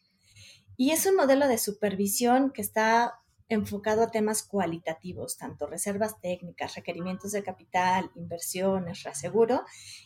Y 0.77 0.91
es 0.91 1.05
un 1.05 1.15
modelo 1.15 1.47
de 1.47 1.57
supervisión 1.57 2.51
que 2.51 2.61
está 2.61 3.21
enfocado 3.53 4.03
a 4.03 4.11
temas 4.11 4.43
cualitativos, 4.43 5.37
tanto 5.37 5.67
reservas 5.67 6.19
técnicas, 6.21 6.75
requerimientos 6.75 7.33
de 7.33 7.43
capital, 7.43 8.09
inversiones, 8.15 9.03
reaseguro, 9.03 9.63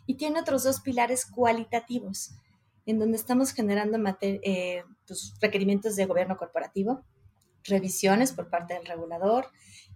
y 0.07 0.15
tiene 0.15 0.39
otros 0.39 0.63
dos 0.63 0.81
pilares 0.81 1.27
cualitativos, 1.27 2.31
en 2.87 2.97
donde 2.97 3.17
estamos 3.17 3.53
generando 3.53 3.99
eh, 4.21 4.83
pues, 5.07 5.35
requerimientos 5.39 5.95
de 5.95 6.05
gobierno 6.07 6.37
corporativo, 6.37 7.03
revisiones 7.63 8.31
por 8.31 8.49
parte 8.49 8.73
del 8.73 8.85
regulador. 8.85 9.47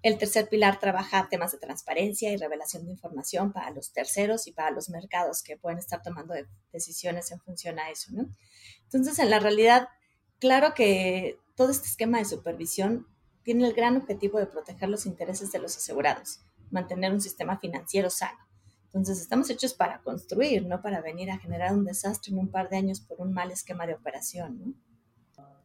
El 0.01 0.17
tercer 0.17 0.47
pilar 0.47 0.79
trabaja 0.79 1.27
temas 1.29 1.51
de 1.51 1.57
transparencia 1.57 2.31
y 2.31 2.37
revelación 2.37 2.85
de 2.85 2.91
información 2.91 3.51
para 3.51 3.71
los 3.71 3.91
terceros 3.91 4.47
y 4.47 4.51
para 4.51 4.71
los 4.71 4.89
mercados 4.89 5.43
que 5.43 5.57
pueden 5.57 5.79
estar 5.79 6.01
tomando 6.01 6.33
decisiones 6.71 7.31
en 7.31 7.39
función 7.41 7.79
a 7.79 7.89
eso. 7.89 8.11
Entonces, 8.83 9.19
en 9.19 9.29
la 9.29 9.39
realidad, 9.39 9.89
claro 10.39 10.73
que 10.73 11.37
todo 11.55 11.71
este 11.71 11.87
esquema 11.87 12.19
de 12.19 12.25
supervisión 12.25 13.07
tiene 13.43 13.67
el 13.67 13.73
gran 13.73 13.97
objetivo 13.97 14.39
de 14.39 14.47
proteger 14.47 14.89
los 14.89 15.05
intereses 15.05 15.51
de 15.51 15.59
los 15.59 15.75
asegurados, 15.75 16.39
mantener 16.69 17.11
un 17.11 17.21
sistema 17.21 17.59
financiero 17.59 18.09
sano 18.09 18.49
entonces 18.89 19.21
estamos 19.21 19.47
hechos 19.51 19.75
para 19.75 20.01
construir, 20.01 20.65
no 20.65 20.81
para 20.81 20.99
venir 20.99 21.29
a 21.29 21.37
generar 21.37 21.73
un 21.73 21.85
desastre 21.85 22.33
en 22.33 22.39
un 22.39 22.49
par 22.49 22.69
de 22.69 22.77
años 22.77 22.99
por 22.99 23.21
un 23.21 23.31
mal 23.31 23.51
esquema 23.51 23.85
de 23.85 23.93
operación. 23.93 24.75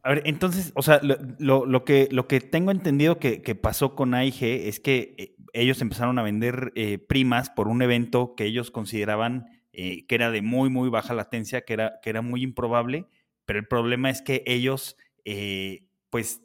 A 0.05 0.09
ver, 0.09 0.21
entonces, 0.25 0.71
o 0.75 0.83
sea, 0.83 1.01
lo, 1.01 1.83
que, 1.83 2.07
lo 2.11 2.27
que 2.27 2.39
tengo 2.39 2.69
entendido 2.69 3.17
que, 3.17 3.39
pasó 3.55 3.95
con 3.95 4.13
AIG 4.13 4.43
es 4.43 4.79
que 4.79 5.15
eh, 5.17 5.35
ellos 5.53 5.81
empezaron 5.81 6.19
a 6.19 6.21
vender 6.21 6.71
eh, 6.75 6.99
primas 6.99 7.49
por 7.49 7.67
un 7.67 7.81
evento 7.81 8.35
que 8.35 8.45
ellos 8.45 8.69
consideraban 8.69 9.47
eh, 9.73 10.05
que 10.05 10.13
era 10.13 10.29
de 10.29 10.43
muy, 10.43 10.69
muy 10.69 10.89
baja 10.89 11.15
latencia, 11.15 11.61
que 11.61 11.73
era, 11.73 11.99
que 12.03 12.11
era 12.11 12.21
muy 12.21 12.43
improbable, 12.43 13.07
pero 13.45 13.57
el 13.57 13.67
problema 13.67 14.11
es 14.11 14.21
que 14.21 14.43
ellos, 14.45 14.95
pues, 16.11 16.43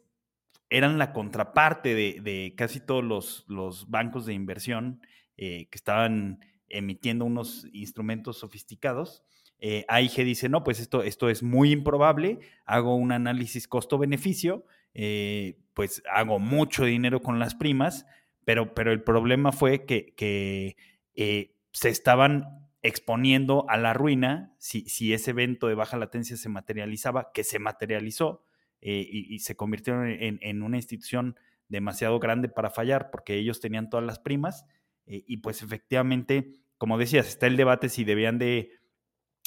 eran 0.70 0.96
la 0.96 1.12
contraparte 1.12 1.94
de, 1.94 2.54
casi 2.56 2.80
todos 2.80 3.04
los, 3.04 3.44
los, 3.46 3.90
bancos 3.90 4.24
de 4.24 4.32
inversión 4.32 5.02
que 5.36 5.68
estaban 5.70 6.40
emitiendo 6.70 7.24
unos 7.24 7.66
instrumentos 7.72 8.38
sofisticados. 8.38 9.22
Eh, 9.58 9.84
AIG 9.88 10.24
dice, 10.24 10.48
no, 10.48 10.64
pues 10.64 10.80
esto, 10.80 11.02
esto 11.02 11.28
es 11.28 11.42
muy 11.42 11.70
improbable, 11.72 12.38
hago 12.64 12.96
un 12.96 13.12
análisis 13.12 13.68
costo-beneficio, 13.68 14.64
eh, 14.94 15.58
pues 15.74 16.02
hago 16.10 16.38
mucho 16.38 16.84
dinero 16.84 17.20
con 17.20 17.38
las 17.38 17.54
primas, 17.54 18.06
pero, 18.44 18.74
pero 18.74 18.90
el 18.90 19.02
problema 19.02 19.52
fue 19.52 19.84
que, 19.84 20.14
que 20.16 20.76
eh, 21.14 21.54
se 21.72 21.90
estaban 21.90 22.68
exponiendo 22.82 23.66
a 23.68 23.76
la 23.76 23.92
ruina 23.92 24.54
si, 24.58 24.88
si, 24.88 25.12
ese 25.12 25.32
evento 25.32 25.68
de 25.68 25.74
baja 25.74 25.98
latencia 25.98 26.38
se 26.38 26.48
materializaba, 26.48 27.30
que 27.34 27.44
se 27.44 27.58
materializó 27.58 28.42
y, 28.80 29.34
y, 29.34 29.40
se 29.40 29.56
convirtieron 29.56 30.08
en, 30.08 30.38
en, 30.40 30.62
una 30.62 30.78
institución 30.78 31.36
demasiado 31.68 32.18
grande 32.18 32.48
para 32.48 32.70
fallar 32.70 33.10
porque 33.10 33.34
ellos 33.34 33.60
tenían 33.60 33.90
todas 33.90 34.06
las 34.06 34.18
primas 34.18 34.64
y 35.12 35.38
pues 35.38 35.62
efectivamente 35.62 36.60
como 36.80 36.96
decías, 36.96 37.28
está 37.28 37.46
el 37.46 37.58
debate 37.58 37.90
si 37.90 38.04
debían 38.04 38.38
de 38.38 38.72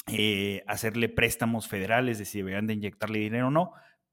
eh, 0.06 0.62
hacerle 0.68 1.08
préstamos 1.08 1.66
federales, 1.66 2.16
de 2.20 2.26
si 2.26 2.38
debían 2.38 2.68
de 2.68 2.74
inyectarle 2.74 3.18
dinero 3.18 3.48
o 3.48 3.50
no, 3.50 3.72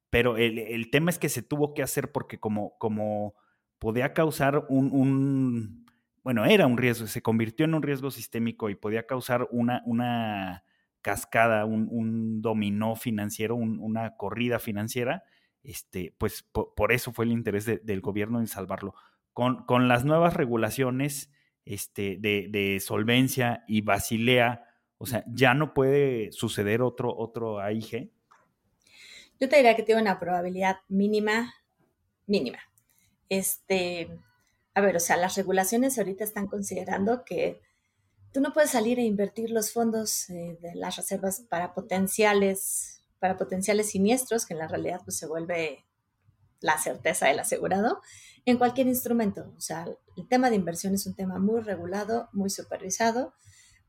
pero 0.10 0.38
el, 0.38 0.90
tema 0.90 1.12
es 1.12 1.20
que 1.20 1.30
se 1.30 1.44
tuvo 1.44 1.76
que 1.76 1.84
hacer 1.84 2.12
porque 2.12 2.40
como, 2.40 2.76
como 2.80 3.36
podía 3.78 4.14
causar 4.14 4.66
un, 4.70 5.86
bueno, 6.24 6.46
era 6.46 6.66
un 6.66 6.80
riesgo, 6.80 7.06
se 7.06 7.22
convirtió 7.22 7.66
en 7.66 7.76
un 7.76 7.84
riesgo 7.84 8.10
sistémico 8.10 8.72
y 8.72 8.76
podía 8.76 9.06
causar 9.06 9.48
una, 9.52 9.84
una 9.86 10.64
cascada, 11.04 11.66
un, 11.66 12.42
dominó 12.42 12.96
financiero, 12.96 13.56
una 13.56 14.18
corrida 14.18 14.58
financiera, 14.58 15.26
este, 15.62 16.16
pues 16.18 16.42
por, 16.42 16.92
eso 16.92 17.14
fue 17.14 17.26
el 17.26 17.32
interés 17.32 17.68
del 17.68 18.02
gobierno 18.02 18.40
en 18.40 18.48
salvarlo. 18.48 18.96
Con, 19.32 19.64
con 19.66 19.88
las 19.88 20.06
nuevas 20.06 20.34
regulaciones, 20.34 21.32
este, 21.66 22.18
de, 22.20 22.80
solvencia 22.80 23.64
y 23.68 23.82
Basilea, 23.82 24.66
o 24.98 25.06
sea, 25.06 25.24
ya 25.28 25.54
no 25.54 25.74
puede 25.74 26.32
suceder 26.32 26.82
otro, 26.82 27.16
otro 27.16 27.60
AIG? 27.60 28.12
Yo 29.40 29.50
te 29.50 29.56
diría 29.56 29.76
que 29.76 29.84
tiene 29.84 30.02
una 30.02 30.20
probabilidad 30.20 30.78
mínima, 30.88 31.54
mínima. 32.28 32.60
Este, 33.30 34.10
a 34.74 34.82
ver, 34.82 34.96
o 34.96 35.00
sea, 35.00 35.18
las 35.18 35.36
regulaciones 35.36 35.98
ahorita 35.98 36.24
están 36.24 36.48
considerando 36.48 37.24
que 37.26 37.62
tú 38.32 38.42
no 38.42 38.54
puedes 38.54 38.72
salir 38.72 39.00
e 39.00 39.04
invertir 39.04 39.50
los 39.50 39.74
fondos 39.74 40.30
eh, 40.30 40.58
de 40.62 40.76
las 40.76 40.96
reservas 40.96 41.42
para 41.50 41.74
potenciales, 41.74 43.04
para 43.20 43.38
potenciales 43.38 43.90
siniestros, 43.90 44.46
que 44.46 44.54
en 44.54 44.60
la 44.60 44.68
realidad 44.68 45.02
pues, 45.04 45.18
se 45.18 45.28
vuelve 45.28 45.86
la 46.62 46.78
certeza 46.78 47.28
del 47.28 47.40
asegurado, 47.40 48.02
en 48.46 48.58
cualquier 48.58 48.88
instrumento. 48.88 49.54
O 49.58 49.62
sea, 49.62 49.86
el 50.18 50.28
tema 50.28 50.50
de 50.50 50.56
inversión 50.56 50.94
es 50.94 51.06
un 51.06 51.16
tema 51.16 51.40
muy 51.40 51.62
regulado, 51.62 52.30
muy 52.32 52.50
supervisado. 52.50 53.34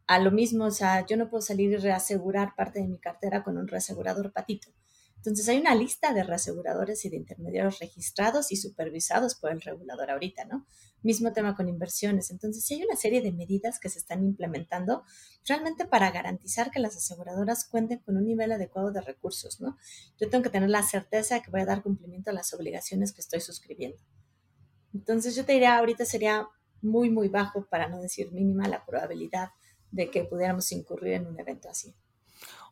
A 0.07 0.19
lo 0.19 0.31
mismo, 0.31 0.65
o 0.65 0.71
sea, 0.71 1.07
yo 1.07 1.17
no 1.17 1.31
puedo 1.31 1.43
salir 1.43 1.71
y 1.71 1.77
reasegurar 1.77 2.55
parte 2.57 2.81
de 2.81 2.89
mi 2.89 2.99
cartera 2.99 3.45
con 3.45 3.57
un 3.57 3.69
reasegurador 3.69 4.33
patito. 4.33 4.69
Entonces 5.23 5.49
hay 5.49 5.59
una 5.59 5.77
lista 5.77 6.13
de 6.13 6.25
reaseguradores 6.25 7.05
y 7.05 7.09
de 7.09 7.17
intermediarios 7.17 7.79
registrados 7.79 8.51
y 8.51 8.57
supervisados 8.57 9.37
por 9.37 9.53
el 9.53 9.61
regulador 9.61 10.11
ahorita, 10.11 10.47
¿no? 10.47 10.67
Mismo 11.05 11.33
tema 11.33 11.55
con 11.55 11.69
inversiones. 11.69 12.33
Entonces 12.33 12.65
sí 12.65 12.75
hay 12.75 12.83
una 12.83 12.97
serie 12.97 13.23
de 13.23 13.31
medidas 13.31 13.79
que 13.79 13.89
se 13.89 14.01
están 14.01 14.25
implementando 14.25 15.05
realmente 15.47 15.87
para 15.87 16.11
garantizar 16.11 16.73
que 16.73 16.81
las 16.81 16.97
aseguradoras 16.97 17.67
cuenten 17.67 18.01
con 18.01 18.17
un 18.17 18.27
nivel 18.27 18.51
adecuado 18.51 18.91
de 18.91 19.01
recursos, 19.01 19.61
¿no? 19.61 19.77
Yo 20.19 20.29
tengo 20.29 20.43
que 20.43 20.51
tener 20.51 20.71
la 20.71 20.83
certeza 20.83 21.37
de 21.37 21.43
que 21.43 21.53
voy 21.53 21.61
a 21.61 21.67
dar 21.67 21.85
cumplimiento 21.85 22.31
a 22.31 22.35
las 22.35 22.53
obligaciones 22.53 23.13
que 23.13 23.21
estoy 23.21 23.41
suscribiendo. 23.41 24.03
Entonces 24.93 25.37
yo 25.37 25.45
te 25.45 25.53
diría, 25.53 25.79
ahorita 25.79 26.05
sería 26.05 26.49
muy, 26.81 27.11
muy 27.11 27.29
bajo, 27.29 27.65
para 27.69 27.89
no 27.89 28.03
decir 28.03 28.33
mínima, 28.33 28.67
la 28.67 28.85
probabilidad 28.85 29.51
de 29.93 30.11
que 30.11 30.25
pudiéramos 30.25 30.73
incurrir 30.73 31.13
en 31.13 31.29
un 31.29 31.39
evento 31.39 31.69
así. 31.69 31.95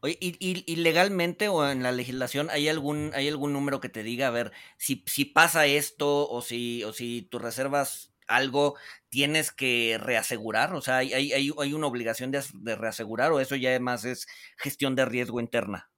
Y, 0.03 0.77
legalmente 0.77 1.49
o 1.49 1.69
en 1.69 1.83
la 1.83 1.93
legislación 1.93 2.49
hay 2.51 2.69
algún, 2.69 3.11
hay 3.15 3.29
algún 3.29 3.53
número 3.53 3.81
que 3.81 3.89
te 3.89 4.03
diga, 4.03 4.29
a 4.29 4.31
ver, 4.31 4.53
si, 4.79 5.05
si 5.07 5.27
pasa 5.27 5.67
esto 5.67 6.29
o 6.29 6.41
si, 6.41 6.83
o 6.85 6.93
si 6.93 7.23
tú 7.23 7.39
reservas 7.39 8.11
algo, 8.27 8.77
tienes 9.11 9.51
que 9.53 9.99
reasegurar, 10.01 10.75
o 10.75 10.81
sea, 10.81 10.99
hay, 10.99 11.13
hay, 11.13 11.33
hay 11.33 11.75
una 11.75 11.87
obligación 11.87 12.31
de, 12.31 12.43
reasegurar 12.77 13.33
o 13.33 13.41
eso 13.41 13.57
ya 13.57 13.71
además 13.71 14.05
es 14.05 14.27
gestión 14.57 14.95
de 14.95 15.05
riesgo 15.05 15.41
interna. 15.41 15.91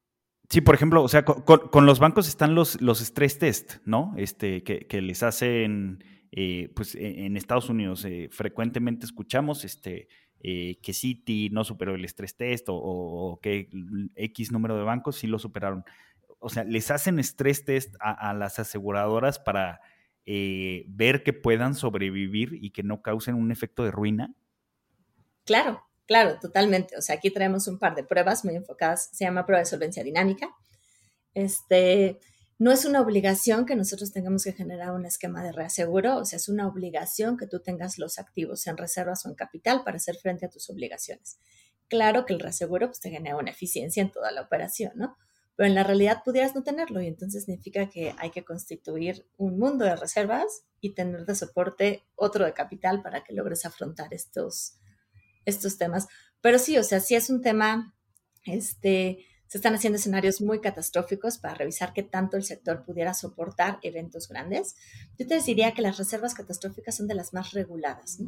Sí, 0.49 0.61
por 0.61 0.75
ejemplo, 0.75 1.03
o 1.03 1.09
sea, 1.09 1.25
con, 1.25 1.87
los 1.87 1.99
bancos 1.99 2.29
están 2.29 2.55
los, 2.55 2.81
los 2.81 3.01
stress 3.01 3.39
test, 3.39 3.75
¿no? 3.85 4.13
Este, 4.17 4.63
que, 4.65 4.87
que 4.87 5.01
les 5.01 5.23
hacen, 5.23 6.05
eh, 6.33 6.71
pues 6.75 6.95
e, 6.95 7.25
en 7.25 7.37
Estados 7.37 7.69
Unidos 7.69 8.05
eh, 8.05 8.29
frecuentemente 8.31 9.07
escuchamos, 9.07 9.65
este, 9.65 10.09
eh, 10.45 10.80
que 10.82 10.93
Citi 10.93 11.51
no 11.51 11.62
superó 11.62 11.95
el 11.95 12.05
estrés 12.05 12.36
test 12.36 12.66
o, 12.68 13.38
que 13.40 13.70
X 14.16 14.51
número 14.51 14.76
de 14.76 14.82
bancos 14.82 15.16
sí 15.16 15.28
lo 15.28 15.38
superaron. 15.38 15.84
O 16.40 16.49
sea, 16.49 16.64
les 16.64 16.90
hacen 16.90 17.20
estrés 17.20 17.64
test 17.64 17.95
a, 18.01 18.34
las 18.34 18.59
aseguradoras 18.59 19.38
para 19.38 19.80
eh, 20.26 20.84
ver 20.88 21.22
que 21.22 21.32
puedan 21.32 21.76
sobrevivir 21.76 22.59
y 22.61 22.70
que 22.70 22.82
no 22.82 23.03
causen 23.03 23.36
un 23.36 23.53
efecto 23.53 23.84
de 23.84 23.93
ruina. 23.93 24.34
Claro, 25.45 25.84
claro, 26.07 26.40
totalmente. 26.40 26.97
O 26.97 27.03
sea, 27.03 27.16
aquí 27.16 27.30
traemos 27.30 27.68
un 27.68 27.78
par 27.78 27.95
de 27.95 28.03
pruebas 28.03 28.45
muy 28.45 28.57
enfocadas, 28.57 29.11
se 29.12 29.24
llama 29.24 29.47
prueba 29.47 29.61
de 29.61 29.66
solvencia 29.66 30.03
dinámica. 30.03 30.49
Este, 31.34 32.18
no 32.63 32.71
es 32.71 32.85
una 32.85 33.01
obligación 33.01 33.67
que 33.67 33.75
nosotros 33.75 34.13
tengamos 34.13 34.45
que 34.45 34.53
generar 34.53 34.93
un 34.93 35.05
esquema 35.05 35.43
de 35.43 35.51
reaseguro, 35.51 36.19
o 36.19 36.25
sea, 36.25 36.37
es 36.37 36.49
una 36.49 36.69
obligación 36.69 37.37
que 37.37 37.49
tú 37.49 37.59
tengas 37.59 37.99
los 37.99 38.21
activos 38.21 38.69
en 38.69 38.77
reservas 38.77 39.27
o 39.27 39.29
en 39.29 39.35
capital 39.35 39.83
para 39.83 39.97
hacer 39.97 40.15
frente 40.15 40.47
a 40.47 40.49
tus 40.49 40.71
obligaciones. 40.71 41.41
Claro 41.89 42.25
que 42.25 42.35
el 42.35 42.39
reaseguro 42.39 42.87
pues, 42.87 43.01
te 43.01 43.11
genera 43.11 43.37
una 43.37 43.51
eficiencia 43.51 44.01
en 44.01 44.13
toda 44.13 44.31
la 44.31 44.43
operación, 44.43 44.93
¿no? 44.95 45.17
Pero 45.57 45.67
en 45.67 45.75
la 45.75 45.83
realidad 45.83 46.23
pudieras 46.25 46.55
no 46.55 46.63
tenerlo 46.63 47.03
y 47.03 47.09
entonces 47.09 47.47
significa 47.47 47.91
que 47.91 48.15
hay 48.17 48.31
que 48.31 48.45
constituir 48.45 49.27
un 49.37 49.59
mundo 49.59 49.85
de 49.85 49.97
reservas 49.97 50.63
y 50.81 50.95
tener 50.95 51.27
de 51.27 51.35
soporte 51.35 52.05
otro 52.15 52.45
de 52.45 52.53
capital 52.53 53.03
para 53.03 53.25
que 53.25 53.35
logres 53.35 53.67
afrontar 53.67 54.15
estos, 54.15 54.79
estos 55.47 55.79
temas. 55.79 56.07
Pero 56.41 56.61
sí, 56.61 56.79
o 56.79 56.85
sea, 56.85 57.01
sí 57.01 57.17
es 57.17 57.29
un 57.29 57.43
tema, 57.43 57.93
este, 58.45 59.27
se 59.53 59.59
están 59.59 59.75
haciendo 59.75 59.99
escenarios 59.99 60.41
muy 60.41 60.63
catastróficos 60.63 61.37
para 61.37 61.53
revisar 61.53 61.93
qué 61.93 62.03
tanto 62.03 62.39
el 62.39 62.43
sector 62.43 62.87
pudiera 62.87 63.13
soportar 63.13 63.79
eventos 63.83 64.27
grandes. 64.27 64.77
Yo 65.19 65.27
te 65.27 65.39
diría 65.43 65.75
que 65.75 65.83
las 65.83 65.99
reservas 65.99 66.33
catastróficas 66.33 66.97
son 66.97 67.07
de 67.07 67.15
las 67.15 67.35
más 67.35 67.53
reguladas. 67.53 68.19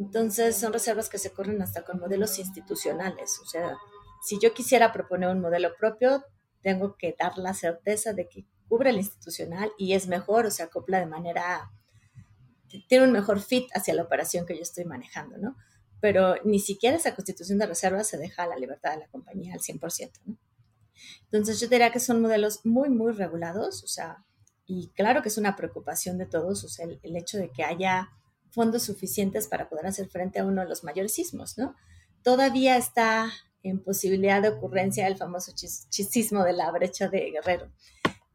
Entonces, 0.00 0.56
son 0.56 0.72
reservas 0.72 1.10
que 1.10 1.18
se 1.18 1.30
corren 1.30 1.60
hasta 1.60 1.84
con 1.84 2.00
modelos 2.00 2.38
institucionales. 2.38 3.38
O 3.42 3.46
sea, 3.46 3.76
si 4.24 4.38
yo 4.40 4.54
quisiera 4.54 4.94
proponer 4.94 5.28
un 5.28 5.42
modelo 5.42 5.76
propio, 5.78 6.24
tengo 6.62 6.96
que 6.96 7.14
dar 7.18 7.36
la 7.36 7.52
certeza 7.52 8.14
de 8.14 8.26
que 8.26 8.46
cubre 8.66 8.88
el 8.88 8.96
institucional 8.96 9.70
y 9.76 9.92
es 9.92 10.08
mejor 10.08 10.46
o 10.46 10.50
se 10.50 10.62
acopla 10.62 11.00
de 11.00 11.06
manera, 11.06 11.70
tiene 12.88 13.04
un 13.04 13.12
mejor 13.12 13.42
fit 13.42 13.68
hacia 13.74 13.92
la 13.92 14.04
operación 14.04 14.46
que 14.46 14.56
yo 14.56 14.62
estoy 14.62 14.86
manejando, 14.86 15.36
¿no? 15.36 15.54
Pero 16.00 16.36
ni 16.44 16.60
siquiera 16.60 16.96
esa 16.96 17.14
constitución 17.14 17.58
de 17.58 17.66
reservas 17.66 18.08
se 18.08 18.18
deja 18.18 18.42
a 18.42 18.46
la 18.46 18.56
libertad 18.56 18.92
de 18.92 19.00
la 19.00 19.08
compañía 19.08 19.54
al 19.54 19.60
100%, 19.60 20.10
¿no? 20.26 20.38
Entonces 21.24 21.60
yo 21.60 21.68
diría 21.68 21.92
que 21.92 22.00
son 22.00 22.22
modelos 22.22 22.64
muy, 22.64 22.88
muy 22.88 23.12
regulados, 23.12 23.84
o 23.84 23.86
sea, 23.86 24.24
y 24.66 24.88
claro 24.88 25.22
que 25.22 25.28
es 25.28 25.38
una 25.38 25.56
preocupación 25.56 26.18
de 26.18 26.26
todos, 26.26 26.78
el, 26.80 27.16
hecho 27.16 27.38
de 27.38 27.50
que 27.50 27.62
haya 27.62 28.10
fondos 28.50 28.84
suficientes 28.84 29.48
para 29.48 29.68
poder 29.68 29.86
hacer 29.86 30.08
frente 30.08 30.38
a 30.38 30.44
uno 30.44 30.62
de 30.62 30.68
los 30.68 30.82
mayores 30.82 31.14
sismos, 31.14 31.56
¿no? 31.58 31.76
Todavía 32.22 32.76
está 32.76 33.32
en 33.62 33.82
posibilidad 33.82 34.42
de 34.42 34.48
ocurrencia 34.48 35.06
el 35.06 35.16
famoso 35.16 35.52
sismo 35.56 36.44
de 36.44 36.52
la 36.52 36.70
brecha 36.72 37.08
de 37.08 37.30
Guerrero. 37.30 37.70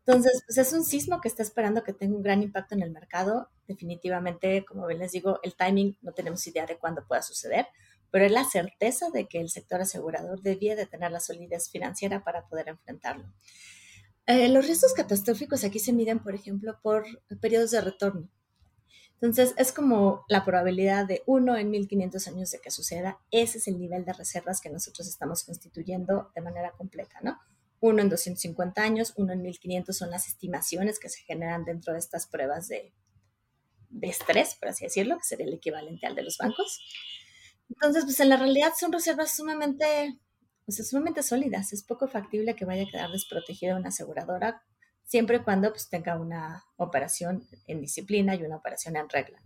Entonces, 0.06 0.44
pues 0.46 0.58
es 0.58 0.74
un 0.74 0.84
sismo 0.84 1.22
que 1.22 1.28
está 1.28 1.44
esperando 1.44 1.84
que 1.84 1.94
tenga 1.94 2.16
un 2.16 2.24
gran 2.24 2.42
impacto 2.42 2.74
en 2.74 2.82
el 2.82 2.92
mercado. 2.92 3.50
Definitivamente, 3.68 4.66
como 4.66 4.88
bien 4.88 5.00
les 5.00 5.12
digo, 5.12 5.40
el 5.44 5.56
timing 5.56 5.98
no 6.02 6.12
tenemos 6.14 6.46
idea 6.48 6.66
de 6.66 6.78
cuándo 6.78 7.06
pueda 7.08 7.22
suceder, 7.22 7.68
pero 8.10 8.26
es 8.26 8.32
la 8.32 8.44
certeza 8.44 9.10
de 9.12 9.28
que 9.28 9.40
el 9.40 9.50
sector 9.50 9.82
asegurador 9.82 10.42
debía 10.42 10.76
de 10.76 10.88
tener 10.88 11.12
la 11.12 11.20
solidez 11.20 11.70
financiera 11.70 12.24
para 12.24 12.48
poder 12.48 12.70
enfrentarlo. 12.70 13.32
Eh, 14.26 14.50
los 14.50 14.66
riesgos 14.66 14.94
catastróficos 14.94 15.64
aquí 15.64 15.80
se 15.80 15.94
miden, 15.94 16.20
por 16.20 16.34
ejemplo, 16.34 16.80
por 16.82 17.06
periodos 17.40 17.72
de 17.72 17.82
retorno. 17.82 18.30
Entonces, 19.22 19.54
es 19.58 19.72
como 19.72 20.26
la 20.28 20.44
probabilidad 20.44 21.06
de 21.06 21.22
uno 21.28 21.56
en 21.56 21.70
1500 21.70 22.28
años 22.28 22.50
de 22.50 22.60
que 22.60 22.72
suceda. 22.72 23.20
Ese 23.30 23.60
es 23.60 23.68
el 23.68 23.78
nivel 23.78 24.04
de 24.04 24.14
reservas 24.14 24.62
que 24.62 24.72
nosotros 24.72 25.08
estamos 25.08 25.44
constituyendo 25.44 26.32
de 26.34 26.42
manera 26.42 26.72
completa, 26.72 27.20
¿no? 27.22 27.38
Uno 27.82 28.02
en 28.02 28.10
250 28.10 28.82
años, 28.82 29.14
uno 29.18 29.34
en 29.34 29.42
1500 29.42 29.98
son 29.98 30.10
las 30.10 30.28
estimaciones 30.28 31.00
que 31.00 31.10
se 31.10 31.22
generan 31.24 31.66
dentro 31.66 31.92
de 31.92 32.00
estas 32.00 32.28
pruebas 32.28 32.70
de, 32.70 32.94
de 33.90 34.08
estrés, 34.08 34.56
por 34.56 34.70
así 34.70 34.86
decirlo, 34.86 35.18
que 35.18 35.26
sería 35.26 35.46
el 35.46 35.54
equivalente 35.54 36.08
al 36.08 36.16
de 36.16 36.24
los 36.24 36.38
bancos. 36.38 36.80
Entonces, 37.70 38.06
pues 38.06 38.20
en 38.20 38.30
la 38.30 38.38
realidad 38.38 38.74
son 38.80 38.92
reservas 38.92 39.36
sumamente, 39.36 40.18
pues, 40.66 40.88
sumamente 40.90 41.24
sólidas. 41.24 41.74
Es 41.74 41.84
poco 41.84 42.08
factible 42.08 42.56
que 42.56 42.66
vaya 42.66 42.84
a 42.84 42.92
quedar 42.92 43.12
desprotegida 43.12 43.76
una 43.76 43.90
aseguradora 43.90 44.64
siempre 45.04 45.38
y 45.38 45.40
cuando 45.40 45.72
pues, 45.72 45.90
tenga 45.90 46.18
una 46.18 46.64
operación 46.78 47.46
en 47.68 47.82
disciplina 47.82 48.36
y 48.36 48.44
una 48.44 48.58
operación 48.58 48.96
en 48.96 49.10
regla. 49.10 49.42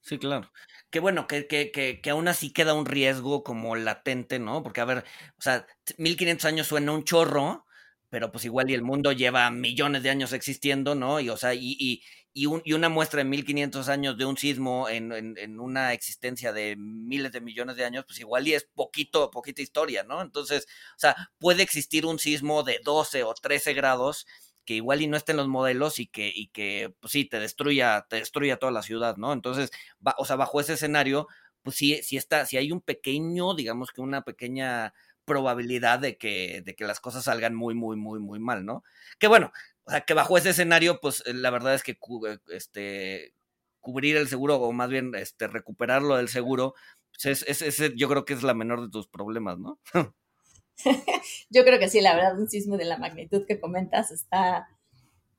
Sí, 0.00 0.18
claro. 0.18 0.50
Qué 0.92 1.00
bueno, 1.00 1.26
que, 1.26 1.46
que, 1.46 1.72
que, 1.72 2.02
que, 2.02 2.10
aún 2.10 2.28
así 2.28 2.52
queda 2.52 2.74
un 2.74 2.84
riesgo 2.84 3.42
como 3.42 3.76
latente, 3.76 4.38
¿no? 4.38 4.62
Porque, 4.62 4.82
a 4.82 4.84
ver, 4.84 4.98
o 5.38 5.40
sea, 5.40 5.66
1500 5.96 6.44
años 6.44 6.66
suena 6.66 6.92
un 6.92 7.04
chorro, 7.04 7.64
pero 8.10 8.30
pues 8.30 8.44
igual 8.44 8.68
y 8.70 8.74
el 8.74 8.82
mundo 8.82 9.10
lleva 9.12 9.50
millones 9.50 10.02
de 10.02 10.10
años 10.10 10.34
existiendo, 10.34 10.94
¿no? 10.94 11.18
Y, 11.18 11.30
o 11.30 11.38
sea, 11.38 11.54
y, 11.54 11.76
y, 11.78 12.02
y, 12.34 12.74
una 12.74 12.90
muestra 12.90 13.18
de 13.18 13.24
1500 13.24 13.88
años 13.88 14.18
de 14.18 14.26
un 14.26 14.36
sismo 14.36 14.86
en, 14.90 15.12
en, 15.12 15.60
una 15.60 15.94
existencia 15.94 16.52
de 16.52 16.76
miles 16.76 17.32
de 17.32 17.40
millones 17.40 17.76
de 17.76 17.86
años, 17.86 18.04
pues 18.06 18.20
igual 18.20 18.46
y 18.46 18.52
es 18.52 18.64
poquito, 18.74 19.30
poquita 19.30 19.62
historia, 19.62 20.02
¿no? 20.04 20.20
Entonces, 20.20 20.66
o 20.96 20.98
sea, 20.98 21.16
puede 21.38 21.62
existir 21.62 22.04
un 22.04 22.18
sismo 22.18 22.64
de 22.64 22.80
12 22.84 23.22
o 23.24 23.32
13 23.32 23.72
grados 23.72 24.26
que 24.64 24.74
igual 24.74 25.02
y 25.02 25.06
no 25.06 25.16
esté 25.16 25.32
en 25.32 25.38
los 25.38 25.48
modelos 25.48 25.98
y 25.98 26.06
que, 26.06 26.32
y 26.34 26.48
que 26.48 26.94
pues 27.00 27.12
sí, 27.12 27.24
te 27.24 27.40
destruya, 27.40 28.06
te 28.08 28.16
destruya 28.16 28.58
toda 28.58 28.72
la 28.72 28.82
ciudad, 28.82 29.16
¿no? 29.16 29.32
Entonces, 29.32 29.70
va, 30.06 30.14
o 30.18 30.24
sea, 30.24 30.36
bajo 30.36 30.60
ese 30.60 30.74
escenario, 30.74 31.28
pues 31.62 31.76
sí, 31.76 32.00
sí 32.02 32.16
está, 32.16 32.46
si 32.46 32.56
hay 32.56 32.72
un 32.72 32.80
pequeño, 32.80 33.54
digamos 33.54 33.90
que 33.92 34.00
una 34.00 34.22
pequeña 34.22 34.94
probabilidad 35.24 35.98
de 36.00 36.16
que, 36.18 36.62
de 36.64 36.74
que 36.74 36.84
las 36.84 37.00
cosas 37.00 37.24
salgan 37.24 37.54
muy, 37.54 37.74
muy, 37.74 37.96
muy, 37.96 38.20
muy 38.20 38.38
mal, 38.40 38.64
¿no? 38.64 38.84
Que 39.18 39.28
bueno, 39.28 39.52
o 39.84 39.90
sea, 39.90 40.02
que 40.02 40.14
bajo 40.14 40.38
ese 40.38 40.50
escenario, 40.50 41.00
pues 41.00 41.22
eh, 41.26 41.34
la 41.34 41.50
verdad 41.50 41.74
es 41.74 41.82
que 41.82 41.92
eh, 41.92 42.38
este, 42.48 43.34
cubrir 43.80 44.16
el 44.16 44.28
seguro 44.28 44.56
o 44.56 44.72
más 44.72 44.90
bien 44.90 45.14
este, 45.14 45.48
recuperarlo 45.48 46.16
del 46.16 46.28
seguro, 46.28 46.74
pues 47.12 47.42
es, 47.46 47.62
es, 47.62 47.92
yo 47.96 48.08
creo 48.08 48.24
que 48.24 48.34
es 48.34 48.42
la 48.42 48.54
menor 48.54 48.82
de 48.82 48.90
tus 48.90 49.08
problemas, 49.08 49.58
¿no? 49.58 49.78
yo 51.50 51.64
creo 51.64 51.78
que 51.78 51.88
sí, 51.88 52.00
la 52.00 52.14
verdad, 52.14 52.38
un 52.38 52.48
sismo 52.48 52.76
de 52.76 52.84
la 52.84 52.98
magnitud 52.98 53.44
que 53.46 53.60
comentas 53.60 54.10
está... 54.10 54.68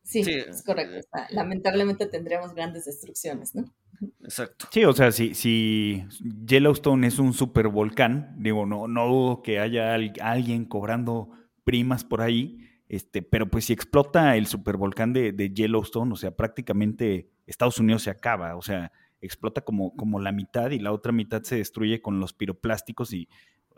Sí, 0.04 0.20
es 0.20 0.64
correcto. 0.64 0.98
Eh, 0.98 1.22
lamentablemente 1.30 2.08
tendremos 2.08 2.54
grandes 2.54 2.86
destrucciones, 2.86 3.56
¿no? 3.56 3.64
Exacto. 4.22 4.68
Sí, 4.72 4.84
o 4.84 4.92
sea, 4.94 5.12
si, 5.14 5.34
si 5.34 6.06
Yellowstone 6.46 7.08
es 7.08 7.20
un 7.20 7.34
supervolcán, 7.34 8.36
digo, 8.38 8.66
no, 8.66 8.88
no 8.88 9.08
dudo 9.08 9.42
que 9.42 9.60
haya 9.60 9.94
alguien 9.94 10.66
cobrando 10.66 11.30
primas 11.64 12.04
por 12.04 12.22
ahí, 12.22 12.60
este, 12.90 13.22
pero 13.22 13.50
pues 13.50 13.66
si 13.66 13.74
explota 13.74 14.36
el 14.36 14.46
supervolcán 14.46 15.14
de, 15.14 15.32
de, 15.32 15.54
Yellowstone, 15.54 16.12
o 16.12 16.16
sea, 16.16 16.32
prácticamente 16.36 17.30
Estados 17.48 17.80
Unidos 17.80 18.04
se 18.04 18.10
acaba, 18.10 18.56
o 18.56 18.62
sea, 18.62 18.92
explota 19.22 19.62
como, 19.62 19.96
como 19.96 20.20
la 20.20 20.32
mitad 20.32 20.70
y 20.72 20.80
la 20.80 20.92
otra 20.92 21.12
mitad 21.12 21.42
se 21.44 21.56
destruye 21.56 22.02
con 22.02 22.20
los 22.20 22.34
piroplásticos 22.34 23.14
y 23.14 23.30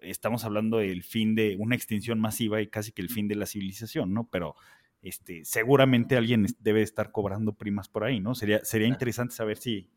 estamos 0.09 0.45
hablando 0.45 0.77
del 0.77 1.03
fin 1.03 1.35
de 1.35 1.55
una 1.59 1.75
extinción 1.75 2.19
masiva 2.19 2.61
y 2.61 2.67
casi 2.67 2.91
que 2.91 3.01
el 3.01 3.09
fin 3.09 3.27
de 3.27 3.35
la 3.35 3.45
civilización, 3.45 4.13
¿no? 4.13 4.27
Pero 4.31 4.55
este, 5.01 5.45
seguramente 5.45 6.17
alguien 6.17 6.47
debe 6.59 6.81
estar 6.81 7.11
cobrando 7.11 7.53
primas 7.53 7.87
por 7.87 8.03
ahí, 8.03 8.19
¿no? 8.19 8.33
Sería, 8.35 8.63
sería 8.65 8.87
interesante 8.87 9.35
saber 9.35 9.57
si, 9.57 9.89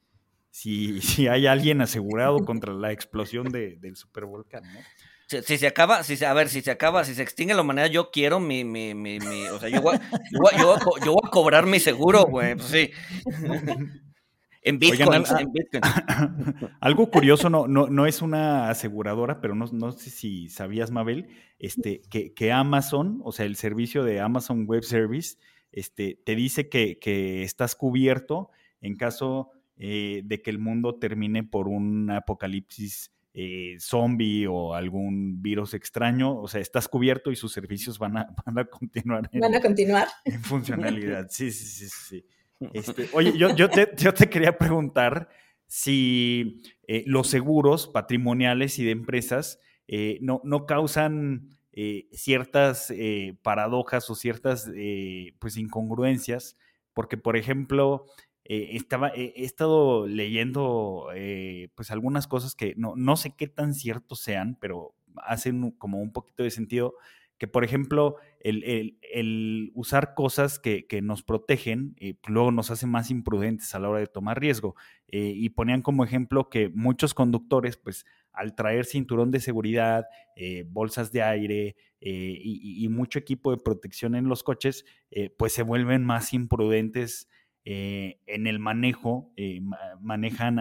si, 0.50 1.00
si 1.00 1.28
hay 1.28 1.46
alguien 1.46 1.80
asegurado 1.80 2.38
contra 2.44 2.72
la 2.74 2.92
explosión 2.92 3.48
de, 3.48 3.76
del 3.76 3.96
supervolcán, 3.96 4.62
¿no? 4.64 4.80
Si, 5.28 5.58
se 5.58 5.66
acaba, 5.66 6.02
si 6.04 6.16
se, 6.16 6.24
a 6.24 6.32
ver, 6.32 6.48
si 6.48 6.62
se 6.62 6.70
acaba, 6.70 7.04
si 7.04 7.14
se 7.14 7.22
extingue 7.22 7.52
la 7.52 7.60
humanidad, 7.60 7.90
yo 7.90 8.10
quiero 8.10 8.40
mi, 8.40 8.64
mi, 8.64 8.94
mi, 8.94 9.18
mi 9.18 9.46
o 9.48 9.58
sea, 9.58 9.68
yo 9.68 9.82
voy, 9.82 9.98
yo, 10.30 10.38
voy, 10.40 10.52
yo, 10.58 10.76
yo 11.04 11.12
voy 11.12 11.20
a 11.22 11.28
cobrar 11.28 11.66
mi 11.66 11.80
seguro, 11.80 12.24
güey, 12.24 12.54
pues 12.54 12.68
sí. 12.68 12.90
En 14.62 14.78
Bitcoin, 14.78 15.24
en 15.38 15.52
Bitcoin. 15.52 15.82
Algo 16.80 17.10
curioso, 17.10 17.48
no, 17.50 17.66
no, 17.66 17.86
no 17.88 18.06
es 18.06 18.22
una 18.22 18.70
aseguradora, 18.70 19.40
pero 19.40 19.54
no, 19.54 19.66
no 19.72 19.92
sé 19.92 20.10
si 20.10 20.48
sabías, 20.48 20.90
Mabel, 20.90 21.28
este, 21.58 22.02
que, 22.10 22.32
que, 22.34 22.52
Amazon, 22.52 23.20
o 23.24 23.32
sea, 23.32 23.46
el 23.46 23.56
servicio 23.56 24.04
de 24.04 24.20
Amazon 24.20 24.66
Web 24.66 24.84
Service, 24.84 25.36
este, 25.72 26.20
te 26.24 26.34
dice 26.34 26.68
que, 26.68 26.98
que 26.98 27.42
estás 27.42 27.74
cubierto 27.74 28.50
en 28.80 28.96
caso 28.96 29.50
eh, 29.76 30.22
de 30.24 30.42
que 30.42 30.50
el 30.50 30.58
mundo 30.58 30.96
termine 30.96 31.44
por 31.44 31.68
un 31.68 32.10
apocalipsis 32.10 33.12
eh, 33.34 33.76
zombie 33.78 34.48
o 34.48 34.74
algún 34.74 35.40
virus 35.40 35.74
extraño, 35.74 36.40
o 36.40 36.48
sea, 36.48 36.60
estás 36.60 36.88
cubierto 36.88 37.30
y 37.30 37.36
sus 37.36 37.52
servicios 37.52 37.98
van 37.98 38.16
a, 38.16 38.34
van 38.44 38.58
a 38.58 38.64
continuar. 38.64 39.28
En, 39.32 39.40
¿Van 39.40 39.54
a 39.54 39.60
continuar? 39.60 40.08
En 40.24 40.42
funcionalidad, 40.42 41.28
sí, 41.30 41.52
sí, 41.52 41.64
sí, 41.64 41.88
sí. 41.88 42.26
Este, 42.72 43.08
oye, 43.12 43.36
yo, 43.36 43.54
yo, 43.54 43.68
te, 43.70 43.90
yo, 43.96 44.12
te, 44.12 44.28
quería 44.28 44.58
preguntar 44.58 45.28
si 45.66 46.62
eh, 46.86 47.04
los 47.06 47.28
seguros 47.28 47.86
patrimoniales 47.86 48.78
y 48.78 48.84
de 48.84 48.90
empresas 48.90 49.60
eh, 49.86 50.18
no, 50.22 50.40
no, 50.44 50.66
causan 50.66 51.50
eh, 51.72 52.08
ciertas 52.12 52.92
paradojas 53.42 54.10
o 54.10 54.14
ciertas 54.14 54.68
pues 55.38 55.56
incongruencias, 55.56 56.56
porque 56.94 57.16
por 57.16 57.36
ejemplo, 57.36 58.06
estaba, 58.44 59.10
he 59.14 59.44
estado 59.44 60.06
leyendo 60.06 61.08
pues 61.74 61.90
algunas 61.90 62.26
cosas 62.26 62.54
que 62.54 62.74
no, 62.76 62.94
no 62.96 63.16
sé 63.16 63.34
qué 63.36 63.46
tan 63.46 63.74
ciertos 63.74 64.20
sean, 64.20 64.56
pero 64.60 64.94
hacen 65.16 65.70
como 65.72 66.00
un 66.00 66.12
poquito 66.12 66.42
de 66.42 66.50
sentido, 66.50 66.94
que 67.38 67.48
por 67.48 67.64
ejemplo 67.64 68.16
el, 68.40 68.98
el, 69.02 69.70
usar 69.74 70.14
cosas 70.14 70.58
que, 70.58 70.86
que 70.86 71.02
nos 71.02 71.22
protegen 71.22 71.94
eh, 71.98 72.14
luego 72.26 72.50
nos 72.50 72.70
hace 72.70 72.86
más 72.86 73.10
imprudentes 73.10 73.74
a 73.74 73.78
la 73.78 73.88
hora 73.88 74.00
de 74.00 74.06
tomar 74.06 74.40
riesgo. 74.40 74.74
Eh, 75.08 75.32
y 75.34 75.48
ponían 75.50 75.82
como 75.82 76.04
ejemplo 76.04 76.50
que 76.50 76.68
muchos 76.68 77.14
conductores 77.14 77.76
pues 77.76 78.04
al 78.32 78.54
traer 78.54 78.84
cinturón 78.84 79.30
de 79.30 79.40
seguridad, 79.40 80.06
eh, 80.36 80.64
bolsas 80.68 81.10
de 81.12 81.22
aire 81.22 81.76
y, 82.00 82.84
y, 82.84 82.88
mucho 82.88 83.18
equipo 83.18 83.50
de 83.50 83.56
protección 83.56 84.14
en 84.14 84.28
los 84.28 84.44
coches, 84.44 84.84
pues 85.36 85.52
se 85.52 85.64
vuelven 85.64 86.04
más 86.04 86.32
imprudentes 86.32 87.28
eh, 87.70 88.18
en 88.24 88.46
el 88.46 88.58
manejo, 88.58 89.30
eh, 89.36 89.60
manejan 90.00 90.56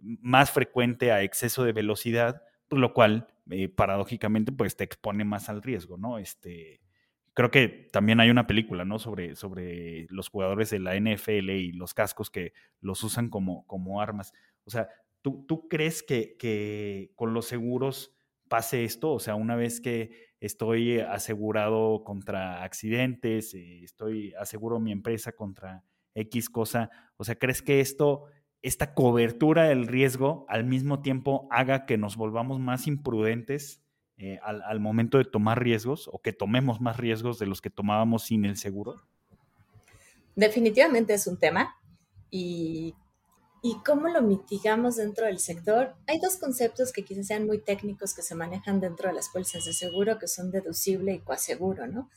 más 0.00 0.50
frecuente 0.50 1.12
a 1.12 1.22
exceso 1.22 1.62
de 1.62 1.72
velocidad, 1.72 2.42
lo 2.78 2.92
cual 2.94 3.28
eh, 3.50 3.68
paradójicamente 3.68 4.52
pues 4.52 4.76
te 4.76 4.84
expone 4.84 5.24
más 5.24 5.48
al 5.48 5.62
riesgo, 5.62 5.96
¿no? 5.96 6.18
Este, 6.18 6.80
creo 7.34 7.50
que 7.50 7.88
también 7.92 8.20
hay 8.20 8.30
una 8.30 8.46
película, 8.46 8.84
¿no? 8.84 8.98
Sobre, 8.98 9.36
sobre 9.36 10.06
los 10.10 10.28
jugadores 10.28 10.70
de 10.70 10.78
la 10.78 10.94
NFL 10.96 11.50
y 11.50 11.72
los 11.72 11.94
cascos 11.94 12.30
que 12.30 12.52
los 12.80 13.02
usan 13.04 13.28
como, 13.28 13.66
como 13.66 14.00
armas. 14.00 14.32
O 14.64 14.70
sea, 14.70 14.88
¿tú, 15.22 15.44
tú 15.46 15.68
crees 15.68 16.02
que, 16.02 16.36
que 16.38 17.12
con 17.14 17.34
los 17.34 17.46
seguros 17.46 18.14
pase 18.48 18.84
esto? 18.84 19.12
O 19.12 19.18
sea, 19.18 19.34
una 19.34 19.56
vez 19.56 19.80
que 19.80 20.32
estoy 20.40 21.00
asegurado 21.00 22.04
contra 22.04 22.62
accidentes, 22.64 23.54
eh, 23.54 23.82
estoy 23.84 24.34
aseguro 24.34 24.80
mi 24.80 24.92
empresa 24.92 25.32
contra 25.32 25.84
X 26.14 26.50
cosa. 26.50 26.90
O 27.16 27.24
sea, 27.24 27.36
¿crees 27.36 27.62
que 27.62 27.80
esto, 27.80 28.24
esta 28.62 28.94
cobertura 28.94 29.64
del 29.64 29.86
riesgo 29.86 30.46
al 30.48 30.64
mismo 30.64 31.02
tiempo 31.02 31.48
haga 31.50 31.84
que 31.84 31.98
nos 31.98 32.16
volvamos 32.16 32.60
más 32.60 32.86
imprudentes 32.86 33.82
eh, 34.16 34.38
al, 34.42 34.78
momento 34.78 35.18
de 35.18 35.24
tomar 35.24 35.62
riesgos 35.62 36.08
o 36.12 36.20
que 36.20 36.32
tomemos 36.32 36.80
más 36.80 36.96
riesgos 36.96 37.38
de 37.38 37.46
los 37.46 37.60
que 37.60 37.70
tomábamos 37.70 38.24
sin 38.24 38.44
el 38.44 38.56
seguro? 38.56 39.02
Definitivamente 40.36 41.14
es 41.14 41.26
un 41.26 41.38
tema 41.38 41.76
y 42.30 42.94
y 43.64 43.76
cómo 43.86 44.08
lo 44.08 44.20
mitigamos 44.22 44.96
dentro 44.96 45.26
del 45.26 45.38
sector. 45.38 45.94
Hay 46.08 46.18
dos 46.18 46.36
conceptos 46.36 46.92
que 46.92 47.04
quizás 47.04 47.28
sean 47.28 47.46
muy 47.46 47.58
técnicos 47.58 48.12
que 48.12 48.22
se 48.22 48.34
manejan 48.34 48.80
dentro 48.80 49.08
de 49.08 49.14
las 49.14 49.28
pólizas 49.28 49.64
de 49.64 49.72
seguro, 49.72 50.18
que 50.18 50.26
son 50.26 50.50
deducible 50.50 51.14
y 51.14 51.20
coaseguro, 51.20 51.86
¿no? 51.86 52.10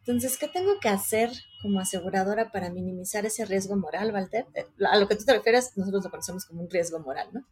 Entonces, 0.00 0.38
¿qué 0.38 0.48
tengo 0.48 0.80
que 0.80 0.88
hacer 0.88 1.30
como 1.62 1.78
aseguradora 1.78 2.50
para 2.50 2.70
minimizar 2.70 3.26
ese 3.26 3.44
riesgo 3.44 3.76
moral, 3.76 4.12
Walter? 4.12 4.46
Eh, 4.54 4.66
a 4.86 4.96
lo 4.98 5.06
que 5.06 5.16
tú 5.16 5.24
te 5.24 5.34
refieres, 5.34 5.76
nosotros 5.76 6.04
lo 6.04 6.10
conocemos 6.10 6.46
como 6.46 6.62
un 6.62 6.70
riesgo 6.70 6.98
moral, 7.00 7.28
¿no? 7.32 7.46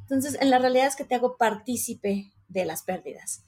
Entonces, 0.00 0.38
en 0.40 0.50
la 0.50 0.58
realidad 0.58 0.86
es 0.86 0.96
que 0.96 1.04
te 1.04 1.16
hago 1.16 1.36
partícipe 1.36 2.32
de 2.48 2.64
las 2.64 2.82
pérdidas. 2.82 3.42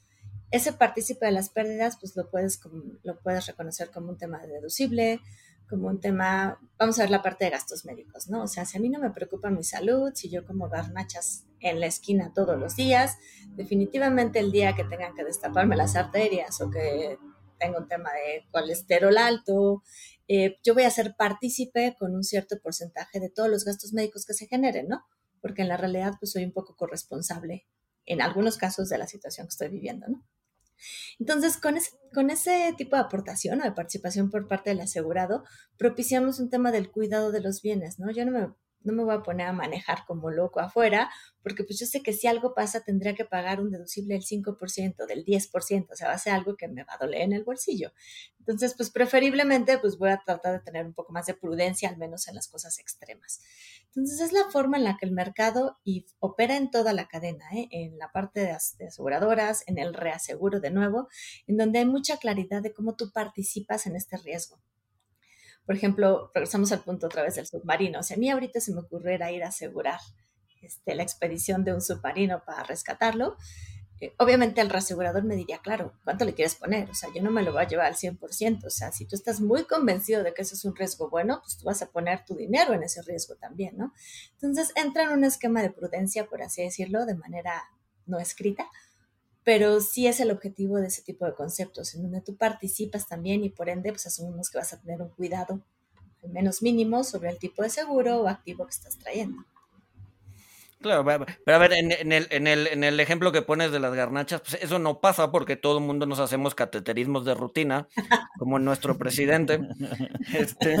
Ese 0.51 0.73
partícipe 0.73 1.25
de 1.25 1.31
las 1.31 1.49
pérdidas, 1.49 1.97
pues 1.99 2.15
lo 2.15 2.29
puedes, 2.29 2.59
lo 3.03 3.19
puedes 3.19 3.47
reconocer 3.47 3.89
como 3.89 4.09
un 4.09 4.17
tema 4.17 4.45
deducible, 4.45 5.19
como 5.67 5.87
un 5.87 5.99
tema, 5.99 6.59
vamos 6.77 6.99
a 6.99 7.03
ver 7.03 7.09
la 7.09 7.23
parte 7.23 7.45
de 7.45 7.51
gastos 7.51 7.85
médicos, 7.85 8.29
¿no? 8.29 8.43
O 8.43 8.47
sea, 8.47 8.65
si 8.65 8.77
a 8.77 8.81
mí 8.81 8.89
no 8.89 8.99
me 8.99 9.09
preocupa 9.09 9.49
mi 9.49 9.63
salud, 9.63 10.11
si 10.13 10.29
yo 10.29 10.45
como 10.45 10.69
garnachas 10.69 11.45
en 11.59 11.79
la 11.79 11.87
esquina 11.87 12.31
todos 12.35 12.59
los 12.59 12.75
días, 12.75 13.17
definitivamente 13.55 14.39
el 14.39 14.51
día 14.51 14.75
que 14.75 14.83
tengan 14.83 15.15
que 15.15 15.23
destaparme 15.23 15.75
las 15.75 15.95
arterias 15.95 16.61
o 16.61 16.69
que 16.69 17.17
tengo 17.63 17.79
un 17.79 17.87
tema 17.87 18.11
de 18.11 18.45
colesterol 18.51 19.17
alto, 19.17 19.83
eh, 20.27 20.57
yo 20.63 20.73
voy 20.73 20.83
a 20.83 20.89
ser 20.89 21.15
partícipe 21.15 21.95
con 21.97 22.13
un 22.13 22.23
cierto 22.23 22.59
porcentaje 22.61 23.19
de 23.19 23.29
todos 23.29 23.49
los 23.49 23.63
gastos 23.63 23.93
médicos 23.93 24.25
que 24.25 24.33
se 24.33 24.47
generen, 24.47 24.87
¿no? 24.87 25.05
Porque 25.41 25.61
en 25.61 25.69
la 25.69 25.77
realidad 25.77 26.13
pues 26.19 26.31
soy 26.31 26.43
un 26.43 26.51
poco 26.51 26.75
corresponsable 26.75 27.65
en 28.05 28.21
algunos 28.21 28.57
casos 28.57 28.89
de 28.89 28.97
la 28.97 29.07
situación 29.07 29.47
que 29.47 29.51
estoy 29.51 29.69
viviendo, 29.69 30.07
¿no? 30.07 30.25
Entonces, 31.19 31.57
con 31.57 31.77
ese, 31.77 31.91
con 32.13 32.29
ese 32.29 32.73
tipo 32.77 32.97
de 32.97 33.03
aportación 33.03 33.61
o 33.61 33.63
de 33.63 33.71
participación 33.71 34.29
por 34.29 34.49
parte 34.49 34.71
del 34.71 34.81
asegurado, 34.81 35.45
propiciamos 35.77 36.39
un 36.39 36.49
tema 36.49 36.71
del 36.71 36.91
cuidado 36.91 37.31
de 37.31 37.39
los 37.39 37.61
bienes, 37.61 37.99
¿no? 37.99 38.11
Yo 38.11 38.25
no 38.25 38.31
me 38.31 38.53
no 38.83 38.93
me 38.93 39.03
voy 39.03 39.15
a 39.15 39.23
poner 39.23 39.47
a 39.47 39.53
manejar 39.53 40.05
como 40.05 40.29
loco 40.29 40.59
afuera, 40.59 41.09
porque 41.41 41.63
pues 41.63 41.79
yo 41.79 41.85
sé 41.85 42.01
que 42.01 42.13
si 42.13 42.27
algo 42.27 42.53
pasa 42.53 42.81
tendría 42.83 43.15
que 43.15 43.25
pagar 43.25 43.59
un 43.59 43.69
deducible 43.69 44.13
del 44.13 44.23
5%, 44.23 45.05
del 45.05 45.25
10%, 45.25 45.91
o 45.91 45.95
sea, 45.95 46.07
va 46.07 46.13
a 46.13 46.17
ser 46.17 46.33
algo 46.33 46.55
que 46.55 46.67
me 46.67 46.83
va 46.83 46.93
a 46.93 46.97
doler 46.97 47.21
en 47.21 47.33
el 47.33 47.43
bolsillo. 47.43 47.91
Entonces, 48.39 48.73
pues 48.75 48.89
preferiblemente, 48.89 49.77
pues 49.77 49.97
voy 49.97 50.09
a 50.09 50.21
tratar 50.25 50.53
de 50.53 50.59
tener 50.59 50.85
un 50.85 50.93
poco 50.93 51.13
más 51.13 51.25
de 51.25 51.33
prudencia, 51.33 51.89
al 51.89 51.97
menos 51.97 52.27
en 52.27 52.35
las 52.35 52.47
cosas 52.47 52.79
extremas. 52.79 53.41
Entonces, 53.87 54.19
es 54.19 54.33
la 54.33 54.49
forma 54.51 54.77
en 54.77 54.83
la 54.83 54.97
que 54.97 55.05
el 55.05 55.11
mercado 55.11 55.79
opera 56.19 56.57
en 56.57 56.71
toda 56.71 56.93
la 56.93 57.07
cadena, 57.07 57.45
¿eh? 57.53 57.67
en 57.71 57.97
la 57.97 58.11
parte 58.11 58.41
de, 58.41 58.57
de 58.77 58.87
aseguradoras, 58.87 59.63
en 59.67 59.77
el 59.77 59.93
reaseguro 59.93 60.59
de 60.59 60.71
nuevo, 60.71 61.07
en 61.47 61.57
donde 61.57 61.79
hay 61.79 61.85
mucha 61.85 62.17
claridad 62.17 62.61
de 62.61 62.73
cómo 62.73 62.95
tú 62.95 63.11
participas 63.11 63.85
en 63.87 63.95
este 63.95 64.17
riesgo 64.17 64.59
por 65.65 65.75
ejemplo, 65.75 66.31
regresamos 66.33 66.71
al 66.71 66.83
punto 66.83 67.07
otra 67.07 67.23
vez 67.23 67.35
del 67.35 67.47
submarino. 67.47 67.99
O 67.99 68.03
sea, 68.03 68.17
a 68.17 68.19
mí 68.19 68.29
ahorita 68.29 68.59
se 68.59 68.73
me 68.73 68.81
ocurriera 68.81 69.31
ir 69.31 69.43
a 69.43 69.49
asegurar 69.49 69.99
este, 70.61 70.95
la 70.95 71.03
expedición 71.03 71.63
de 71.63 71.73
un 71.73 71.81
submarino 71.81 72.43
para 72.45 72.63
rescatarlo. 72.63 73.37
Eh, 74.01 74.13
obviamente 74.17 74.59
el 74.59 74.69
reasegurador 74.69 75.23
me 75.23 75.35
diría, 75.35 75.59
claro, 75.59 75.93
¿cuánto 76.03 76.25
le 76.25 76.33
quieres 76.33 76.55
poner? 76.55 76.89
O 76.89 76.93
sea, 76.93 77.09
yo 77.15 77.21
no 77.21 77.31
me 77.31 77.43
lo 77.43 77.53
voy 77.53 77.61
a 77.61 77.67
llevar 77.67 77.85
al 77.85 77.95
100%. 77.95 78.65
O 78.65 78.69
sea, 78.69 78.91
si 78.91 79.05
tú 79.05 79.15
estás 79.15 79.39
muy 79.39 79.63
convencido 79.63 80.23
de 80.23 80.33
que 80.33 80.41
eso 80.41 80.55
es 80.55 80.65
un 80.65 80.75
riesgo 80.75 81.09
bueno, 81.09 81.39
pues 81.41 81.57
tú 81.57 81.65
vas 81.65 81.81
a 81.81 81.91
poner 81.91 82.25
tu 82.25 82.35
dinero 82.35 82.73
en 82.73 82.83
ese 82.83 83.01
riesgo 83.01 83.35
también, 83.35 83.77
¿no? 83.77 83.93
Entonces 84.33 84.73
entra 84.75 85.03
en 85.03 85.11
un 85.11 85.23
esquema 85.23 85.61
de 85.61 85.69
prudencia, 85.69 86.25
por 86.25 86.41
así 86.41 86.63
decirlo, 86.63 87.05
de 87.05 87.15
manera 87.15 87.63
no 88.05 88.19
escrita, 88.19 88.67
pero 89.43 89.81
sí 89.81 90.07
es 90.07 90.19
el 90.19 90.31
objetivo 90.31 90.77
de 90.77 90.87
ese 90.87 91.01
tipo 91.01 91.25
de 91.25 91.33
conceptos, 91.33 91.93
en 91.95 92.03
donde 92.03 92.21
tú 92.21 92.35
participas 92.35 93.07
también 93.07 93.43
y 93.43 93.49
por 93.49 93.69
ende, 93.69 93.91
pues 93.91 94.05
asumimos 94.07 94.49
que 94.49 94.57
vas 94.57 94.73
a 94.73 94.79
tener 94.79 95.01
un 95.01 95.09
cuidado, 95.09 95.61
al 96.23 96.29
menos 96.29 96.61
mínimo, 96.61 97.03
sobre 97.03 97.29
el 97.29 97.37
tipo 97.37 97.63
de 97.63 97.69
seguro 97.69 98.21
o 98.21 98.27
activo 98.27 98.65
que 98.65 98.71
estás 98.71 98.97
trayendo. 98.97 99.43
Claro, 100.83 101.05
pero 101.45 101.55
a 101.55 101.59
ver, 101.59 101.71
en, 101.71 101.93
en, 101.93 102.11
el, 102.11 102.27
en, 102.29 102.45
el, 102.45 102.67
en 102.67 102.83
el 102.83 102.99
ejemplo 102.99 103.31
que 103.31 103.41
pones 103.41 103.71
de 103.71 103.79
las 103.79 103.93
garnachas, 103.93 104.41
pues 104.41 104.61
eso 104.61 104.79
no 104.79 104.99
pasa 104.99 105.31
porque 105.31 105.55
todo 105.55 105.77
el 105.77 105.83
mundo 105.85 106.05
nos 106.05 106.19
hacemos 106.19 106.55
cateterismos 106.55 107.23
de 107.23 107.33
rutina, 107.33 107.87
como 108.37 108.59
nuestro 108.59 108.97
presidente. 108.97 109.59
Este, 110.33 110.75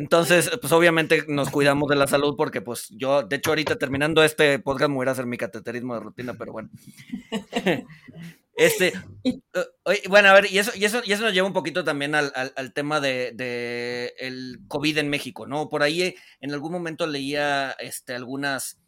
entonces, 0.00 0.50
pues 0.62 0.72
obviamente 0.72 1.24
nos 1.28 1.50
cuidamos 1.50 1.86
de 1.90 1.96
la 1.96 2.06
salud 2.06 2.34
porque 2.34 2.62
pues 2.62 2.88
yo, 2.88 3.22
de 3.22 3.36
hecho 3.36 3.50
ahorita 3.50 3.76
terminando 3.76 4.24
este 4.24 4.58
podcast 4.58 4.88
me 4.88 4.96
voy 4.96 5.06
a 5.06 5.10
hacer 5.10 5.26
mi 5.26 5.36
cateterismo 5.36 5.92
de 5.92 6.00
rutina, 6.00 6.34
pero 6.38 6.52
bueno. 6.52 6.70
Este, 8.56 8.92
uh, 9.24 10.08
bueno, 10.10 10.28
a 10.28 10.34
ver, 10.34 10.52
y 10.52 10.58
eso, 10.58 10.70
y 10.74 10.84
eso, 10.84 11.00
y 11.02 11.12
eso 11.12 11.22
nos 11.22 11.32
lleva 11.32 11.46
un 11.46 11.54
poquito 11.54 11.82
también 11.82 12.14
al, 12.14 12.30
al, 12.34 12.52
al 12.56 12.74
tema 12.74 13.00
de, 13.00 13.32
de, 13.32 14.12
el 14.18 14.58
COVID 14.68 14.98
en 14.98 15.08
México, 15.08 15.46
¿no? 15.46 15.70
Por 15.70 15.82
ahí 15.82 16.14
en 16.40 16.52
algún 16.52 16.72
momento 16.72 17.06
leía 17.06 17.70
este, 17.78 18.14
algunas, 18.14 18.78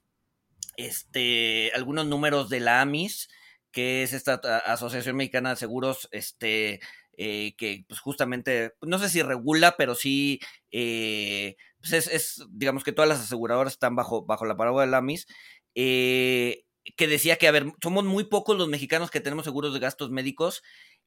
este, 0.77 1.73
algunos 1.75 2.07
números 2.07 2.51
de 2.51 2.61
la 2.61 2.83
AMIS, 2.83 3.31
que 3.71 4.03
es 4.03 4.13
esta 4.13 4.35
Asociación 4.35 5.17
Mexicana 5.17 5.51
de 5.51 5.57
Seguros, 5.57 6.07
este, 6.11 6.81
eh, 7.17 7.55
que 7.57 7.85
pues 7.89 8.01
justamente, 8.01 8.75
no 8.81 8.99
sé 8.99 9.09
si 9.09 9.23
regula, 9.23 9.77
pero 9.77 9.95
sí 9.95 10.41
eh, 10.71 11.57
pues 11.83 12.09
es, 12.09 12.45
digamos 12.51 12.85
que 12.85 12.93
todas 12.93 13.09
las 13.09 13.21
aseguradoras 13.21 13.75
están 13.75 13.97
bajo, 13.97 14.25
bajo 14.25 14.47
la 14.47 14.57
paraguas 14.57 14.89
de 14.89 14.97
AMIS, 14.97 15.27
eh, 15.75 16.65
que 16.97 17.07
decía 17.09 17.37
que, 17.37 17.49
a 17.49 17.53
ver, 17.53 17.73
somos 17.83 18.05
muy 18.05 18.25
pocos 18.25 18.57
los 18.57 18.69
mexicanos 18.69 19.11
que 19.11 19.21
tenemos 19.21 19.45
seguros 19.45 19.73
de 19.75 19.81
gastos 19.81 20.11
médicos 20.11 20.63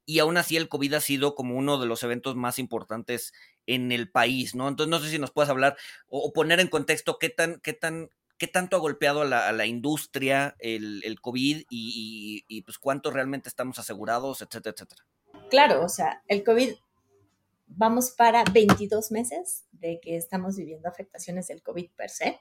y 0.06 0.20
aún 0.20 0.38
así 0.38 0.58
el 0.58 0.70
COVID 0.70 0.94
ha 0.94 1.02
sido 1.02 1.36
como 1.36 1.56
uno 1.56 1.80
de 1.80 1.88
los 1.88 2.04
eventos 2.04 2.36
más 2.36 2.60
importantes 2.60 3.34
en 3.66 3.92
el 3.92 4.12
país, 4.12 4.56
¿no? 4.56 4.68
Entonces 4.68 4.90
no 4.92 5.00
sé 5.00 5.10
si 5.10 5.20
nos 5.20 5.32
puedes 5.32 5.50
hablar 5.50 5.78
o, 6.08 6.32
poner 6.34 6.60
en 6.60 6.68
contexto 6.68 7.18
qué 7.20 7.30
tan, 7.30 7.60
qué 7.62 7.74
tan, 7.74 8.10
qué 8.38 8.48
tanto 8.48 8.76
ha 8.78 8.80
golpeado 8.80 9.22
a 9.22 9.26
la, 9.26 9.66
industria 9.66 10.56
el, 10.60 11.02
el 11.04 11.20
COVID 11.22 11.64
y, 11.70 12.46
y, 12.48 12.62
pues 12.62 12.78
cuánto 12.78 13.12
realmente 13.12 13.50
estamos 13.50 13.80
asegurados, 13.80 14.42
etcétera, 14.42 14.74
etcétera. 14.76 15.06
Claro, 15.50 15.84
o 15.84 15.90
sea, 15.90 16.24
el 16.28 16.44
COVID 16.44 16.74
vamos 17.68 18.12
para 18.12 18.44
22 18.46 19.12
meses 19.12 19.66
de 19.72 20.00
que 20.02 20.16
estamos 20.18 20.56
viviendo 20.56 20.88
afectaciones 20.88 21.48
del 21.48 21.62
COVID 21.62 21.90
per 21.96 22.10
se. 22.10 22.40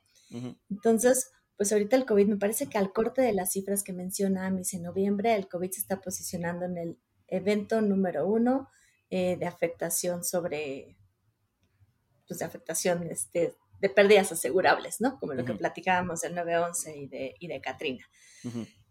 Entonces, 0.69 1.31
pues 1.57 1.73
ahorita 1.73 1.97
el 1.97 2.07
COVID 2.07 2.27
me 2.27 2.37
parece 2.37 2.67
que 2.67 2.79
al 2.79 2.93
corte 2.93 3.23
de 3.23 3.33
las 3.33 3.53
cifras 3.53 3.85
que 3.85 3.93
menciona 3.93 4.47
Amis 4.47 4.75
en 4.75 4.83
noviembre, 4.83 5.35
el 5.35 5.49
COVID 5.49 5.71
se 5.71 5.81
está 5.81 6.01
posicionando 6.01 6.65
en 6.65 6.77
el 6.77 6.99
evento 7.29 7.81
número 7.81 8.27
uno 8.27 8.69
eh, 9.11 9.37
de 9.37 9.47
afectación 9.47 10.25
sobre, 10.25 10.97
pues 12.27 12.41
de 12.41 12.47
afectación 12.47 13.05
este, 13.05 13.55
de 13.81 13.89
pérdidas 13.89 14.33
asegurables, 14.33 15.01
¿no? 15.01 15.19
Como 15.21 15.35
lo 15.35 15.45
que 15.45 15.55
platicábamos 15.55 16.23
del 16.23 16.35
911 16.35 16.97
y 16.97 17.07
de, 17.07 17.35
y 17.39 17.47
de 17.47 17.61
Katrina. 17.61 18.05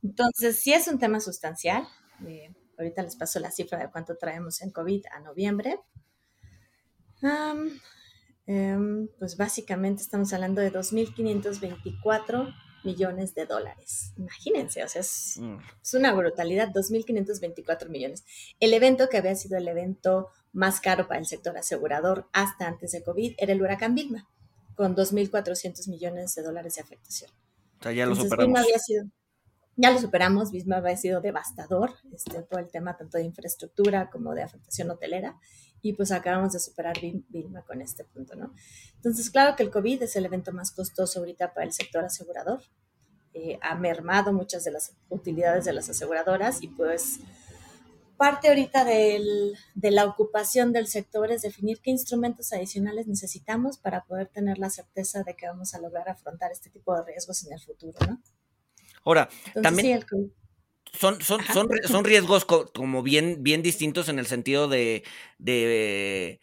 Entonces, 0.02 0.60
sí 0.60 0.74
es 0.74 0.88
un 0.88 1.00
tema 1.00 1.20
sustancial. 1.20 1.88
Eh, 2.26 2.54
ahorita 2.78 3.04
les 3.04 3.16
paso 3.16 3.40
la 3.40 3.52
cifra 3.52 3.80
de 3.80 3.90
cuánto 3.90 4.18
traemos 4.18 4.62
en 4.62 4.72
COVID 4.72 5.06
a 5.12 5.20
noviembre. 5.20 5.80
Em, 8.46 9.08
pues 9.20 9.38
básicamente 9.38 10.02
estamos 10.02 10.34
hablando 10.34 10.62
de 10.62 10.72
2.524 10.72 12.54
millones 12.84 13.34
de 13.34 13.46
dólares. 13.46 14.14
Imagínense, 14.18 14.84
o 14.84 14.88
sea, 14.90 15.02
es, 15.02 15.38
mm. 15.40 15.58
es, 15.82 15.94
una 15.94 16.14
brutalidad, 16.14 16.70
2.524 16.74 17.88
millones. 17.88 18.26
El 18.60 18.74
evento 18.74 19.08
que 19.08 19.18
había 19.18 19.36
sido 19.36 19.58
el 19.58 19.68
evento 19.68 20.30
más 20.52 20.82
caro 20.82 21.08
para 21.08 21.20
el 21.20 21.26
sector 21.26 21.58
asegurador 21.58 22.28
hasta 22.34 22.68
antes 22.68 22.92
de 22.92 23.04
COVID 23.04 23.36
era 23.38 23.54
el 23.54 23.62
huracán 23.62 23.96
Vilma, 23.96 24.28
con 24.76 24.96
2.400 24.96 25.88
millones 25.90 26.36
de 26.36 26.44
dólares 26.44 26.76
de 26.76 26.82
afectación. 26.82 27.32
O 27.80 27.84
sea, 27.84 27.94
ya 27.94 28.06
lo 28.06 28.16
superamos. 28.16 28.60
había 28.60 28.80
sido, 28.80 29.06
ya 29.76 29.92
lo 29.92 30.00
superamos, 30.00 30.52
Vilma 30.52 30.78
había 30.78 30.96
sido 30.98 31.22
devastador 31.22 31.94
este, 32.14 32.46
el 32.52 32.70
tema 32.70 32.96
tanto 32.96 33.18
de 33.18 33.24
infraestructura 33.24 34.10
como 34.10 34.34
de 34.36 34.44
afectación 34.44 34.92
hotelera 34.92 35.40
y 35.82 35.94
pues 35.94 36.12
acabamos 36.12 36.54
de 36.54 36.60
superar 36.60 36.96
Vilma 37.30 37.64
con 37.64 37.82
este 37.82 38.06
punto, 38.06 38.36
¿no? 38.36 38.54
Entonces, 38.96 39.30
claro 39.30 39.56
que 39.56 39.64
el 39.64 39.72
COVID 39.72 40.04
es 40.04 40.16
el 40.16 40.26
evento 40.26 40.54
más 40.54 40.72
costoso 40.72 41.20
ahorita 41.20 41.54
para 41.54 41.66
el 41.66 41.74
sector 41.74 42.06
asegurador. 42.06 42.62
Eh, 43.34 43.60
ha 43.62 43.76
mermado 43.76 44.32
muchas 44.32 44.64
de 44.64 44.72
las 44.72 44.96
utilidades 45.10 45.66
de 45.66 45.74
las 45.74 45.90
aseguradoras 45.90 46.62
y 46.62 46.68
pues 46.68 47.20
parte 48.16 48.48
ahorita 48.48 48.86
del, 48.86 49.58
de 49.74 49.92
la 49.92 50.06
ocupación 50.06 50.72
del 50.72 50.88
sector 50.88 51.32
es 51.32 51.42
definir 51.42 51.82
qué 51.82 51.90
instrumentos 51.90 52.54
adicionales 52.54 53.08
necesitamos 53.08 53.78
para 53.78 54.06
poder 54.06 54.28
tener 54.28 54.60
la 54.60 54.70
certeza 54.70 55.24
de 55.24 55.36
que 55.36 55.48
vamos 55.48 55.74
a 55.74 55.82
lograr 55.82 56.08
afrontar 56.08 56.52
este 56.52 56.70
tipo 56.70 56.96
de 56.96 57.04
riesgos 57.04 57.44
en 57.46 57.54
el 57.54 57.60
futuro, 57.60 57.98
¿no? 58.08 58.22
Ahora, 59.06 59.30
también... 59.62 60.04
Son, 61.00 61.20
son, 61.22 61.42
son, 61.52 61.70
son, 61.86 62.06
riesgos 62.06 62.46
como 62.46 63.02
bien, 63.02 63.38
bien 63.42 63.64
distintos 63.64 64.10
en 64.10 64.20
el 64.20 64.28
sentido 64.28 64.68
de, 64.68 65.04
de, 65.40 66.40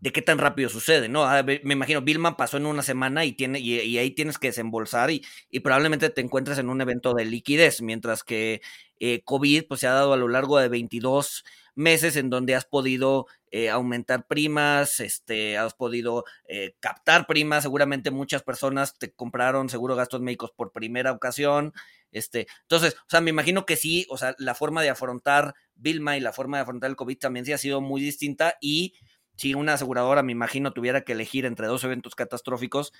de, 0.00 0.12
qué 0.12 0.20
tan 0.20 0.36
rápido 0.36 0.68
sucede, 0.68 1.08
¿no? 1.08 1.26
Me 1.42 1.72
imagino, 1.72 2.02
Vilma 2.02 2.36
pasó 2.36 2.58
en 2.58 2.66
una 2.66 2.82
semana 2.82 3.24
y, 3.24 3.32
tiene, 3.32 3.60
y, 3.60 3.96
ahí 3.96 4.10
tienes 4.10 4.38
que 4.38 4.48
desembolsar 4.48 5.10
y, 5.10 5.24
y, 5.50 5.60
probablemente 5.60 6.10
te 6.10 6.20
encuentres 6.20 6.58
en 6.58 6.68
un 6.68 6.82
evento 6.82 7.14
de 7.14 7.24
liquidez, 7.24 7.80
mientras 7.80 8.24
que 8.24 8.60
eh, 9.00 9.22
COVID 9.24 9.64
pues, 9.68 9.80
se 9.80 9.86
ha 9.86 9.92
dado 9.92 10.12
a 10.12 10.18
lo 10.18 10.28
largo 10.28 10.58
de 10.58 10.68
22 10.68 11.42
meses 11.74 12.16
en 12.16 12.30
donde 12.30 12.54
has 12.54 12.64
podido 12.64 13.26
eh, 13.50 13.70
aumentar 13.70 14.26
primas, 14.26 15.00
este, 15.00 15.58
has 15.58 15.74
podido 15.74 16.24
eh, 16.46 16.74
captar 16.80 17.26
primas, 17.26 17.62
seguramente 17.62 18.10
muchas 18.10 18.42
personas 18.42 18.98
te 18.98 19.12
compraron 19.12 19.68
seguro 19.68 19.96
gastos 19.96 20.20
médicos 20.20 20.50
por 20.52 20.72
primera 20.72 21.12
ocasión, 21.12 21.72
este, 22.10 22.46
entonces, 22.62 22.94
o 22.94 23.08
sea, 23.08 23.20
me 23.20 23.30
imagino 23.30 23.66
que 23.66 23.76
sí, 23.76 24.06
o 24.08 24.16
sea, 24.16 24.34
la 24.38 24.54
forma 24.54 24.82
de 24.82 24.90
afrontar 24.90 25.54
Vilma 25.74 26.16
y 26.16 26.20
la 26.20 26.32
forma 26.32 26.58
de 26.58 26.62
afrontar 26.62 26.90
el 26.90 26.96
COVID 26.96 27.18
también 27.18 27.44
sí 27.44 27.52
ha 27.52 27.58
sido 27.58 27.80
muy 27.80 28.00
distinta 28.00 28.56
y 28.60 28.94
si 29.36 29.54
una 29.54 29.74
aseguradora, 29.74 30.22
me 30.22 30.32
imagino, 30.32 30.72
tuviera 30.72 31.02
que 31.02 31.12
elegir 31.12 31.44
entre 31.44 31.66
dos 31.66 31.82
eventos 31.82 32.14
catastróficos, 32.14 32.92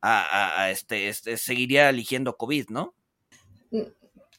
a, 0.00 0.68
este, 0.70 1.08
este, 1.08 1.36
seguiría 1.36 1.88
eligiendo 1.88 2.36
COVID, 2.36 2.70
¿no? 2.70 2.94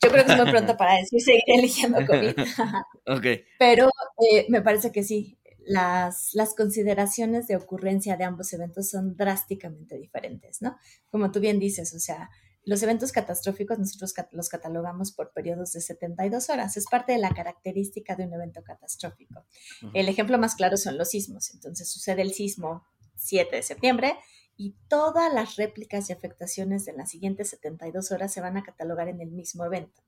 Yo 0.04 0.10
creo 0.10 0.26
que 0.26 0.32
es 0.32 0.38
muy 0.38 0.52
pronto 0.52 0.78
para 0.78 0.96
decir 0.96 1.22
seguir 1.22 1.44
eligiendo 1.48 2.06
COVID. 2.06 2.36
ok. 3.08 3.26
Pero 3.60 3.90
eh, 4.32 4.46
me 4.50 4.62
parece 4.62 4.92
que 4.92 5.04
sí, 5.04 5.38
las, 5.66 6.30
las 6.34 6.56
consideraciones 6.56 7.48
de 7.48 7.56
ocurrencia 7.56 8.18
de 8.18 8.24
ambos 8.24 8.52
eventos 8.54 8.90
son 8.90 9.16
drásticamente 9.16 9.98
diferentes, 9.98 10.62
¿no? 10.62 10.78
Como 11.10 11.32
tú 11.32 11.40
bien 11.40 11.60
dices, 11.60 11.94
o 11.94 12.00
sea, 12.00 12.30
los 12.66 12.82
eventos 12.82 13.12
catastróficos 13.12 13.78
nosotros 13.78 14.14
los 14.32 14.50
catalogamos 14.50 15.12
por 15.12 15.34
periodos 15.34 15.74
de 15.74 15.82
72 15.82 16.50
horas. 16.50 16.78
Es 16.78 16.86
parte 16.90 17.12
de 17.12 17.18
la 17.18 17.34
característica 17.34 18.16
de 18.16 18.26
un 18.26 18.34
evento 18.34 18.64
catastrófico. 18.64 19.46
El 19.94 20.08
ejemplo 20.08 20.38
más 20.38 20.56
claro 20.56 20.78
son 20.78 20.98
los 20.98 21.10
sismos. 21.10 21.54
Entonces 21.54 21.92
sucede 21.92 22.22
el 22.22 22.34
sismo 22.34 22.86
7 23.16 23.58
de 23.58 23.64
septiembre 23.64 24.16
y 24.56 24.76
todas 24.88 25.34
las 25.34 25.56
réplicas 25.56 26.10
y 26.10 26.14
afectaciones 26.14 26.86
de 26.86 26.94
las 26.94 27.10
siguientes 27.10 27.50
72 27.50 28.12
horas 28.12 28.32
se 28.32 28.42
van 28.42 28.58
a 28.58 28.64
catalogar 28.64 29.08
en 29.08 29.22
el 29.22 29.32
mismo 29.32 29.66
evento. 29.66 30.02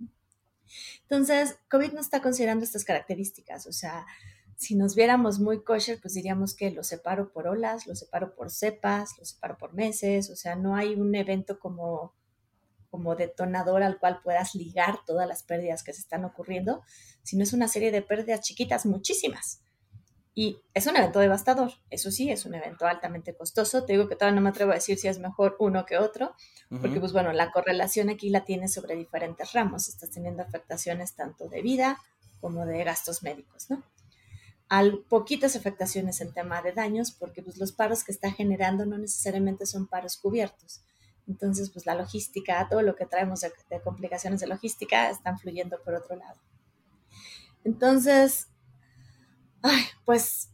Entonces, 1.03 1.57
COVID 1.69 1.93
no 1.93 2.01
está 2.01 2.21
considerando 2.21 2.63
estas 2.63 2.85
características. 2.85 3.67
O 3.67 3.73
sea, 3.73 4.05
si 4.55 4.75
nos 4.75 4.95
viéramos 4.95 5.39
muy 5.39 5.63
kosher, 5.63 5.99
pues 6.01 6.13
diríamos 6.13 6.55
que 6.55 6.71
lo 6.71 6.83
separo 6.83 7.31
por 7.31 7.47
olas, 7.47 7.87
lo 7.87 7.95
separo 7.95 8.35
por 8.35 8.51
cepas, 8.51 9.17
lo 9.17 9.25
separo 9.25 9.57
por 9.57 9.73
meses. 9.73 10.29
O 10.29 10.35
sea, 10.35 10.55
no 10.55 10.75
hay 10.75 10.95
un 10.95 11.15
evento 11.15 11.59
como 11.59 12.13
como 12.95 13.17
detonador 13.17 13.83
al 13.83 13.99
cual 13.99 14.21
puedas 14.23 14.55
ligar 14.55 14.99
todas 15.05 15.27
las 15.27 15.43
pérdidas 15.43 15.83
que 15.83 15.91
se 15.91 15.99
están 15.99 16.23
ocurriendo, 16.23 16.81
sino 17.23 17.43
es 17.43 17.51
una 17.51 17.67
serie 17.67 17.91
de 17.91 18.01
pérdidas 18.01 18.39
chiquitas, 18.39 18.85
muchísimas. 18.85 19.59
Y 20.37 20.61
es 20.73 20.85
un 20.85 20.97
evento 20.97 21.19
devastador, 21.19 21.71
eso 21.89 22.11
sí, 22.11 22.29
es 22.29 22.45
un 22.45 22.55
evento 22.55 22.85
altamente 22.85 23.33
costoso. 23.33 23.85
Te 23.85 23.93
digo 23.93 24.09
que 24.09 24.17
todavía 24.17 24.35
no 24.35 24.41
me 24.41 24.49
atrevo 24.49 24.71
a 24.71 24.75
decir 24.75 24.97
si 24.97 25.07
es 25.07 25.17
mejor 25.17 25.55
uno 25.59 25.85
que 25.85 25.97
otro, 25.97 26.35
porque 26.81 26.99
pues 26.99 27.13
bueno, 27.13 27.31
la 27.31 27.51
correlación 27.51 28.09
aquí 28.09 28.29
la 28.29 28.43
tienes 28.43 28.73
sobre 28.73 28.97
diferentes 28.97 29.53
ramos. 29.53 29.87
Estás 29.87 30.11
teniendo 30.11 30.43
afectaciones 30.43 31.15
tanto 31.15 31.47
de 31.47 31.61
vida 31.61 31.97
como 32.41 32.65
de 32.65 32.83
gastos 32.83 33.23
médicos, 33.23 33.69
¿no? 33.69 33.81
Al 34.67 34.99
poquitas 35.09 35.55
afectaciones 35.55 36.19
en 36.19 36.33
tema 36.33 36.61
de 36.61 36.73
daños, 36.73 37.11
porque 37.11 37.41
pues 37.41 37.57
los 37.57 37.71
paros 37.71 38.03
que 38.03 38.11
está 38.11 38.29
generando 38.29 38.85
no 38.85 38.97
necesariamente 38.97 39.65
son 39.65 39.87
paros 39.87 40.17
cubiertos. 40.17 40.81
Entonces, 41.27 41.71
pues 41.71 41.85
la 41.85 41.95
logística, 41.95 42.67
todo 42.69 42.81
lo 42.81 42.95
que 42.95 43.05
traemos 43.05 43.39
de, 43.41 43.51
complicaciones 43.83 44.41
de 44.41 44.47
logística 44.47 45.09
están 45.09 45.39
fluyendo 45.39 45.81
por 45.81 45.95
otro 45.95 46.17
lado. 46.17 46.39
Entonces, 47.63 48.49
pues 50.05 50.49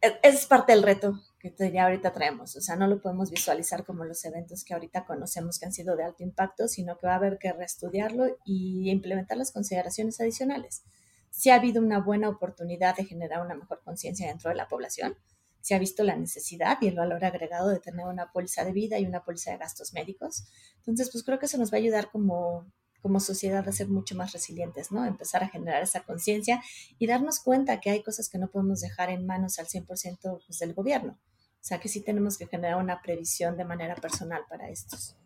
e, 0.00 0.18
es 0.22 0.46
parte 0.46 0.72
del 0.72 0.82
reto 0.82 1.20
que 1.38 1.72
ya 1.72 1.84
ahorita 1.84 2.12
traemos. 2.12 2.56
O 2.56 2.60
sea, 2.60 2.76
no 2.76 2.86
lo 2.86 3.00
podemos 3.00 3.30
visualizar 3.30 3.84
como 3.84 4.04
los 4.04 4.24
eventos 4.24 4.64
que 4.64 4.74
ahorita 4.74 5.04
conocemos 5.04 5.58
que 5.58 5.66
han 5.66 5.72
sido 5.72 5.96
de 5.96 6.04
alto 6.04 6.22
impacto, 6.22 6.68
sino 6.68 6.98
que 6.98 7.06
va 7.06 7.14
a 7.14 7.16
haber 7.16 7.38
que 7.38 7.52
reestudiarlo 7.52 8.36
y 8.44 8.90
implementar 8.90 9.38
las 9.38 9.52
consideraciones 9.52 10.20
adicionales. 10.20 10.82
Si 11.30 11.50
ha 11.50 11.56
habido 11.56 11.80
una 11.80 12.00
buena 12.00 12.28
oportunidad 12.28 12.96
de 12.96 13.04
generar 13.04 13.44
una 13.44 13.54
mejor 13.54 13.80
conciencia 13.84 14.28
dentro 14.28 14.50
de 14.50 14.56
la 14.56 14.68
población, 14.68 15.16
se 15.60 15.74
ha 15.74 15.78
visto 15.78 16.02
la 16.02 16.16
necesidad 16.16 16.78
y 16.80 16.88
el 16.88 16.96
valor 16.96 17.24
agregado 17.24 17.68
de 17.68 17.80
tener 17.80 18.06
una 18.06 18.32
póliza 18.32 18.64
de 18.64 18.72
vida 18.72 18.98
y 18.98 19.06
una 19.06 19.24
póliza 19.24 19.52
de 19.52 19.58
gastos 19.58 19.92
médicos. 19.92 20.44
Entonces, 20.78 21.10
pues 21.12 21.24
creo 21.24 21.38
que 21.38 21.46
eso 21.46 21.58
nos 21.58 21.72
va 21.72 21.76
a 21.76 21.80
ayudar 21.80 22.10
como, 22.10 22.66
como 23.08 23.18
sociedad 23.18 23.66
a 23.66 23.72
ser 23.72 23.88
mucho 23.88 24.14
más 24.14 24.32
resilientes. 24.32 24.90
Empezar 24.92 25.42
a 25.42 25.48
generar 25.48 25.82
esa 25.82 26.04
conciencia 26.04 26.62
y 26.98 27.08
darnos 27.08 27.40
cuenta 27.40 27.80
que 27.80 27.90
hay 27.90 28.04
cosas 28.04 28.28
que 28.28 28.38
no 28.38 28.48
podemos 28.48 28.80
dejar 28.80 29.10
en 29.10 29.26
manos 29.26 29.58
al 29.58 29.66
100% 29.66 30.42
pues, 30.46 30.58
del 30.60 30.74
gobierno. 30.74 31.18
O 31.60 31.64
sea, 31.68 31.80
que 31.80 31.88
sí 31.88 32.02
tenemos 32.02 32.38
que 32.38 32.46
generar 32.46 32.80
una 32.80 33.02
previsión 33.02 33.56
de 33.56 33.64
manera 33.64 33.96
personal 33.96 34.42
para 34.48 34.70
estos. 34.70 35.16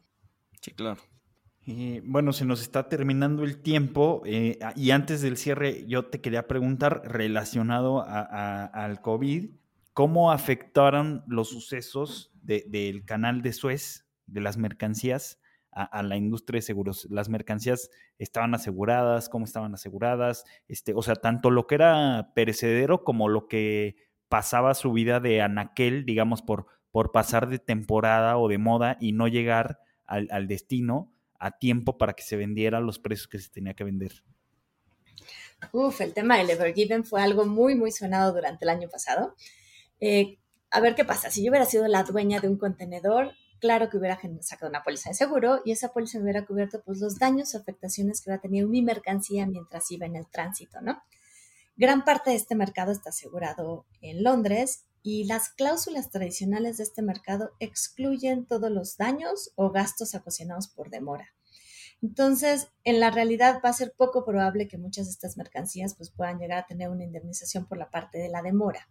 Sí, 0.62 0.70
claro. 0.70 1.02
Bueno, 2.04 2.32
se 2.32 2.44
nos 2.44 2.62
está 2.62 2.88
terminando 2.88 3.44
el 3.44 3.60
tiempo 3.62 4.22
eh, 4.24 4.58
y 4.74 4.90
antes 4.90 5.20
del 5.20 5.36
cierre 5.36 5.86
yo 5.86 6.06
te 6.06 6.20
quería 6.20 6.48
preguntar 6.48 7.02
relacionado 7.04 8.02
al 8.04 9.00
COVID, 9.00 9.50
¿Cómo 9.94 10.32
afectaron 10.32 11.22
los 11.26 11.50
sucesos 11.50 12.32
del 12.42 13.04
canal 13.04 13.42
de 13.42 13.52
Suez, 13.52 14.06
de 14.26 14.40
las 14.40 14.56
mercancías, 14.56 15.38
a, 15.72 16.02
la 16.02 16.16
industria 16.16 16.58
de 16.58 16.62
seguros? 16.62 17.06
¿Las 17.10 17.28
mercancías 17.28 17.90
estaban 18.18 18.54
aseguradas? 18.54 19.28
¿Cómo 19.28 19.44
estaban 19.44 19.74
aseguradas? 19.74 20.44
Este, 20.68 20.92
o 20.94 21.02
sea, 21.02 21.16
tanto 21.16 21.50
lo 21.50 21.66
que 21.66 21.76
era 21.76 22.32
perecedero 22.34 23.04
como 23.04 23.28
lo 23.28 23.48
que 23.48 23.96
pasaba 24.28 24.74
su 24.74 24.92
vida 24.92 25.20
de 25.20 25.42
anaquel, 25.42 26.04
digamos, 26.04 26.42
por, 26.42 26.66
por 26.90 27.12
pasar 27.12 27.48
de 27.48 27.58
temporada 27.58 28.38
o 28.38 28.48
de 28.48 28.58
moda 28.58 28.96
y 29.00 29.12
no 29.12 29.28
llegar 29.28 29.80
al, 30.06 30.46
destino 30.46 31.10
a 31.38 31.58
tiempo 31.58 31.96
para 31.96 32.12
que 32.12 32.22
se 32.22 32.36
vendiera 32.36 32.80
los 32.80 32.98
precios 32.98 33.28
que 33.28 33.38
se 33.38 33.50
tenía 33.50 33.74
que 33.74 33.84
vender. 33.84 34.22
Uf, 35.72 36.00
el 36.00 36.12
tema 36.12 36.36
del 36.36 36.50
Evergiven 36.50 37.04
fue 37.04 37.22
algo 37.22 37.46
muy, 37.46 37.74
muy 37.74 37.92
sonado 37.92 38.32
durante 38.32 38.64
el 38.64 38.68
año 38.68 38.88
pasado. 38.88 39.34
Eh, 40.00 40.38
a 40.70 40.80
ver 40.80 40.94
qué 40.94 41.04
pasa. 41.04 41.30
Si 41.30 41.42
yo 41.44 41.50
hubiera 41.50 41.66
sido 41.66 41.86
la 41.88 42.02
dueña 42.02 42.40
de 42.40 42.48
un 42.48 42.58
contenedor, 42.58 43.32
claro 43.62 43.88
que 43.88 43.96
hubiera 43.96 44.18
sacado 44.40 44.68
una 44.68 44.82
póliza 44.82 45.10
de 45.10 45.14
seguro 45.14 45.60
y 45.64 45.70
esa 45.70 45.92
póliza 45.92 46.18
me 46.18 46.24
hubiera 46.24 46.44
cubierto 46.44 46.82
pues, 46.84 46.98
los 46.98 47.20
daños 47.20 47.54
o 47.54 47.58
afectaciones 47.58 48.20
que 48.20 48.28
hubiera 48.28 48.42
tenido 48.42 48.68
mi 48.68 48.82
mercancía 48.82 49.46
mientras 49.46 49.88
iba 49.92 50.04
en 50.04 50.16
el 50.16 50.26
tránsito, 50.26 50.80
¿no? 50.80 51.00
Gran 51.76 52.04
parte 52.04 52.30
de 52.30 52.36
este 52.36 52.56
mercado 52.56 52.90
está 52.90 53.10
asegurado 53.10 53.86
en 54.00 54.24
Londres 54.24 54.86
y 55.00 55.24
las 55.24 55.48
cláusulas 55.50 56.10
tradicionales 56.10 56.78
de 56.78 56.82
este 56.82 57.02
mercado 57.02 57.52
excluyen 57.60 58.46
todos 58.46 58.68
los 58.68 58.96
daños 58.96 59.52
o 59.54 59.70
gastos 59.70 60.16
ocasionados 60.16 60.66
por 60.66 60.90
demora. 60.90 61.28
Entonces, 62.02 62.66
en 62.82 62.98
la 62.98 63.12
realidad 63.12 63.60
va 63.64 63.68
a 63.68 63.74
ser 63.74 63.94
poco 63.96 64.24
probable 64.24 64.66
que 64.66 64.76
muchas 64.76 65.06
de 65.06 65.12
estas 65.12 65.36
mercancías 65.36 65.94
pues, 65.94 66.10
puedan 66.10 66.40
llegar 66.40 66.58
a 66.58 66.66
tener 66.66 66.88
una 66.88 67.04
indemnización 67.04 67.66
por 67.66 67.78
la 67.78 67.90
parte 67.90 68.18
de 68.18 68.28
la 68.28 68.42
demora, 68.42 68.88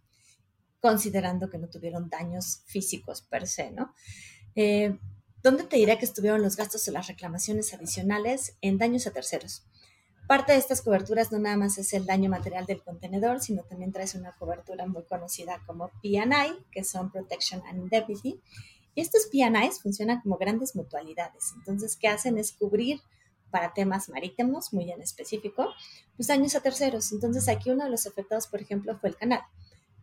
considerando 0.80 1.50
que 1.50 1.58
no 1.58 1.68
tuvieron 1.68 2.08
daños 2.08 2.62
físicos 2.64 3.20
per 3.20 3.46
se, 3.46 3.70
¿no? 3.70 3.92
Eh, 4.54 4.98
¿Dónde 5.42 5.64
te 5.64 5.76
diré 5.76 5.98
que 5.98 6.04
estuvieron 6.04 6.40
los 6.40 6.56
gastos 6.56 6.86
o 6.86 6.92
las 6.92 7.08
reclamaciones 7.08 7.74
adicionales 7.74 8.56
en 8.60 8.78
daños 8.78 9.06
a 9.06 9.10
terceros? 9.10 9.64
Parte 10.28 10.52
de 10.52 10.58
estas 10.58 10.82
coberturas 10.82 11.32
no 11.32 11.40
nada 11.40 11.56
más 11.56 11.78
es 11.78 11.92
el 11.94 12.06
daño 12.06 12.30
material 12.30 12.64
del 12.64 12.82
contenedor, 12.82 13.40
sino 13.40 13.64
también 13.64 13.92
trae 13.92 14.06
una 14.14 14.32
cobertura 14.32 14.86
muy 14.86 15.02
conocida 15.02 15.60
como 15.66 15.90
P&I, 16.00 16.64
que 16.70 16.84
son 16.84 17.10
Protection 17.10 17.60
and 17.66 17.80
Indemnity, 17.80 18.40
y 18.94 19.00
estos 19.00 19.26
P&Is 19.26 19.80
funcionan 19.80 20.20
como 20.20 20.36
grandes 20.36 20.76
mutualidades. 20.76 21.52
Entonces, 21.56 21.96
¿qué 21.96 22.08
hacen? 22.08 22.38
Es 22.38 22.52
cubrir 22.52 23.00
para 23.50 23.74
temas 23.74 24.08
marítimos, 24.08 24.72
muy 24.72 24.90
en 24.90 25.02
específico, 25.02 25.68
los 26.16 26.26
daños 26.28 26.54
a 26.54 26.60
terceros. 26.60 27.10
Entonces, 27.12 27.48
aquí 27.48 27.70
uno 27.70 27.84
de 27.84 27.90
los 27.90 28.06
afectados, 28.06 28.46
por 28.46 28.60
ejemplo, 28.60 28.96
fue 28.98 29.10
el 29.10 29.16
canal. 29.16 29.42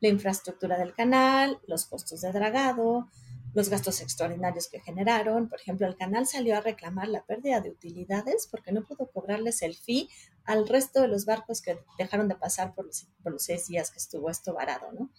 La 0.02 0.10
infraestructura 0.10 0.78
del 0.78 0.94
canal, 0.94 1.60
los 1.66 1.86
costos 1.86 2.22
de 2.22 2.32
dragado, 2.32 3.08
los 3.54 3.70
gastos 3.70 4.02
extraordinarios 4.02 4.68
que 4.68 4.80
generaron. 4.80 5.50
Por 5.50 5.60
ejemplo, 5.60 5.88
el 5.88 5.96
canal 5.96 6.28
salió 6.28 6.56
a 6.58 6.62
reclamar 6.62 7.08
la 7.08 7.26
pérdida 7.26 7.62
de 7.62 7.72
utilidades 7.72 8.48
porque 8.50 8.72
no 8.72 8.86
pudo 8.86 9.10
cobrarles 9.12 9.62
el 9.62 9.76
fee 9.76 10.10
al 10.46 10.68
resto 10.68 11.02
de 11.02 11.08
los 11.08 11.26
barcos 11.26 11.62
que 11.62 11.78
dejaron 11.98 12.28
de 12.28 12.36
pasar 12.36 12.74
por 12.74 12.86
los, 12.86 13.44
seis 13.44 13.68
días 13.68 13.92
que 13.92 14.00
estuvo 14.00 14.30
esto 14.30 14.54
varado, 14.54 14.92
¿no? 14.92 15.12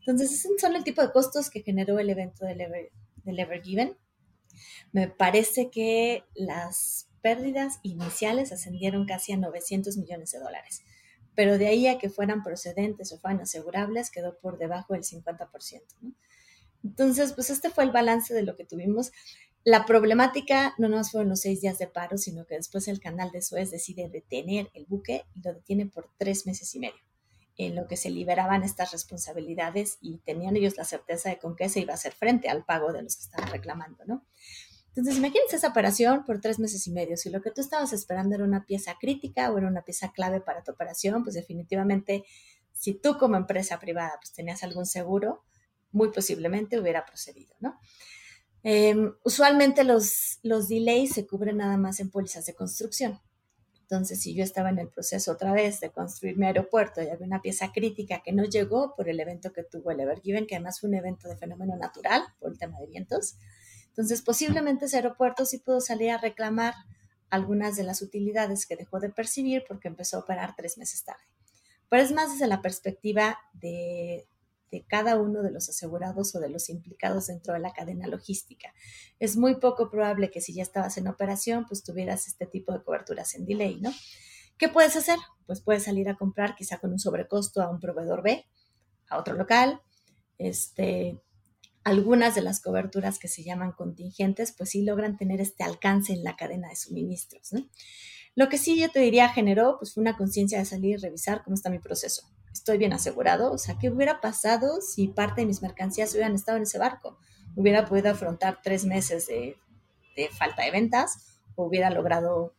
Entonces, 0.00 0.32
esos 0.32 0.60
son 0.60 0.76
el 0.76 0.84
tipo 0.84 1.02
de 1.02 1.12
costos 1.12 1.50
que 1.50 1.62
generó 1.62 1.98
el 1.98 2.10
evento 2.10 2.44
del, 2.46 2.60
Ever 3.26 3.62
Given. 3.62 3.96
Me 4.92 5.08
parece 5.08 5.70
que 5.70 6.24
las 6.34 7.08
pérdidas 7.20 7.80
iniciales 7.82 8.52
ascendieron 8.52 9.06
casi 9.06 9.32
a 9.32 9.36
900 9.36 9.96
millones 9.98 10.30
de 10.30 10.38
dólares, 10.38 10.82
pero 11.34 11.58
de 11.58 11.68
ahí 11.68 11.86
a 11.86 11.98
que 11.98 12.08
fueran 12.08 12.42
procedentes 12.42 13.12
o 13.12 13.18
fueran 13.18 13.40
asegurables 13.40 14.10
quedó 14.10 14.38
por 14.38 14.58
debajo 14.58 14.94
del 14.94 15.04
50%. 15.04 15.82
Entonces, 16.84 17.32
pues 17.32 17.50
este 17.50 17.70
fue 17.70 17.84
el 17.84 17.90
balance 17.90 18.32
de 18.34 18.42
lo 18.42 18.56
que 18.56 18.64
tuvimos. 18.64 19.12
La 19.64 19.84
problemática 19.84 20.74
no 20.78 20.88
nos 20.88 21.10
fueron 21.10 21.30
los 21.30 21.40
seis 21.40 21.60
días 21.60 21.78
de 21.78 21.88
paro, 21.88 22.16
sino 22.16 22.46
que 22.46 22.54
después 22.54 22.88
el 22.88 23.00
canal 23.00 23.30
de 23.32 23.42
Suez 23.42 23.70
decide 23.70 24.08
detener 24.08 24.70
el 24.74 24.86
buque 24.86 25.24
y 25.34 25.40
lo 25.42 25.52
detiene 25.52 25.86
por 25.86 26.10
tres 26.16 26.46
meses 26.46 26.74
y 26.74 26.78
medio 26.78 27.08
en 27.58 27.74
lo 27.74 27.88
que 27.88 27.96
se 27.96 28.08
liberaban 28.08 28.62
estas 28.62 28.92
responsabilidades 28.92 29.98
y 30.00 30.18
tenían 30.18 30.56
ellos 30.56 30.76
la 30.76 30.84
certeza 30.84 31.28
de 31.28 31.38
con 31.38 31.56
qué 31.56 31.68
se 31.68 31.80
iba 31.80 31.92
a 31.92 31.96
hacer 31.96 32.12
frente 32.12 32.48
al 32.48 32.64
pago 32.64 32.92
de 32.92 33.02
los 33.02 33.16
que 33.16 33.24
estaban 33.24 33.50
reclamando, 33.50 34.04
¿no? 34.06 34.24
Entonces, 34.88 35.16
imagínense 35.16 35.56
esa 35.56 35.68
operación 35.68 36.24
por 36.24 36.40
tres 36.40 36.58
meses 36.58 36.86
y 36.86 36.92
medio. 36.92 37.16
Si 37.16 37.30
lo 37.30 37.42
que 37.42 37.50
tú 37.50 37.60
estabas 37.60 37.92
esperando 37.92 38.36
era 38.36 38.44
una 38.44 38.64
pieza 38.64 38.96
crítica 38.98 39.50
o 39.50 39.58
era 39.58 39.66
una 39.66 39.82
pieza 39.82 40.12
clave 40.12 40.40
para 40.40 40.62
tu 40.62 40.72
operación, 40.72 41.24
pues 41.24 41.34
definitivamente, 41.34 42.24
si 42.72 42.94
tú 42.94 43.18
como 43.18 43.36
empresa 43.36 43.78
privada 43.80 44.12
pues 44.20 44.32
tenías 44.32 44.62
algún 44.62 44.86
seguro, 44.86 45.44
muy 45.92 46.10
posiblemente 46.10 46.78
hubiera 46.78 47.04
procedido, 47.04 47.54
¿no? 47.60 47.78
Em, 48.62 49.14
usualmente 49.24 49.84
los, 49.84 50.40
los 50.42 50.68
delays 50.68 51.12
se 51.12 51.26
cubren 51.26 51.58
nada 51.58 51.76
más 51.76 52.00
en 52.00 52.10
pólizas 52.10 52.46
de 52.46 52.54
construcción. 52.54 53.20
Entonces, 53.82 54.20
si 54.20 54.34
yo 54.34 54.44
estaba 54.44 54.68
en 54.68 54.78
el 54.78 54.88
proceso 54.88 55.32
otra 55.32 55.52
vez 55.52 55.80
de 55.80 55.90
construir 55.90 56.36
mi 56.36 56.44
aeropuerto 56.44 57.00
y 57.00 57.08
había 57.08 57.26
una 57.26 57.40
pieza 57.40 57.72
crítica 57.72 58.22
que 58.22 58.32
no 58.32 58.44
llegó 58.44 58.94
por 58.94 59.08
el 59.08 59.18
evento 59.18 59.52
que 59.52 59.62
tuvo 59.62 59.90
el 59.90 60.00
Evergiven, 60.00 60.46
que 60.46 60.56
además 60.56 60.80
fue 60.80 60.90
un 60.90 60.96
evento 60.96 61.26
de 61.28 61.38
fenómeno 61.38 61.74
natural 61.76 62.22
por 62.38 62.52
el 62.52 62.58
tema 62.58 62.78
de 62.80 62.86
vientos, 62.86 63.38
entonces 63.88 64.20
posiblemente 64.20 64.84
ese 64.84 64.96
aeropuerto 64.96 65.46
sí 65.46 65.58
pudo 65.58 65.80
salir 65.80 66.10
a 66.10 66.18
reclamar 66.18 66.74
algunas 67.30 67.76
de 67.76 67.82
las 67.82 68.02
utilidades 68.02 68.66
que 68.66 68.76
dejó 68.76 69.00
de 69.00 69.10
percibir 69.10 69.64
porque 69.66 69.88
empezó 69.88 70.18
a 70.18 70.20
operar 70.20 70.54
tres 70.54 70.78
meses 70.78 71.02
tarde. 71.04 71.24
Pero 71.88 72.02
es 72.02 72.12
más 72.12 72.30
desde 72.32 72.46
la 72.46 72.60
perspectiva 72.60 73.38
de 73.54 74.26
de 74.70 74.84
cada 74.86 75.16
uno 75.16 75.42
de 75.42 75.50
los 75.50 75.68
asegurados 75.68 76.34
o 76.34 76.40
de 76.40 76.48
los 76.48 76.68
implicados 76.68 77.28
dentro 77.28 77.54
de 77.54 77.60
la 77.60 77.72
cadena 77.72 78.06
logística. 78.06 78.72
Es 79.18 79.36
muy 79.36 79.56
poco 79.56 79.90
probable 79.90 80.30
que 80.30 80.40
si 80.40 80.54
ya 80.54 80.62
estabas 80.62 80.96
en 80.98 81.08
operación, 81.08 81.66
pues 81.66 81.82
tuvieras 81.82 82.26
este 82.26 82.46
tipo 82.46 82.72
de 82.72 82.82
coberturas 82.82 83.34
en 83.34 83.46
delay, 83.46 83.80
¿no? 83.80 83.90
¿Qué 84.58 84.68
puedes 84.68 84.96
hacer? 84.96 85.18
Pues 85.46 85.60
puedes 85.60 85.84
salir 85.84 86.08
a 86.08 86.16
comprar 86.16 86.56
quizá 86.56 86.78
con 86.78 86.92
un 86.92 86.98
sobrecosto 86.98 87.62
a 87.62 87.70
un 87.70 87.80
proveedor 87.80 88.22
B, 88.22 88.44
a 89.08 89.18
otro 89.18 89.34
local. 89.34 89.80
Este, 90.36 91.18
algunas 91.84 92.34
de 92.34 92.42
las 92.42 92.60
coberturas 92.60 93.18
que 93.18 93.28
se 93.28 93.44
llaman 93.44 93.72
contingentes, 93.72 94.52
pues 94.52 94.70
sí 94.70 94.82
logran 94.82 95.16
tener 95.16 95.40
este 95.40 95.64
alcance 95.64 96.12
en 96.12 96.24
la 96.24 96.36
cadena 96.36 96.68
de 96.68 96.76
suministros, 96.76 97.52
¿no? 97.52 97.68
Lo 98.34 98.48
que 98.48 98.58
sí 98.58 98.78
yo 98.78 98.90
te 98.90 99.00
diría 99.00 99.28
generó, 99.30 99.78
pues 99.78 99.94
fue 99.94 100.02
una 100.02 100.16
conciencia 100.16 100.58
de 100.58 100.64
salir 100.64 100.98
y 100.98 101.02
revisar 101.02 101.42
cómo 101.42 101.54
está 101.54 101.70
mi 101.70 101.80
proceso 101.80 102.28
estoy 102.58 102.78
bien 102.78 102.92
asegurado. 102.92 103.52
O 103.52 103.58
sea, 103.58 103.78
¿qué 103.78 103.90
hubiera 103.90 104.20
pasado 104.20 104.80
si 104.80 105.08
parte 105.08 105.40
de 105.40 105.46
mis 105.46 105.62
mercancías 105.62 106.12
hubieran 106.12 106.34
estado 106.34 106.56
en 106.56 106.64
ese 106.64 106.78
barco? 106.78 107.18
Hubiera 107.56 107.86
podido 107.86 108.10
afrontar 108.10 108.60
tres 108.62 108.84
meses 108.84 109.26
de, 109.26 109.56
falta 110.36 110.62
de 110.64 110.70
ventas, 110.70 111.38
o 111.54 111.64
hubiera 111.64 111.90
logrado, 111.90 112.54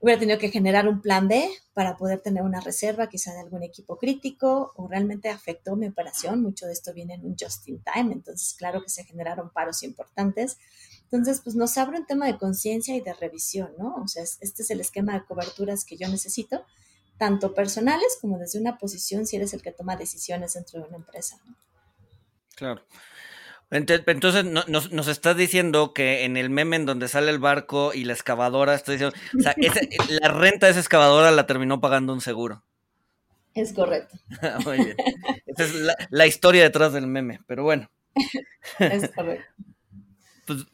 hubiera 0.00 0.18
tenido 0.18 0.38
que 0.38 0.50
generar 0.50 0.88
un 0.88 1.00
plan 1.00 1.28
B 1.28 1.48
para 1.74 1.96
poder 1.96 2.20
tener 2.20 2.42
una 2.42 2.60
reserva 2.60 3.08
quizá 3.08 3.32
de 3.32 3.40
algún 3.40 3.62
equipo 3.62 3.98
crítico, 3.98 4.72
o 4.76 4.88
realmente 4.88 5.28
afectó 5.28 5.76
mi 5.76 5.86
operación. 5.86 6.42
Mucho 6.42 6.66
de 6.66 6.72
esto 6.72 6.92
viene 6.92 7.14
en 7.14 7.24
un 7.24 7.36
just 7.38 7.68
in 7.68 7.82
time, 7.82 8.12
entonces 8.12 8.54
claro 8.58 8.82
que 8.82 8.90
se 8.90 9.04
generaron 9.04 9.50
paros 9.50 9.82
importantes. 9.82 10.58
Entonces, 11.04 11.40
pues 11.42 11.56
nos 11.56 11.76
abre 11.76 11.98
un 11.98 12.06
tema 12.06 12.26
de 12.26 12.38
conciencia 12.38 12.94
y 12.94 13.00
de 13.00 13.12
revisión, 13.12 13.72
¿no? 13.78 13.96
O 13.96 14.08
sea, 14.08 14.22
este 14.22 14.62
es 14.62 14.70
el 14.70 14.80
esquema 14.80 15.14
de 15.14 15.24
coberturas 15.24 15.84
que 15.84 15.96
yo 15.96 16.08
necesito 16.08 16.64
tanto 17.20 17.52
personales 17.52 18.16
como 18.18 18.38
desde 18.38 18.58
una 18.58 18.78
posición 18.78 19.26
si 19.26 19.36
eres 19.36 19.52
el 19.52 19.60
que 19.60 19.72
toma 19.72 19.94
decisiones 19.94 20.54
dentro 20.54 20.80
de 20.80 20.88
una 20.88 20.96
empresa. 20.96 21.38
Claro. 22.56 22.82
Entonces 23.70 24.46
nos, 24.46 24.90
nos, 24.90 25.06
estás 25.06 25.36
diciendo 25.36 25.92
que 25.92 26.24
en 26.24 26.38
el 26.38 26.48
meme 26.48 26.76
en 26.76 26.86
donde 26.86 27.08
sale 27.08 27.30
el 27.30 27.38
barco 27.38 27.92
y 27.92 28.04
la 28.04 28.14
excavadora, 28.14 28.74
estoy 28.74 28.96
diciendo, 28.96 29.16
o 29.38 29.42
sea, 29.42 29.54
la 30.22 30.28
renta 30.28 30.64
de 30.64 30.72
esa 30.72 30.80
excavadora 30.80 31.30
la 31.30 31.46
terminó 31.46 31.78
pagando 31.78 32.14
un 32.14 32.22
seguro. 32.22 32.64
Es 33.54 33.74
correcto. 33.74 34.16
Muy 34.64 34.78
bien. 34.78 34.96
Esa 35.44 35.64
es 35.64 35.74
la, 36.08 36.26
historia 36.26 36.62
detrás 36.62 36.94
del 36.94 37.06
meme, 37.06 37.40
pero 37.46 37.64
bueno. 37.64 37.90
es 38.78 39.10
correcto. 39.10 39.52
Pues, 40.46 40.66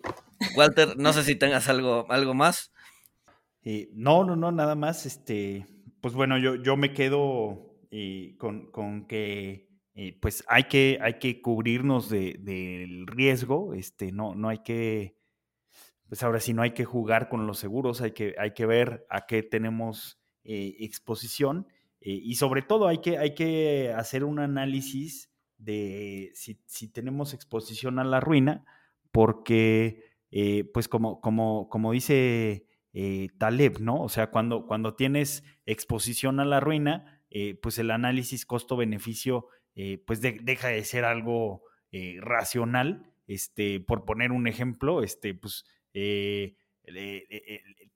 Walter, 0.54 0.96
no 0.96 1.12
sé 1.12 1.24
si 1.24 1.34
tengas 1.34 1.68
algo, 1.68 2.06
algo 2.08 2.34
más. 2.34 2.70
Eh, 3.64 3.88
no, 3.94 4.22
no, 4.22 4.36
no, 4.36 4.52
nada 4.52 4.76
más. 4.76 5.06
Este, 5.06 5.66
pues 6.06 6.14
bueno, 6.14 6.38
yo, 6.38 6.54
yo 6.54 6.76
me 6.76 6.92
quedo 6.92 7.74
eh, 7.90 8.36
con, 8.38 9.08
que 9.08 9.68
eh, 9.96 10.16
pues 10.22 10.44
hay 10.46 10.68
que, 10.68 11.00
hay 11.02 11.18
que 11.18 11.42
cubrirnos 11.42 12.08
del 12.08 13.08
riesgo, 13.08 13.74
este, 13.74 14.12
no, 14.12 14.36
no 14.36 14.48
hay 14.48 14.58
que, 14.58 15.18
pues 16.08 16.22
ahora 16.22 16.38
sí 16.38 16.54
no 16.54 16.62
hay 16.62 16.74
que 16.74 16.84
jugar 16.84 17.28
con 17.28 17.48
los 17.48 17.58
seguros, 17.58 18.02
hay 18.02 18.12
que, 18.12 18.36
hay 18.38 18.54
que 18.54 18.66
ver 18.66 19.04
a 19.10 19.26
qué 19.26 19.42
tenemos 19.42 20.20
eh, 20.44 20.76
exposición 20.78 21.66
y 21.98 22.36
sobre 22.36 22.62
todo 22.62 22.86
hay 22.86 22.98
que, 22.98 23.18
hay 23.18 23.34
que 23.34 23.92
hacer 23.92 24.22
un 24.22 24.38
análisis 24.38 25.32
de 25.58 26.30
si, 26.34 26.62
si 26.66 26.86
tenemos 26.86 27.34
exposición 27.34 27.98
a 27.98 28.04
la 28.04 28.20
ruina, 28.20 28.64
porque 29.10 30.04
pues 30.72 30.86
como, 30.86 31.20
como, 31.20 31.68
como 31.68 31.90
dice 31.90 32.65
eh, 32.98 33.28
Taleb, 33.36 33.78
¿no? 33.80 34.02
O 34.02 34.08
sea, 34.08 34.30
cuando, 34.30 34.66
cuando 34.66 34.94
tienes 34.94 35.44
exposición 35.66 36.40
a 36.40 36.46
la 36.46 36.60
ruina, 36.60 37.20
eh, 37.30 37.54
pues 37.60 37.78
el 37.78 37.90
análisis 37.90 38.46
costo-beneficio, 38.46 39.48
eh, 39.74 40.02
pues 40.06 40.22
deja 40.22 40.68
de 40.68 40.82
ser 40.82 41.04
algo 41.04 41.62
racional. 42.20 43.12
Este, 43.26 43.80
por 43.80 44.04
poner 44.04 44.32
un 44.32 44.46
ejemplo, 44.46 45.02
este, 45.02 45.34
pues 45.34 45.66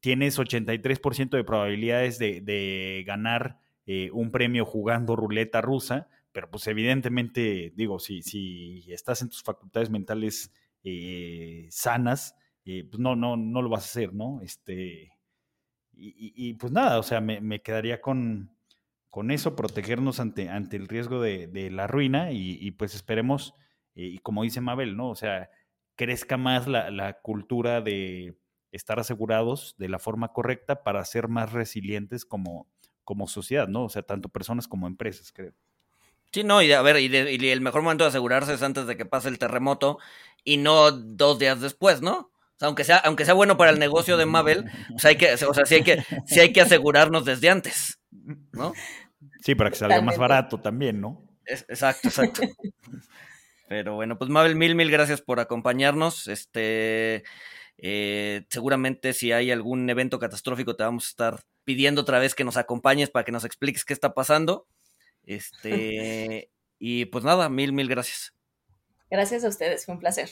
tienes 0.00 0.38
83% 0.38 1.30
de 1.30 1.44
probabilidades 1.44 2.18
de, 2.18 3.02
ganar 3.06 3.58
un 4.12 4.30
premio 4.30 4.66
jugando 4.66 5.16
ruleta 5.16 5.62
rusa, 5.62 6.08
pero 6.32 6.50
pues 6.50 6.66
evidentemente, 6.66 7.72
digo, 7.74 7.98
si, 8.00 8.22
si 8.22 8.84
estás 8.92 9.22
en 9.22 9.30
tus 9.30 9.42
facultades 9.42 9.88
mentales 9.88 10.52
eh, 10.84 11.66
sanas, 11.70 12.34
eh, 12.78 12.84
pues 12.88 13.00
no, 13.00 13.16
no, 13.16 13.36
no 13.36 13.62
lo 13.62 13.68
vas 13.68 13.82
a 13.82 13.86
hacer, 13.86 14.14
¿no? 14.14 14.40
Este, 14.42 15.12
y, 15.92 16.54
pues 16.54 16.72
nada, 16.72 16.98
o 16.98 17.02
sea, 17.02 17.20
me, 17.20 17.60
quedaría 17.62 18.00
con, 18.00 18.56
con, 19.10 19.30
eso, 19.30 19.54
protegernos 19.54 20.18
ante, 20.18 20.48
ante 20.48 20.76
el 20.76 20.88
riesgo 20.88 21.20
de, 21.20 21.70
la 21.70 21.86
ruina 21.86 22.32
y, 22.32 22.70
pues 22.72 22.94
esperemos, 22.94 23.54
eh, 23.94 24.04
y 24.06 24.18
como 24.18 24.44
dice 24.44 24.60
Mabel, 24.62 24.96
¿no? 24.96 25.10
O 25.10 25.14
sea, 25.14 25.50
crezca 25.96 26.36
más 26.38 26.68
la, 26.68 26.90
la 26.90 27.20
cultura 27.20 27.82
de 27.82 28.38
estar 28.72 28.98
asegurados 28.98 29.74
de 29.76 29.88
la 29.88 29.98
forma 29.98 30.32
correcta 30.32 30.82
para 30.82 31.04
ser 31.04 31.28
más 31.28 31.52
resilientes 31.52 32.24
como, 32.24 32.66
como 33.04 33.26
sociedad, 33.26 33.68
¿no? 33.68 33.84
O 33.84 33.88
sea, 33.88 34.02
tanto 34.02 34.28
personas 34.28 34.68
como 34.68 34.86
empresas, 34.86 35.32
creo. 35.32 35.52
Sí, 36.32 36.44
no, 36.44 36.62
y 36.62 36.70
a 36.70 36.80
ver, 36.80 37.00
y, 37.00 37.50
el 37.50 37.60
mejor 37.60 37.82
momento 37.82 38.04
de 38.04 38.08
asegurarse 38.08 38.54
es 38.54 38.62
antes 38.62 38.86
de 38.86 38.96
que 38.96 39.04
pase 39.04 39.28
el 39.28 39.38
terremoto 39.38 39.98
y 40.44 40.58
no 40.58 40.92
dos 40.92 41.40
días 41.40 41.60
después, 41.60 42.02
¿no? 42.02 42.29
Sea, 42.60 42.66
aunque 42.66 42.84
sea, 42.84 42.98
aunque 42.98 43.24
sea 43.24 43.32
bueno 43.32 43.56
para 43.56 43.70
el 43.70 43.78
negocio 43.78 44.18
de 44.18 44.26
Mabel, 44.26 44.70
pues 44.90 45.04
hay 45.06 45.16
que, 45.16 45.32
o 45.32 45.54
sea, 45.54 45.64
sí 45.64 45.76
hay 45.76 45.82
que, 45.82 46.04
sí 46.26 46.40
hay 46.40 46.52
que 46.52 46.60
asegurarnos 46.60 47.24
desde 47.24 47.48
antes, 47.48 47.98
¿no? 48.52 48.74
Sí, 49.40 49.54
para 49.54 49.70
que 49.70 49.76
salga 49.76 50.02
más 50.02 50.18
barato 50.18 50.60
también, 50.60 51.00
¿no? 51.00 51.26
exacto, 51.46 52.08
exacto. 52.08 52.42
Pero 53.66 53.94
bueno, 53.94 54.18
pues 54.18 54.30
Mabel, 54.30 54.56
mil, 54.56 54.74
mil 54.74 54.90
gracias 54.90 55.22
por 55.22 55.40
acompañarnos. 55.40 56.28
Este, 56.28 57.24
eh, 57.78 58.44
seguramente 58.50 59.14
si 59.14 59.32
hay 59.32 59.50
algún 59.50 59.88
evento 59.88 60.18
catastrófico 60.18 60.76
te 60.76 60.84
vamos 60.84 61.06
a 61.06 61.08
estar 61.08 61.40
pidiendo 61.64 62.02
otra 62.02 62.18
vez 62.18 62.34
que 62.34 62.44
nos 62.44 62.58
acompañes 62.58 63.08
para 63.08 63.24
que 63.24 63.32
nos 63.32 63.46
expliques 63.46 63.86
qué 63.86 63.94
está 63.94 64.12
pasando. 64.12 64.66
Este, 65.24 66.50
y 66.78 67.06
pues 67.06 67.24
nada, 67.24 67.48
mil, 67.48 67.72
mil 67.72 67.88
gracias. 67.88 68.34
Gracias 69.10 69.44
a 69.44 69.48
ustedes, 69.48 69.86
fue 69.86 69.94
un 69.94 70.00
placer. 70.00 70.28